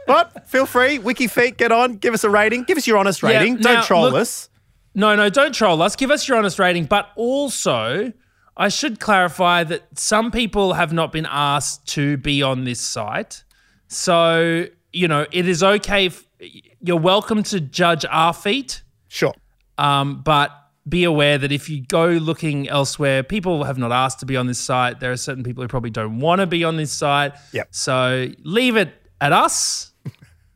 But 0.07 0.49
feel 0.49 0.65
free, 0.65 0.97
Wiki 0.97 1.27
Feet, 1.27 1.57
get 1.57 1.71
on, 1.71 1.97
give 1.97 2.15
us 2.15 2.23
a 2.23 2.29
rating, 2.31 2.63
give 2.63 2.77
us 2.77 2.87
your 2.87 2.97
honest 2.97 3.21
Yeah, 3.21 3.29
rating. 3.37 3.55
now, 3.57 3.75
Don't 3.75 3.83
troll 3.85 4.03
look- 4.05 4.15
us. 4.15 4.49
No, 4.95 5.15
no, 5.15 5.29
don't 5.29 5.53
troll 5.53 5.81
us. 5.83 5.95
Give 5.95 6.09
us 6.09 6.27
your 6.27 6.35
honest 6.37 6.57
rating. 6.57 6.85
But 6.85 7.11
also, 7.15 8.11
I 8.57 8.69
should 8.69 8.99
clarify 8.99 9.63
that 9.65 9.83
some 9.99 10.31
people 10.31 10.73
have 10.73 10.91
not 10.91 11.11
been 11.11 11.27
asked 11.29 11.85
to 11.89 12.17
be 12.17 12.41
on 12.41 12.63
this 12.63 12.81
site. 12.81 13.43
So, 13.87 14.65
you 14.91 15.07
know, 15.07 15.27
it 15.31 15.47
is 15.47 15.61
okay. 15.61 16.07
If, 16.07 16.25
you're 16.39 16.99
welcome 16.99 17.43
to 17.43 17.59
judge 17.59 18.05
our 18.09 18.33
feet. 18.33 18.83
Sure. 19.07 19.33
Um, 19.77 20.21
but 20.23 20.51
be 20.87 21.03
aware 21.03 21.37
that 21.37 21.51
if 21.51 21.69
you 21.69 21.85
go 21.85 22.07
looking 22.07 22.67
elsewhere, 22.67 23.23
people 23.23 23.65
have 23.65 23.77
not 23.77 23.91
asked 23.91 24.19
to 24.21 24.25
be 24.25 24.35
on 24.35 24.47
this 24.47 24.59
site. 24.59 24.99
There 24.99 25.11
are 25.11 25.17
certain 25.17 25.43
people 25.43 25.63
who 25.63 25.67
probably 25.67 25.89
don't 25.89 26.19
want 26.19 26.41
to 26.41 26.47
be 26.47 26.63
on 26.63 26.77
this 26.77 26.91
site. 26.91 27.33
Yep. 27.53 27.67
So 27.71 28.29
leave 28.43 28.75
it 28.75 28.93
at 29.21 29.33
us, 29.33 29.93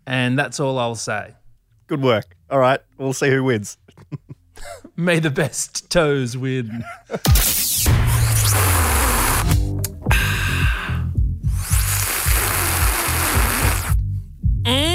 and 0.08 0.38
that's 0.38 0.60
all 0.60 0.80
I'll 0.80 0.96
say. 0.96 1.34
Good 1.88 2.02
work. 2.02 2.36
All 2.50 2.60
right, 2.60 2.80
we'll 2.98 3.14
see 3.14 3.30
who 3.30 3.44
wins. 3.44 3.78
May 4.96 5.20
the 5.20 5.32
best 5.32 5.92
toes 5.92 6.38
win. 6.38 6.84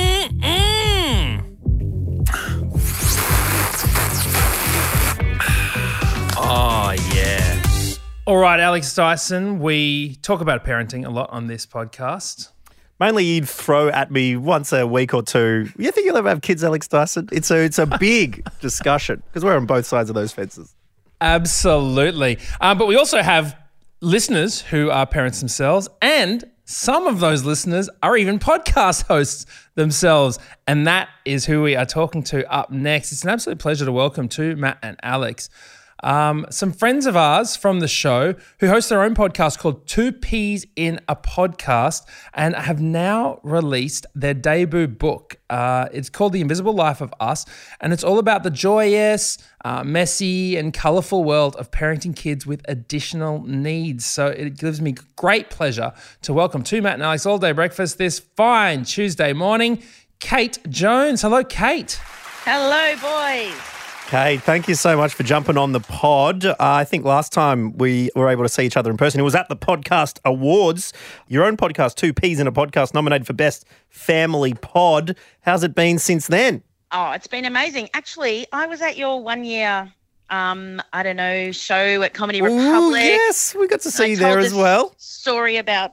All 8.38 8.44
right, 8.44 8.60
Alex 8.60 8.94
Dyson, 8.94 9.58
we 9.58 10.14
talk 10.22 10.40
about 10.40 10.64
parenting 10.64 11.04
a 11.04 11.10
lot 11.10 11.28
on 11.30 11.48
this 11.48 11.66
podcast. 11.66 12.50
Mainly, 13.00 13.24
you'd 13.24 13.48
throw 13.48 13.88
at 13.88 14.12
me 14.12 14.36
once 14.36 14.72
a 14.72 14.86
week 14.86 15.12
or 15.12 15.24
two. 15.24 15.68
You 15.76 15.90
think 15.90 16.06
you'll 16.06 16.18
ever 16.18 16.28
have 16.28 16.40
kids, 16.40 16.62
Alex 16.62 16.86
Dyson? 16.86 17.28
It's 17.32 17.50
a 17.50 17.56
it's 17.56 17.80
a 17.80 17.86
big 17.98 18.48
discussion 18.60 19.24
because 19.26 19.44
we're 19.44 19.56
on 19.56 19.66
both 19.66 19.86
sides 19.86 20.08
of 20.08 20.14
those 20.14 20.30
fences. 20.30 20.72
Absolutely. 21.20 22.38
Um, 22.60 22.78
but 22.78 22.86
we 22.86 22.94
also 22.94 23.22
have 23.22 23.56
listeners 24.00 24.60
who 24.60 24.88
are 24.88 25.04
parents 25.04 25.40
themselves, 25.40 25.88
and 26.00 26.44
some 26.64 27.08
of 27.08 27.18
those 27.18 27.42
listeners 27.42 27.90
are 28.04 28.16
even 28.16 28.38
podcast 28.38 29.08
hosts 29.08 29.46
themselves. 29.74 30.38
And 30.68 30.86
that 30.86 31.08
is 31.24 31.44
who 31.44 31.62
we 31.62 31.74
are 31.74 31.86
talking 31.86 32.22
to 32.24 32.48
up 32.52 32.70
next. 32.70 33.10
It's 33.10 33.24
an 33.24 33.30
absolute 33.30 33.58
pleasure 33.58 33.84
to 33.84 33.90
welcome 33.90 34.28
to 34.28 34.54
Matt 34.54 34.78
and 34.80 34.96
Alex. 35.02 35.50
Um, 36.02 36.46
some 36.50 36.72
friends 36.72 37.06
of 37.06 37.16
ours 37.16 37.56
from 37.56 37.80
the 37.80 37.88
show 37.88 38.34
who 38.60 38.68
host 38.68 38.88
their 38.88 39.02
own 39.02 39.14
podcast 39.14 39.58
called 39.58 39.86
Two 39.86 40.12
Peas 40.12 40.66
in 40.76 41.00
a 41.08 41.16
Podcast 41.16 42.06
and 42.34 42.54
have 42.54 42.80
now 42.80 43.40
released 43.42 44.06
their 44.14 44.34
debut 44.34 44.86
book. 44.86 45.36
Uh, 45.50 45.88
it's 45.92 46.10
called 46.10 46.32
The 46.32 46.40
Invisible 46.40 46.72
Life 46.72 47.00
of 47.00 47.12
Us, 47.20 47.44
and 47.80 47.92
it's 47.92 48.04
all 48.04 48.18
about 48.18 48.42
the 48.42 48.50
joyous, 48.50 49.38
uh, 49.64 49.82
messy, 49.82 50.56
and 50.56 50.72
colorful 50.72 51.24
world 51.24 51.56
of 51.56 51.70
parenting 51.70 52.14
kids 52.14 52.46
with 52.46 52.62
additional 52.68 53.42
needs. 53.42 54.06
So 54.06 54.26
it 54.26 54.58
gives 54.58 54.80
me 54.80 54.94
great 55.16 55.50
pleasure 55.50 55.92
to 56.22 56.32
welcome 56.32 56.62
to 56.64 56.80
Matt 56.82 56.94
and 56.94 57.02
Alex 57.02 57.26
All 57.26 57.38
Day 57.38 57.52
Breakfast 57.52 57.98
this 57.98 58.18
fine 58.18 58.84
Tuesday 58.84 59.32
morning, 59.32 59.82
Kate 60.20 60.58
Jones. 60.68 61.22
Hello, 61.22 61.42
Kate. 61.42 61.98
Hello, 62.44 62.96
boys. 63.00 63.77
Kate, 64.08 64.40
thank 64.42 64.68
you 64.68 64.74
so 64.74 64.96
much 64.96 65.12
for 65.12 65.22
jumping 65.22 65.58
on 65.58 65.72
the 65.72 65.80
pod. 65.80 66.46
Uh, 66.46 66.54
I 66.58 66.84
think 66.84 67.04
last 67.04 67.30
time 67.30 67.76
we 67.76 68.10
were 68.16 68.30
able 68.30 68.42
to 68.42 68.48
see 68.48 68.62
each 68.64 68.78
other 68.78 68.90
in 68.90 68.96
person, 68.96 69.20
it 69.20 69.22
was 69.22 69.34
at 69.34 69.50
the 69.50 69.56
Podcast 69.56 70.18
Awards. 70.24 70.94
Your 71.26 71.44
own 71.44 71.58
podcast, 71.58 71.96
Two 71.96 72.14
Peas 72.14 72.40
in 72.40 72.46
a 72.46 72.52
Podcast, 72.52 72.94
nominated 72.94 73.26
for 73.26 73.34
Best 73.34 73.66
Family 73.90 74.54
Pod. 74.54 75.14
How's 75.42 75.62
it 75.62 75.74
been 75.74 75.98
since 75.98 76.26
then? 76.26 76.62
Oh, 76.90 77.10
it's 77.12 77.26
been 77.26 77.44
amazing. 77.44 77.90
Actually, 77.92 78.46
I 78.50 78.64
was 78.64 78.80
at 78.80 78.96
your 78.96 79.22
one 79.22 79.44
year, 79.44 79.92
um, 80.30 80.80
I 80.94 81.02
don't 81.02 81.16
know, 81.16 81.52
show 81.52 82.00
at 82.00 82.14
Comedy 82.14 82.40
Ooh, 82.40 82.44
Republic. 82.44 83.02
yes, 83.02 83.54
we 83.54 83.68
got 83.68 83.82
to 83.82 83.90
see 83.90 84.12
you 84.12 84.16
there 84.16 84.38
as 84.38 84.54
well. 84.54 84.94
Story 84.96 85.58
about 85.58 85.92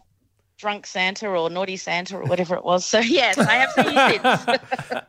drunk 0.57 0.85
Santa 0.85 1.27
or 1.27 1.49
naughty 1.49 1.77
Santa 1.77 2.17
or 2.17 2.23
whatever 2.23 2.55
it 2.55 2.63
was. 2.63 2.85
So 2.85 2.99
yes, 2.99 3.37
I 3.37 3.53
have 3.55 3.71
seen 3.71 3.93
you 3.93 4.19
since. 4.23 4.61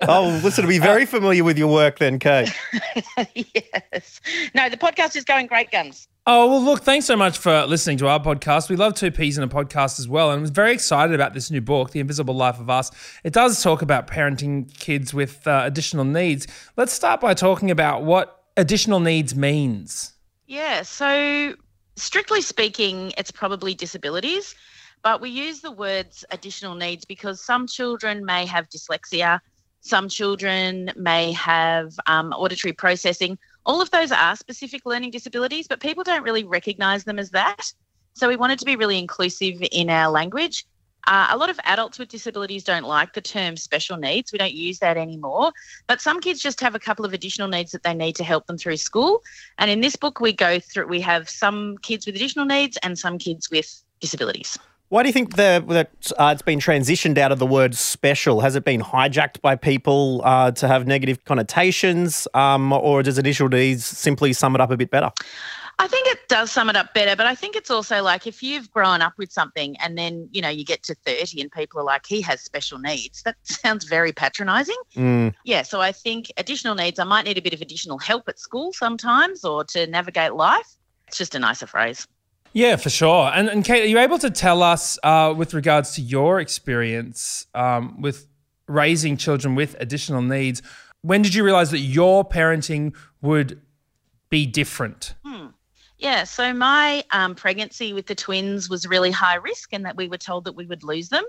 Oh, 0.08 0.40
listen, 0.42 0.62
to 0.62 0.68
be 0.68 0.78
very 0.78 1.06
familiar 1.06 1.42
with 1.42 1.58
your 1.58 1.72
work 1.72 1.98
then, 1.98 2.18
Kate. 2.18 2.48
yes. 3.34 4.20
No, 4.54 4.68
the 4.68 4.76
podcast 4.76 5.16
is 5.16 5.24
going 5.24 5.46
great 5.46 5.70
guns. 5.70 6.08
Oh, 6.28 6.48
well, 6.48 6.62
look, 6.62 6.82
thanks 6.82 7.06
so 7.06 7.16
much 7.16 7.38
for 7.38 7.66
listening 7.66 7.98
to 7.98 8.08
our 8.08 8.18
podcast. 8.20 8.68
We 8.68 8.76
love 8.76 8.94
Two 8.94 9.12
Peas 9.12 9.38
in 9.38 9.44
a 9.44 9.48
Podcast 9.48 10.00
as 10.00 10.08
well. 10.08 10.32
And 10.32 10.44
I'm 10.44 10.52
very 10.52 10.72
excited 10.72 11.14
about 11.14 11.34
this 11.34 11.50
new 11.50 11.60
book, 11.60 11.92
The 11.92 12.00
Invisible 12.00 12.34
Life 12.34 12.58
of 12.58 12.68
Us. 12.68 12.90
It 13.22 13.32
does 13.32 13.62
talk 13.62 13.80
about 13.82 14.08
parenting 14.08 14.72
kids 14.78 15.14
with 15.14 15.46
uh, 15.46 15.62
additional 15.64 16.04
needs. 16.04 16.48
Let's 16.76 16.92
start 16.92 17.20
by 17.20 17.34
talking 17.34 17.70
about 17.70 18.02
what 18.02 18.42
additional 18.56 18.98
needs 19.00 19.36
means. 19.36 20.14
Yeah, 20.46 20.82
so 20.82 21.54
strictly 21.96 22.40
speaking, 22.40 23.12
it's 23.18 23.30
probably 23.30 23.74
disabilities, 23.74 24.54
but 25.06 25.20
we 25.20 25.30
use 25.30 25.60
the 25.60 25.70
words 25.70 26.24
additional 26.32 26.74
needs 26.74 27.04
because 27.04 27.40
some 27.40 27.68
children 27.68 28.24
may 28.24 28.44
have 28.44 28.68
dyslexia, 28.68 29.38
some 29.80 30.08
children 30.08 30.90
may 30.96 31.30
have 31.30 31.94
um, 32.08 32.32
auditory 32.32 32.72
processing. 32.72 33.38
All 33.66 33.80
of 33.80 33.88
those 33.92 34.10
are 34.10 34.34
specific 34.34 34.84
learning 34.84 35.12
disabilities, 35.12 35.68
but 35.68 35.78
people 35.78 36.02
don't 36.02 36.24
really 36.24 36.42
recognize 36.42 37.04
them 37.04 37.20
as 37.20 37.30
that. 37.30 37.72
So 38.14 38.26
we 38.26 38.34
wanted 38.34 38.58
to 38.58 38.64
be 38.64 38.74
really 38.74 38.98
inclusive 38.98 39.62
in 39.70 39.90
our 39.90 40.10
language. 40.10 40.66
Uh, 41.06 41.28
a 41.30 41.36
lot 41.36 41.50
of 41.50 41.60
adults 41.62 42.00
with 42.00 42.08
disabilities 42.08 42.64
don't 42.64 42.82
like 42.82 43.12
the 43.12 43.20
term 43.20 43.56
special 43.56 43.96
needs. 43.96 44.32
We 44.32 44.38
don't 44.38 44.54
use 44.54 44.80
that 44.80 44.96
anymore. 44.96 45.52
But 45.86 46.00
some 46.00 46.20
kids 46.20 46.40
just 46.40 46.58
have 46.62 46.74
a 46.74 46.80
couple 46.80 47.04
of 47.04 47.12
additional 47.12 47.46
needs 47.46 47.70
that 47.70 47.84
they 47.84 47.94
need 47.94 48.16
to 48.16 48.24
help 48.24 48.48
them 48.48 48.58
through 48.58 48.78
school. 48.78 49.22
And 49.58 49.70
in 49.70 49.82
this 49.82 49.94
book, 49.94 50.18
we 50.18 50.32
go 50.32 50.58
through, 50.58 50.88
we 50.88 51.00
have 51.02 51.30
some 51.30 51.78
kids 51.78 52.06
with 52.06 52.16
additional 52.16 52.44
needs 52.44 52.76
and 52.82 52.98
some 52.98 53.18
kids 53.18 53.52
with 53.52 53.84
disabilities. 54.00 54.58
Why 54.88 55.02
do 55.02 55.08
you 55.08 55.12
think 55.12 55.34
the, 55.34 55.64
that 55.68 56.12
uh, 56.16 56.30
it's 56.32 56.42
been 56.42 56.60
transitioned 56.60 57.18
out 57.18 57.32
of 57.32 57.40
the 57.40 57.46
word 57.46 57.74
special? 57.74 58.40
Has 58.40 58.54
it 58.54 58.64
been 58.64 58.80
hijacked 58.80 59.40
by 59.40 59.56
people 59.56 60.22
uh, 60.24 60.52
to 60.52 60.68
have 60.68 60.86
negative 60.86 61.24
connotations, 61.24 62.28
um, 62.34 62.72
or 62.72 63.02
does 63.02 63.18
additional 63.18 63.48
needs 63.48 63.84
simply 63.84 64.32
sum 64.32 64.54
it 64.54 64.60
up 64.60 64.70
a 64.70 64.76
bit 64.76 64.90
better? 64.90 65.10
I 65.78 65.88
think 65.88 66.06
it 66.06 66.28
does 66.28 66.52
sum 66.52 66.70
it 66.70 66.76
up 66.76 66.94
better, 66.94 67.16
but 67.16 67.26
I 67.26 67.34
think 67.34 67.54
it's 67.54 67.70
also 67.70 68.02
like 68.02 68.26
if 68.26 68.42
you've 68.42 68.70
grown 68.70 69.02
up 69.02 69.12
with 69.18 69.30
something 69.30 69.76
and 69.78 69.98
then, 69.98 70.28
you 70.32 70.40
know, 70.40 70.48
you 70.48 70.64
get 70.64 70.82
to 70.84 70.94
30 70.94 71.42
and 71.42 71.50
people 71.50 71.80
are 71.80 71.84
like, 71.84 72.06
he 72.06 72.22
has 72.22 72.40
special 72.40 72.78
needs, 72.78 73.22
that 73.24 73.36
sounds 73.42 73.84
very 73.84 74.12
patronizing. 74.12 74.78
Mm. 74.94 75.34
Yeah, 75.44 75.62
so 75.62 75.80
I 75.80 75.92
think 75.92 76.32
additional 76.38 76.76
needs, 76.76 76.98
I 76.98 77.04
might 77.04 77.26
need 77.26 77.36
a 77.36 77.42
bit 77.42 77.52
of 77.52 77.60
additional 77.60 77.98
help 77.98 78.28
at 78.28 78.38
school 78.38 78.72
sometimes 78.72 79.44
or 79.44 79.64
to 79.64 79.86
navigate 79.88 80.34
life. 80.34 80.76
It's 81.08 81.18
just 81.18 81.34
a 81.34 81.38
nicer 81.38 81.66
phrase. 81.66 82.06
Yeah, 82.56 82.76
for 82.76 82.88
sure. 82.88 83.30
And, 83.34 83.50
and 83.50 83.62
Kate, 83.62 83.82
are 83.82 83.86
you 83.86 83.98
able 83.98 84.18
to 84.18 84.30
tell 84.30 84.62
us, 84.62 84.98
uh, 85.02 85.34
with 85.36 85.52
regards 85.52 85.94
to 85.96 86.00
your 86.00 86.40
experience 86.40 87.46
um, 87.54 88.00
with 88.00 88.26
raising 88.66 89.18
children 89.18 89.54
with 89.54 89.76
additional 89.78 90.22
needs, 90.22 90.62
when 91.02 91.20
did 91.20 91.34
you 91.34 91.44
realize 91.44 91.70
that 91.72 91.80
your 91.80 92.26
parenting 92.26 92.94
would 93.20 93.60
be 94.30 94.46
different? 94.46 95.14
Yeah, 95.98 96.24
so 96.24 96.52
my 96.52 97.04
um, 97.10 97.34
pregnancy 97.34 97.92
with 97.92 98.06
the 98.06 98.14
twins 98.14 98.68
was 98.68 98.86
really 98.86 99.10
high 99.10 99.36
risk, 99.36 99.72
and 99.72 99.84
that 99.84 99.96
we 99.96 100.08
were 100.08 100.18
told 100.18 100.44
that 100.44 100.52
we 100.52 100.66
would 100.66 100.82
lose 100.82 101.08
them. 101.08 101.24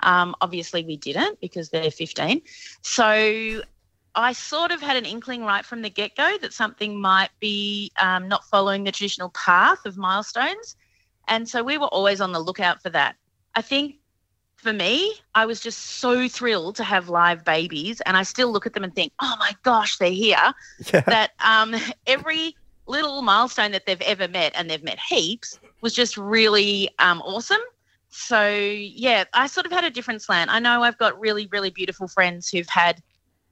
Um, 0.00 0.34
obviously, 0.40 0.84
we 0.84 0.96
didn't 0.96 1.40
because 1.40 1.70
they're 1.70 1.90
15. 1.90 2.42
So 2.82 3.62
I 4.18 4.32
sort 4.32 4.72
of 4.72 4.80
had 4.80 4.96
an 4.96 5.04
inkling 5.04 5.44
right 5.44 5.64
from 5.64 5.82
the 5.82 5.90
get 5.90 6.16
go 6.16 6.38
that 6.40 6.52
something 6.52 7.00
might 7.00 7.30
be 7.38 7.92
um, 8.00 8.26
not 8.26 8.44
following 8.44 8.84
the 8.84 8.92
traditional 8.92 9.30
path 9.30 9.86
of 9.86 9.96
milestones. 9.96 10.76
And 11.28 11.48
so 11.48 11.62
we 11.62 11.78
were 11.78 11.86
always 11.86 12.20
on 12.20 12.32
the 12.32 12.40
lookout 12.40 12.82
for 12.82 12.90
that. 12.90 13.16
I 13.54 13.62
think 13.62 13.96
for 14.56 14.72
me, 14.72 15.14
I 15.36 15.46
was 15.46 15.60
just 15.60 15.78
so 15.78 16.26
thrilled 16.26 16.74
to 16.76 16.84
have 16.84 17.08
live 17.08 17.44
babies. 17.44 18.00
And 18.06 18.16
I 18.16 18.24
still 18.24 18.50
look 18.50 18.66
at 18.66 18.72
them 18.72 18.82
and 18.82 18.92
think, 18.92 19.12
oh 19.20 19.36
my 19.38 19.54
gosh, 19.62 19.98
they're 19.98 20.10
here. 20.10 20.52
Yeah. 20.92 21.00
That 21.02 21.30
um, 21.38 21.76
every 22.08 22.56
little 22.86 23.22
milestone 23.22 23.70
that 23.72 23.86
they've 23.86 24.00
ever 24.00 24.26
met, 24.26 24.52
and 24.56 24.68
they've 24.68 24.82
met 24.82 24.98
heaps, 24.98 25.60
was 25.80 25.94
just 25.94 26.16
really 26.16 26.90
um, 26.98 27.20
awesome. 27.22 27.60
So, 28.08 28.48
yeah, 28.50 29.24
I 29.34 29.46
sort 29.46 29.66
of 29.66 29.72
had 29.72 29.84
a 29.84 29.90
different 29.90 30.22
slant. 30.22 30.50
I 30.50 30.58
know 30.58 30.82
I've 30.82 30.98
got 30.98 31.20
really, 31.20 31.46
really 31.52 31.70
beautiful 31.70 32.08
friends 32.08 32.48
who've 32.48 32.68
had 32.68 33.02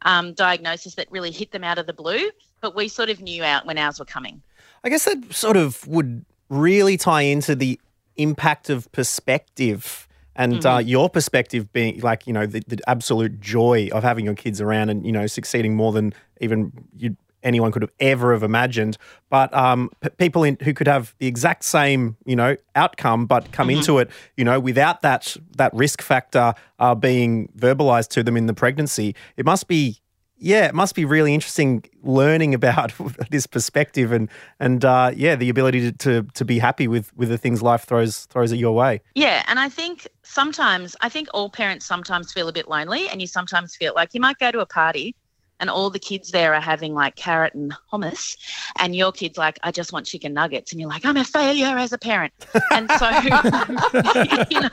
um, 0.03 0.32
diagnosis 0.34 0.94
that 0.94 1.11
really 1.11 1.30
hit 1.30 1.53
them 1.53 1.64
out 1.64 1.78
of 1.78 1.86
the 1.86 1.92
blue, 1.92 2.30
but 2.61 2.74
we 2.74 2.88
sort 2.88 3.11
of 3.11 3.20
knew 3.20 3.42
out 3.42 3.66
when 3.66 3.78
ours 3.78 3.99
were 3.99 4.05
coming. 4.05 4.42
I 4.84 4.88
guess 4.88 5.05
that 5.05 5.34
sort 5.34 5.57
of 5.57 5.86
would 5.86 6.24
really 6.49 6.97
tie 6.97 7.22
into 7.22 7.55
the 7.55 7.80
impact 8.16 8.70
of 8.70 8.90
perspective 8.92 10.07
and 10.36 10.64
uh, 10.66 10.78
your 10.78 11.09
perspective 11.09 11.72
being 11.72 12.01
like, 12.01 12.26
you 12.26 12.32
know, 12.32 12.47
the, 12.47 12.62
the 12.66 12.78
absolute 12.86 13.40
joy 13.40 13.88
of 13.90 14.03
having 14.03 14.26
your 14.26 14.34
kids 14.34 14.61
around 14.61 14.90
and, 14.90 15.07
you 15.07 15.12
know, 15.12 15.26
succeeding 15.26 15.74
more 15.74 15.92
than 15.92 16.12
even 16.40 16.72
you 16.97 17.16
anyone 17.43 17.72
could 17.72 17.82
have 17.82 17.93
ever 18.01 18.32
have 18.32 18.43
imagined. 18.43 18.99
But 19.30 19.53
um, 19.55 19.91
p- 20.01 20.11
people 20.11 20.45
in, 20.45 20.57
who 20.62 20.74
could 20.74 20.87
have 20.87 21.14
the 21.18 21.26
exact 21.26 21.64
same, 21.64 22.16
you 22.24 22.37
know, 22.37 22.57
outcome, 22.74 23.26
but 23.26 23.53
come 23.53 23.70
into 23.70 23.99
it, 23.99 24.11
you 24.37 24.45
know, 24.45 24.61
without 24.61 25.03
that 25.03 25.37
that 25.57 25.72
risk 25.74 26.03
factor 26.03 26.55
uh, 26.78 26.95
being 26.95 27.49
verbalized 27.59 28.09
to 28.09 28.22
them 28.22 28.37
in 28.37 28.47
the 28.47 28.55
pregnancy, 28.55 29.14
it 29.37 29.45
must 29.45 29.68
be 29.68 30.01
yeah, 30.39 30.66
it 30.66 30.74
must 30.74 30.95
be 30.95 31.05
really 31.05 31.32
interesting 31.32 31.82
learning 32.03 32.55
about 32.55 32.93
this 33.30 33.47
perspective 33.47 34.12
and 34.12 34.28
and 34.61 34.84
uh, 34.84 35.11
yeah, 35.14 35.34
the 35.34 35.49
ability 35.49 35.80
to, 35.80 35.93
to 35.93 36.22
to 36.34 36.45
be 36.45 36.59
happy 36.59 36.89
with 36.89 37.14
with 37.16 37.28
the 37.28 37.39
things 37.39 37.62
life 37.62 37.84
throws 37.84 38.26
throws 38.26 38.53
at 38.53 38.59
your 38.59 38.74
way. 38.74 39.01
Yeah, 39.14 39.43
and 39.49 39.59
I 39.59 39.68
think 39.68 40.07
sometimes, 40.22 40.97
I 41.01 41.09
think 41.09 41.28
all 41.32 41.51
parents 41.51 41.87
sometimes 41.87 42.32
feel 42.32 42.49
a 42.49 42.53
bit 42.53 42.68
lonely, 42.68 43.09
and 43.09 43.20
you 43.20 43.26
sometimes 43.26 43.74
feel 43.76 43.93
like 43.95 44.12
you 44.12 44.20
might 44.20 44.39
go 44.39 44.51
to 44.51 44.61
a 44.61 44.66
party 44.66 45.14
and 45.61 45.71
all 45.71 45.91
the 45.91 45.99
kids 45.99 46.31
there 46.31 46.55
are 46.55 46.61
having 46.61 46.95
like 46.95 47.17
carrot 47.17 47.55
and 47.55 47.75
hummus, 47.93 48.37
and 48.79 48.95
your 48.95 49.13
kid's 49.13 49.39
like, 49.39 49.59
I 49.63 49.71
just 49.71 49.93
want 49.93 50.07
chicken 50.07 50.35
nuggets, 50.35 50.73
and 50.73 50.81
you're 50.81 50.91
like, 50.91 51.05
I'm 51.05 51.17
a 51.17 51.25
failure 51.25 51.77
as 51.79 51.93
a 51.93 51.99
parent. 51.99 52.33
And 52.71 52.91
so, 52.99 53.09
you 54.51 54.61
know, 54.61 54.71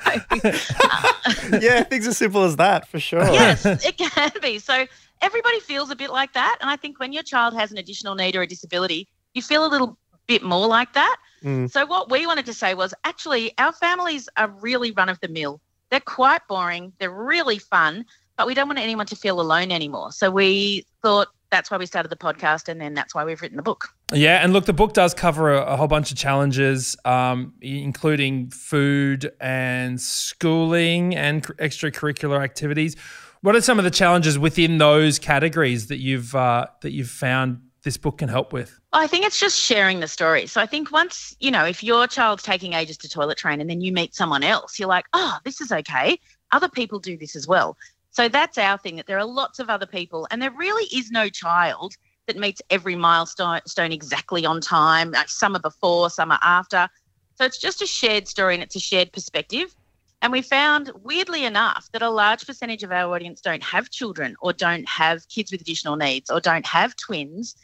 yeah, 1.61 1.83
things 1.83 2.07
as 2.07 2.17
simple 2.17 2.43
as 2.43 2.55
that 2.57 2.87
for 2.87 2.99
sure. 2.99 3.23
yes, 3.23 3.65
it 3.65 3.97
can 3.97 4.31
be. 4.41 4.59
So 4.59 4.85
everybody 5.21 5.59
feels 5.61 5.89
a 5.89 5.95
bit 5.95 6.11
like 6.11 6.33
that. 6.33 6.57
And 6.61 6.69
I 6.69 6.75
think 6.75 6.99
when 6.99 7.13
your 7.13 7.23
child 7.23 7.53
has 7.55 7.71
an 7.71 7.77
additional 7.77 8.15
need 8.15 8.35
or 8.35 8.41
a 8.41 8.47
disability, 8.47 9.07
you 9.33 9.41
feel 9.41 9.65
a 9.65 9.67
little 9.69 9.97
bit 10.27 10.43
more 10.43 10.67
like 10.67 10.93
that. 10.93 11.17
Mm. 11.43 11.69
So 11.71 11.85
what 11.85 12.09
we 12.09 12.25
wanted 12.27 12.45
to 12.45 12.53
say 12.53 12.73
was 12.73 12.93
actually 13.03 13.53
our 13.57 13.73
families 13.73 14.29
are 14.37 14.49
really 14.49 14.91
run 14.91 15.09
of 15.09 15.19
the 15.19 15.27
mill. 15.27 15.61
They're 15.89 15.99
quite 15.99 16.41
boring. 16.47 16.93
They're 16.99 17.11
really 17.11 17.59
fun, 17.59 18.05
but 18.37 18.47
we 18.47 18.53
don't 18.53 18.67
want 18.67 18.79
anyone 18.79 19.05
to 19.07 19.15
feel 19.15 19.39
alone 19.39 19.71
anymore. 19.71 20.11
So 20.11 20.31
we 20.31 20.85
thought 21.01 21.27
that's 21.51 21.69
why 21.69 21.77
we 21.77 21.85
started 21.85 22.09
the 22.09 22.15
podcast, 22.15 22.67
and 22.67 22.81
then 22.81 22.95
that's 22.95 23.13
why 23.13 23.23
we've 23.23 23.41
written 23.41 23.57
the 23.57 23.63
book. 23.63 23.89
Yeah, 24.11 24.43
and 24.43 24.53
look, 24.53 24.65
the 24.65 24.73
book 24.73 24.93
does 24.93 25.13
cover 25.13 25.53
a, 25.53 25.73
a 25.73 25.75
whole 25.75 25.87
bunch 25.87 26.11
of 26.11 26.17
challenges, 26.17 26.97
um, 27.05 27.53
including 27.61 28.49
food 28.49 29.31
and 29.39 30.01
schooling 30.01 31.15
and 31.15 31.43
cr- 31.43 31.53
extracurricular 31.53 32.43
activities. 32.43 32.95
What 33.41 33.55
are 33.55 33.61
some 33.61 33.77
of 33.77 33.83
the 33.83 33.91
challenges 33.91 34.39
within 34.39 34.79
those 34.79 35.19
categories 35.19 35.87
that 35.87 35.99
you've 35.99 36.33
uh, 36.33 36.67
that 36.81 36.91
you've 36.91 37.09
found 37.09 37.61
this 37.83 37.97
book 37.97 38.17
can 38.19 38.29
help 38.29 38.51
with? 38.51 38.79
I 38.93 39.07
think 39.07 39.25
it's 39.25 39.39
just 39.39 39.59
sharing 39.59 39.99
the 39.99 40.07
story. 40.07 40.47
So 40.47 40.61
I 40.61 40.65
think 40.65 40.91
once, 40.91 41.35
you 41.39 41.51
know, 41.51 41.65
if 41.65 41.83
your 41.83 42.07
child's 42.07 42.41
taking 42.41 42.73
ages 42.73 42.97
to 42.99 43.09
toilet 43.09 43.37
train 43.37 43.59
and 43.61 43.69
then 43.69 43.81
you 43.81 43.91
meet 43.91 44.15
someone 44.15 44.43
else, 44.43 44.79
you're 44.79 44.87
like, 44.87 45.05
oh, 45.13 45.37
this 45.43 45.61
is 45.61 45.71
okay. 45.71 46.19
Other 46.51 46.69
people 46.69 46.99
do 46.99 47.17
this 47.17 47.35
as 47.35 47.47
well. 47.47 47.75
So 48.13 48.29
that's 48.29 48.57
our 48.57 48.77
thing 48.77 48.95
that 48.95 49.07
there 49.07 49.17
are 49.17 49.25
lots 49.25 49.59
of 49.59 49.69
other 49.69 49.85
people, 49.85 50.27
and 50.31 50.41
there 50.41 50.51
really 50.51 50.85
is 50.95 51.11
no 51.11 51.29
child 51.29 51.95
that 52.27 52.37
meets 52.37 52.61
every 52.69 52.95
milestone 52.95 53.61
exactly 53.91 54.45
on 54.45 54.61
time. 54.61 55.11
Like 55.11 55.29
some 55.29 55.55
are 55.55 55.59
before, 55.59 56.09
some 56.09 56.31
are 56.31 56.39
after. 56.41 56.87
So 57.35 57.45
it's 57.45 57.57
just 57.57 57.81
a 57.81 57.87
shared 57.87 58.27
story 58.27 58.53
and 58.53 58.63
it's 58.63 58.75
a 58.75 58.79
shared 58.79 59.11
perspective. 59.11 59.75
And 60.21 60.31
we 60.31 60.41
found, 60.41 60.91
weirdly 61.03 61.43
enough, 61.43 61.89
that 61.91 62.01
a 62.01 62.09
large 62.09 62.45
percentage 62.45 62.83
of 62.83 62.93
our 62.93 63.13
audience 63.13 63.41
don't 63.41 63.63
have 63.63 63.89
children 63.89 64.37
or 64.39 64.53
don't 64.53 64.87
have 64.87 65.27
kids 65.27 65.51
with 65.51 65.59
additional 65.59 65.97
needs 65.97 66.29
or 66.29 66.39
don't 66.39 66.65
have 66.65 66.95
twins 66.95 67.57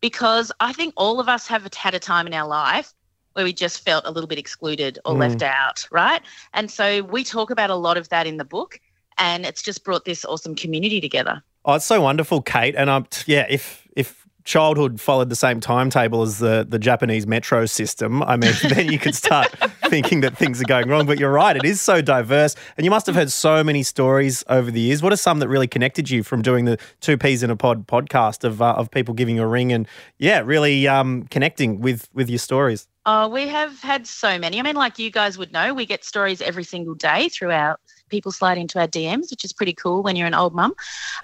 because 0.00 0.50
I 0.60 0.72
think 0.72 0.94
all 0.96 1.20
of 1.20 1.28
us 1.28 1.46
have 1.48 1.72
had 1.74 1.94
a 1.94 1.98
time 1.98 2.26
in 2.26 2.32
our 2.32 2.48
life 2.48 2.94
where 3.34 3.44
we 3.44 3.52
just 3.52 3.84
felt 3.84 4.06
a 4.06 4.10
little 4.10 4.28
bit 4.28 4.38
excluded 4.38 4.98
or 5.04 5.14
mm. 5.14 5.18
left 5.18 5.42
out, 5.42 5.86
right? 5.90 6.22
And 6.54 6.70
so 6.70 7.02
we 7.02 7.22
talk 7.22 7.50
about 7.50 7.68
a 7.68 7.74
lot 7.74 7.98
of 7.98 8.08
that 8.08 8.26
in 8.26 8.38
the 8.38 8.46
book, 8.46 8.80
and 9.18 9.44
it's 9.46 9.62
just 9.62 9.84
brought 9.84 10.04
this 10.04 10.24
awesome 10.24 10.54
community 10.54 11.00
together. 11.00 11.42
Oh, 11.64 11.74
it's 11.74 11.84
so 11.84 12.00
wonderful, 12.00 12.42
Kate. 12.42 12.74
And 12.76 12.88
um, 12.88 13.06
yeah, 13.26 13.46
if 13.48 13.86
if 13.96 14.26
childhood 14.44 15.00
followed 15.00 15.28
the 15.28 15.36
same 15.36 15.58
timetable 15.58 16.22
as 16.22 16.38
the 16.38 16.64
the 16.66 16.78
Japanese 16.78 17.26
metro 17.26 17.66
system, 17.66 18.22
I 18.22 18.36
mean, 18.36 18.52
then 18.68 18.90
you 18.90 18.98
could 18.98 19.14
start 19.14 19.48
thinking 19.88 20.20
that 20.20 20.36
things 20.36 20.60
are 20.60 20.64
going 20.64 20.88
wrong. 20.88 21.06
But 21.06 21.18
you're 21.18 21.32
right; 21.32 21.56
it 21.56 21.64
is 21.64 21.82
so 21.82 22.00
diverse, 22.00 22.54
and 22.76 22.84
you 22.84 22.90
must 22.90 23.06
have 23.06 23.16
heard 23.16 23.32
so 23.32 23.62
many 23.64 23.82
stories 23.82 24.44
over 24.48 24.70
the 24.70 24.80
years. 24.80 25.02
What 25.02 25.12
are 25.12 25.16
some 25.16 25.40
that 25.40 25.48
really 25.48 25.66
connected 25.66 26.08
you 26.08 26.22
from 26.22 26.40
doing 26.40 26.64
the 26.64 26.78
Two 27.00 27.18
Peas 27.18 27.42
in 27.42 27.50
a 27.50 27.56
Pod 27.56 27.86
podcast 27.86 28.44
of 28.44 28.62
uh, 28.62 28.74
of 28.74 28.90
people 28.90 29.12
giving 29.12 29.36
you 29.36 29.42
a 29.42 29.48
ring 29.48 29.72
and 29.72 29.88
yeah, 30.18 30.40
really 30.40 30.86
um, 30.86 31.24
connecting 31.24 31.80
with 31.80 32.08
with 32.14 32.30
your 32.30 32.38
stories? 32.38 32.86
Oh, 33.08 33.28
we 33.28 33.46
have 33.46 33.80
had 33.82 34.06
so 34.06 34.36
many. 34.38 34.58
I 34.58 34.62
mean, 34.62 34.74
like 34.74 34.98
you 34.98 35.10
guys 35.10 35.38
would 35.38 35.52
know, 35.52 35.72
we 35.74 35.86
get 35.86 36.04
stories 36.04 36.42
every 36.42 36.64
single 36.64 36.94
day 36.94 37.28
throughout. 37.28 37.80
People 38.08 38.30
slide 38.32 38.56
into 38.58 38.78
our 38.78 38.86
DMs, 38.86 39.30
which 39.30 39.44
is 39.44 39.52
pretty 39.52 39.72
cool 39.72 40.02
when 40.02 40.14
you're 40.16 40.26
an 40.28 40.34
old 40.34 40.54
mum. 40.54 40.74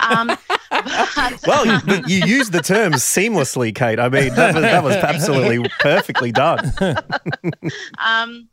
Um, 0.00 0.36
but- 0.70 1.40
Well, 1.46 1.66
you, 1.66 2.02
you 2.06 2.26
use 2.26 2.50
the 2.50 2.60
terms 2.60 2.96
seamlessly, 3.02 3.74
Kate. 3.74 4.00
I 4.00 4.08
mean, 4.08 4.34
that 4.34 4.54
was, 4.54 4.62
that 4.62 4.82
was 4.82 4.96
absolutely 4.96 5.70
perfectly 5.80 6.32
done. 6.32 6.72
Um, 8.04 8.48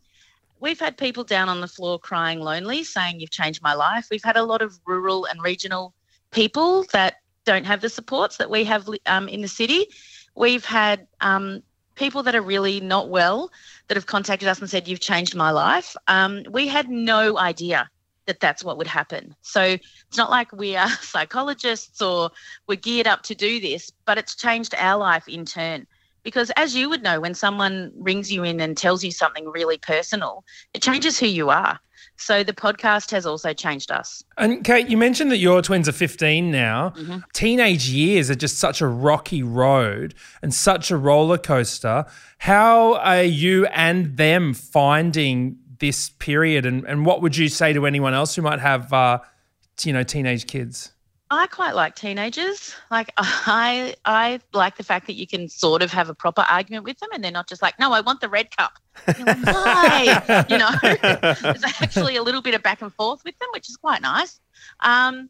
we've 0.59 0.79
had 0.79 0.97
people 0.97 1.23
down 1.23 1.49
on 1.49 1.61
the 1.61 1.67
floor 1.67 1.97
crying 1.99 2.39
lonely, 2.39 2.83
saying, 2.83 3.19
You've 3.19 3.31
changed 3.31 3.61
my 3.63 3.73
life. 3.73 4.07
We've 4.11 4.23
had 4.23 4.37
a 4.37 4.43
lot 4.43 4.61
of 4.61 4.79
rural 4.85 5.25
and 5.25 5.41
regional 5.41 5.93
people 6.31 6.83
that 6.93 7.15
don't 7.45 7.65
have 7.65 7.81
the 7.81 7.89
supports 7.89 8.37
that 8.37 8.49
we 8.49 8.63
have 8.65 8.87
um, 9.07 9.27
in 9.27 9.41
the 9.41 9.47
city. 9.47 9.87
We've 10.35 10.65
had 10.65 11.07
um, 11.21 11.63
people 11.95 12.21
that 12.23 12.35
are 12.35 12.41
really 12.41 12.79
not 12.79 13.09
well 13.09 13.51
that 13.87 13.97
have 13.97 14.05
contacted 14.05 14.47
us 14.47 14.59
and 14.59 14.69
said, 14.69 14.87
You've 14.87 14.99
changed 14.99 15.35
my 15.35 15.49
life. 15.51 15.95
Um, 16.07 16.43
we 16.51 16.67
had 16.67 16.89
no 16.89 17.37
idea 17.39 17.89
that 18.29 18.39
that's 18.39 18.63
what 18.63 18.77
would 18.77 18.87
happen. 18.87 19.35
So 19.41 19.61
it's 19.63 20.17
not 20.17 20.29
like 20.29 20.51
we 20.53 20.75
are 20.75 20.89
psychologists 21.01 21.99
or 21.99 22.29
we're 22.67 22.75
geared 22.75 23.07
up 23.07 23.23
to 23.23 23.33
do 23.35 23.59
this, 23.59 23.91
but 24.05 24.19
it's 24.19 24.35
changed 24.35 24.75
our 24.77 24.99
life 24.99 25.27
in 25.27 25.45
turn. 25.45 25.87
Because 26.21 26.51
as 26.51 26.75
you 26.75 26.89
would 26.89 27.01
know, 27.01 27.19
when 27.19 27.33
someone 27.33 27.91
rings 27.97 28.31
you 28.31 28.43
in 28.43 28.59
and 28.59 28.77
tells 28.77 29.03
you 29.03 29.11
something 29.11 29.49
really 29.49 29.79
personal, 29.79 30.43
it 30.75 30.83
changes 30.83 31.19
who 31.19 31.25
you 31.25 31.49
are. 31.49 31.79
So 32.17 32.43
the 32.43 32.53
podcast 32.53 33.09
has 33.11 33.25
also 33.25 33.51
changed 33.53 33.89
us. 33.89 34.23
And 34.37 34.63
Kate, 34.63 34.89
you 34.89 34.97
mentioned 34.97 35.31
that 35.31 35.37
your 35.37 35.63
twins 35.63 35.89
are 35.89 35.93
15 35.93 36.51
now. 36.51 36.93
Mm-hmm. 36.97 37.19
Teenage 37.33 37.89
years 37.89 38.29
are 38.29 38.35
just 38.35 38.59
such 38.59 38.79
a 38.79 38.87
rocky 38.87 39.41
road 39.41 40.13
and 40.43 40.53
such 40.53 40.91
a 40.91 40.97
roller 40.97 41.37
coaster. 41.39 42.05
How 42.37 42.95
are 42.97 43.23
you 43.23 43.65
and 43.67 44.17
them 44.17 44.53
finding 44.53 45.57
this 45.79 46.09
period? 46.09 46.65
And, 46.65 46.85
and 46.85 47.05
what 47.05 47.21
would 47.21 47.35
you 47.37 47.49
say 47.49 47.73
to 47.73 47.85
anyone 47.85 48.13
else 48.13 48.35
who 48.35 48.41
might 48.41 48.59
have, 48.59 48.91
uh, 48.93 49.19
you 49.83 49.93
know, 49.93 50.03
teenage 50.03 50.47
kids? 50.47 50.91
I 51.31 51.45
quite 51.47 51.75
like 51.75 51.95
teenagers. 51.95 52.75
Like 52.89 53.11
I 53.17 53.95
I 54.05 54.39
like 54.53 54.77
the 54.77 54.83
fact 54.83 55.07
that 55.07 55.13
you 55.13 55.27
can 55.27 55.47
sort 55.47 55.81
of 55.81 55.91
have 55.91 56.09
a 56.09 56.15
proper 56.15 56.41
argument 56.41 56.85
with 56.85 56.97
them 56.99 57.09
and 57.13 57.23
they're 57.23 57.31
not 57.31 57.47
just 57.47 57.61
like, 57.61 57.77
no, 57.79 57.93
I 57.93 58.01
want 58.01 58.21
the 58.21 58.29
red 58.29 58.55
cup. 58.55 58.73
Like, 59.07 59.17
Why? 59.43 60.45
you 60.49 60.57
know, 60.57 60.69
there's 61.41 61.63
actually 61.63 62.15
a 62.15 62.23
little 62.23 62.41
bit 62.41 62.55
of 62.55 62.63
back 62.63 62.81
and 62.81 62.93
forth 62.93 63.23
with 63.23 63.37
them, 63.37 63.49
which 63.53 63.69
is 63.69 63.77
quite 63.77 64.01
nice. 64.01 64.39
Um, 64.79 65.29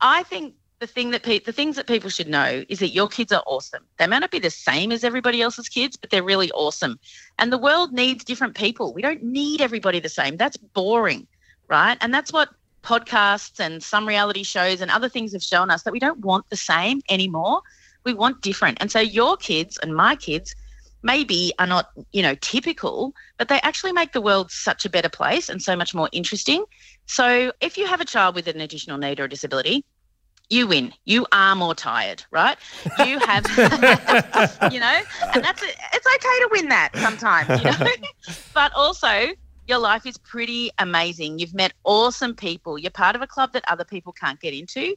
I 0.00 0.22
think 0.24 0.54
the 0.80 0.86
thing 0.86 1.10
that 1.10 1.22
pe- 1.22 1.38
the 1.38 1.52
things 1.52 1.76
that 1.76 1.86
people 1.86 2.10
should 2.10 2.28
know 2.28 2.64
is 2.68 2.78
that 2.80 2.88
your 2.88 3.08
kids 3.08 3.32
are 3.32 3.42
awesome. 3.46 3.84
They 3.98 4.06
may 4.06 4.18
not 4.18 4.30
be 4.30 4.38
the 4.38 4.50
same 4.50 4.92
as 4.92 5.04
everybody 5.04 5.40
else's 5.40 5.68
kids, 5.68 5.96
but 5.96 6.10
they're 6.10 6.22
really 6.22 6.50
awesome. 6.52 6.98
And 7.38 7.52
the 7.52 7.58
world 7.58 7.92
needs 7.92 8.24
different 8.24 8.54
people. 8.54 8.92
We 8.92 9.02
don't 9.02 9.22
need 9.22 9.60
everybody 9.60 10.00
the 10.00 10.08
same. 10.08 10.36
That's 10.36 10.56
boring, 10.56 11.26
right? 11.68 11.96
And 12.00 12.12
that's 12.12 12.32
what 12.32 12.50
podcasts 12.82 13.60
and 13.60 13.82
some 13.82 14.06
reality 14.06 14.42
shows 14.42 14.80
and 14.80 14.90
other 14.90 15.08
things 15.08 15.32
have 15.32 15.42
shown 15.42 15.70
us 15.70 15.82
that 15.84 15.92
we 15.92 15.98
don't 15.98 16.20
want 16.20 16.48
the 16.50 16.56
same 16.56 17.00
anymore. 17.08 17.62
We 18.04 18.12
want 18.12 18.42
different. 18.42 18.78
And 18.80 18.90
so 18.90 19.00
your 19.00 19.36
kids 19.36 19.78
and 19.82 19.96
my 19.96 20.16
kids 20.16 20.54
maybe 21.02 21.52
are 21.58 21.66
not, 21.66 21.90
you 22.12 22.22
know, 22.22 22.34
typical, 22.36 23.14
but 23.38 23.48
they 23.48 23.60
actually 23.60 23.92
make 23.92 24.12
the 24.12 24.20
world 24.20 24.50
such 24.50 24.84
a 24.84 24.90
better 24.90 25.08
place 25.08 25.48
and 25.48 25.62
so 25.62 25.76
much 25.76 25.94
more 25.94 26.08
interesting. 26.12 26.64
So 27.06 27.52
if 27.60 27.78
you 27.78 27.86
have 27.86 28.00
a 28.00 28.04
child 28.04 28.34
with 28.34 28.48
an 28.48 28.60
additional 28.60 28.98
need 28.98 29.20
or 29.20 29.24
a 29.24 29.28
disability, 29.28 29.84
you 30.50 30.66
win. 30.66 30.92
You 31.04 31.26
are 31.32 31.54
more 31.54 31.74
tired, 31.74 32.24
right? 32.30 32.56
You 33.04 33.18
have, 33.20 33.44
you 34.72 34.80
know, 34.80 35.00
and 35.34 35.44
that's 35.44 35.62
it. 35.62 35.76
It's 35.92 36.06
okay 36.06 36.38
to 36.40 36.48
win 36.52 36.68
that 36.68 36.90
sometimes, 36.96 37.48
you 37.62 37.70
know. 37.70 37.92
but 38.54 38.72
also, 38.74 39.28
your 39.66 39.78
life 39.78 40.06
is 40.06 40.18
pretty 40.18 40.70
amazing. 40.78 41.38
You've 41.38 41.54
met 41.54 41.72
awesome 41.84 42.34
people. 42.34 42.78
You're 42.78 42.90
part 42.90 43.16
of 43.16 43.22
a 43.22 43.26
club 43.26 43.52
that 43.52 43.64
other 43.68 43.84
people 43.84 44.12
can't 44.12 44.40
get 44.40 44.52
into, 44.54 44.94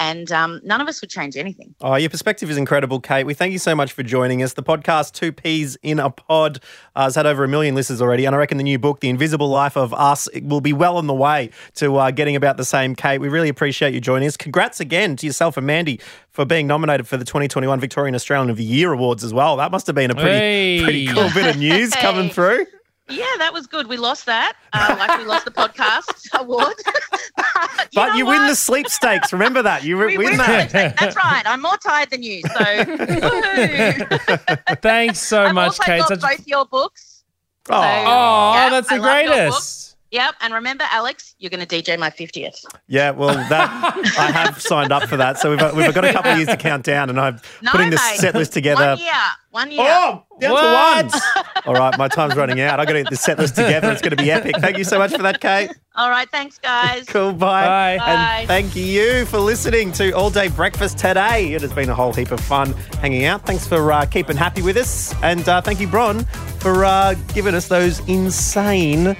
and 0.00 0.32
um, 0.32 0.60
none 0.64 0.80
of 0.80 0.88
us 0.88 1.00
would 1.00 1.10
change 1.10 1.36
anything. 1.36 1.74
Oh, 1.80 1.94
your 1.94 2.10
perspective 2.10 2.50
is 2.50 2.56
incredible, 2.56 2.98
Kate. 2.98 3.24
We 3.24 3.34
thank 3.34 3.52
you 3.52 3.58
so 3.60 3.76
much 3.76 3.92
for 3.92 4.02
joining 4.02 4.42
us. 4.42 4.54
The 4.54 4.62
podcast, 4.62 5.12
Two 5.12 5.30
Peas 5.30 5.76
in 5.82 6.00
a 6.00 6.10
Pod, 6.10 6.58
uh, 6.96 7.04
has 7.04 7.14
had 7.14 7.26
over 7.26 7.44
a 7.44 7.48
million 7.48 7.74
listeners 7.74 8.00
already. 8.02 8.24
And 8.24 8.34
I 8.34 8.38
reckon 8.38 8.56
the 8.58 8.64
new 8.64 8.78
book, 8.78 9.00
The 9.00 9.08
Invisible 9.10 9.48
Life 9.48 9.76
of 9.76 9.94
Us, 9.94 10.26
it 10.32 10.44
will 10.44 10.60
be 10.62 10.72
well 10.72 10.96
on 10.96 11.06
the 11.06 11.14
way 11.14 11.50
to 11.74 11.96
uh, 11.98 12.10
getting 12.10 12.34
about 12.34 12.56
the 12.56 12.64
same, 12.64 12.94
Kate. 12.96 13.18
We 13.20 13.28
really 13.28 13.48
appreciate 13.50 13.94
you 13.94 14.00
joining 14.00 14.26
us. 14.26 14.36
Congrats 14.36 14.80
again 14.80 15.14
to 15.16 15.26
yourself 15.26 15.56
and 15.56 15.66
Mandy 15.66 16.00
for 16.30 16.44
being 16.44 16.66
nominated 16.66 17.06
for 17.06 17.16
the 17.18 17.24
2021 17.24 17.78
Victorian 17.78 18.14
Australian 18.14 18.48
of 18.50 18.56
the 18.56 18.64
Year 18.64 18.92
Awards 18.92 19.22
as 19.22 19.34
well. 19.34 19.56
That 19.58 19.70
must 19.70 19.86
have 19.86 19.94
been 19.94 20.10
a 20.10 20.14
pretty, 20.14 20.30
Hey. 20.30 20.80
pretty 20.82 21.06
cool 21.08 21.28
bit 21.34 21.46
of 21.46 21.58
news 21.58 21.90
coming 21.94 22.30
through. 22.30 22.64
Yeah, 23.10 23.24
that 23.38 23.52
was 23.52 23.66
good. 23.66 23.86
We 23.88 23.96
lost 23.96 24.26
that, 24.26 24.54
uh, 24.72 24.96
like 24.98 25.18
we 25.18 25.24
lost 25.24 25.44
the 25.44 25.50
podcast 25.50 26.28
award. 26.40 26.74
but 27.36 27.88
But 27.94 28.08
know 28.10 28.14
you 28.16 28.26
win 28.26 28.42
the 28.42 28.48
what? 28.48 28.58
sweepstakes. 28.58 29.32
Remember 29.32 29.62
that. 29.62 29.84
You 29.84 29.96
We 29.98 30.18
win 30.18 30.28
win 30.30 30.36
that. 30.38 30.70
That's 30.72 31.16
right. 31.16 31.42
I'm 31.44 31.62
more 31.62 31.76
tired 31.78 32.10
than 32.10 32.22
you. 32.22 32.42
So, 32.42 32.48
woohoo. 32.64 34.80
Thanks 34.82 35.20
so 35.20 35.42
I've 35.44 35.54
much, 35.54 35.66
also 35.68 35.82
Kate. 35.84 35.98
got 36.00 36.08
Such- 36.08 36.20
both 36.20 36.46
your 36.46 36.66
books. 36.66 37.24
Oh. 37.68 37.74
oh, 37.76 38.52
Yeah, 38.54 38.68
that's 38.70 38.88
the 38.88 38.94
I 38.94 38.98
love 38.98 39.22
your 39.22 39.32
greatest. 39.34 39.89
Yep. 40.10 40.34
And 40.40 40.52
remember, 40.54 40.84
Alex, 40.90 41.34
you're 41.38 41.50
going 41.50 41.64
to 41.64 41.82
DJ 41.82 41.96
my 41.98 42.10
50th. 42.10 42.64
Yeah, 42.88 43.10
well, 43.12 43.34
that 43.48 43.70
I 44.18 44.30
have 44.32 44.60
signed 44.60 44.90
up 44.92 45.04
for 45.08 45.16
that. 45.16 45.38
So 45.38 45.50
we've, 45.50 45.74
we've 45.76 45.94
got 45.94 46.04
a 46.04 46.12
couple 46.12 46.32
of 46.32 46.36
years 46.38 46.48
to 46.48 46.56
count 46.56 46.84
down, 46.84 47.10
and 47.10 47.20
I'm 47.20 47.40
No, 47.62 47.70
putting 47.70 47.90
this 47.90 48.00
mate. 48.10 48.18
set 48.18 48.34
list 48.34 48.52
together. 48.52 48.96
One 48.96 48.98
year. 48.98 49.12
One 49.50 49.70
year. 49.70 49.80
Oh, 49.82 50.24
down 50.40 50.52
What? 50.52 51.10
to 51.12 51.18
one. 51.36 51.44
All 51.66 51.74
right, 51.74 51.96
my 51.98 52.08
time's 52.08 52.34
running 52.34 52.60
out. 52.60 52.80
I've 52.80 52.86
got 52.88 52.94
to 52.94 53.02
get 53.02 53.10
this 53.10 53.20
set 53.20 53.38
list 53.38 53.54
together. 53.56 53.90
It's 53.92 54.00
going 54.02 54.16
to 54.16 54.22
be 54.22 54.30
epic. 54.32 54.56
Thank 54.58 54.78
you 54.78 54.84
so 54.84 54.98
much 54.98 55.12
for 55.12 55.22
that, 55.22 55.40
Kate. 55.40 55.70
All 55.96 56.08
right. 56.10 56.28
Thanks, 56.30 56.58
guys. 56.58 57.04
Cool, 57.08 57.32
bye. 57.32 57.96
Bye. 57.96 57.98
Bye. 57.98 58.36
And 58.40 58.48
thank 58.48 58.74
you 58.76 59.26
for 59.26 59.38
listening 59.38 59.90
to 59.92 60.12
All 60.12 60.30
Day 60.30 60.48
Breakfast 60.48 60.98
today. 60.98 61.52
It 61.52 61.62
has 61.62 61.72
been 61.72 61.88
a 61.88 61.94
whole 61.94 62.12
heap 62.12 62.30
of 62.30 62.40
fun 62.40 62.72
hanging 63.00 63.24
out. 63.26 63.44
Thanks 63.46 63.66
for 63.66 63.92
uh, 63.92 64.06
keeping 64.06 64.36
happy 64.36 64.62
with 64.62 64.76
us, 64.76 65.14
and 65.22 65.48
uh, 65.48 65.60
thank 65.60 65.80
you, 65.80 65.88
Bron, 65.88 66.24
for 66.60 66.84
uh, 66.84 67.14
giving 67.34 67.54
us 67.54 67.68
those 67.68 67.98
insane 68.08 69.16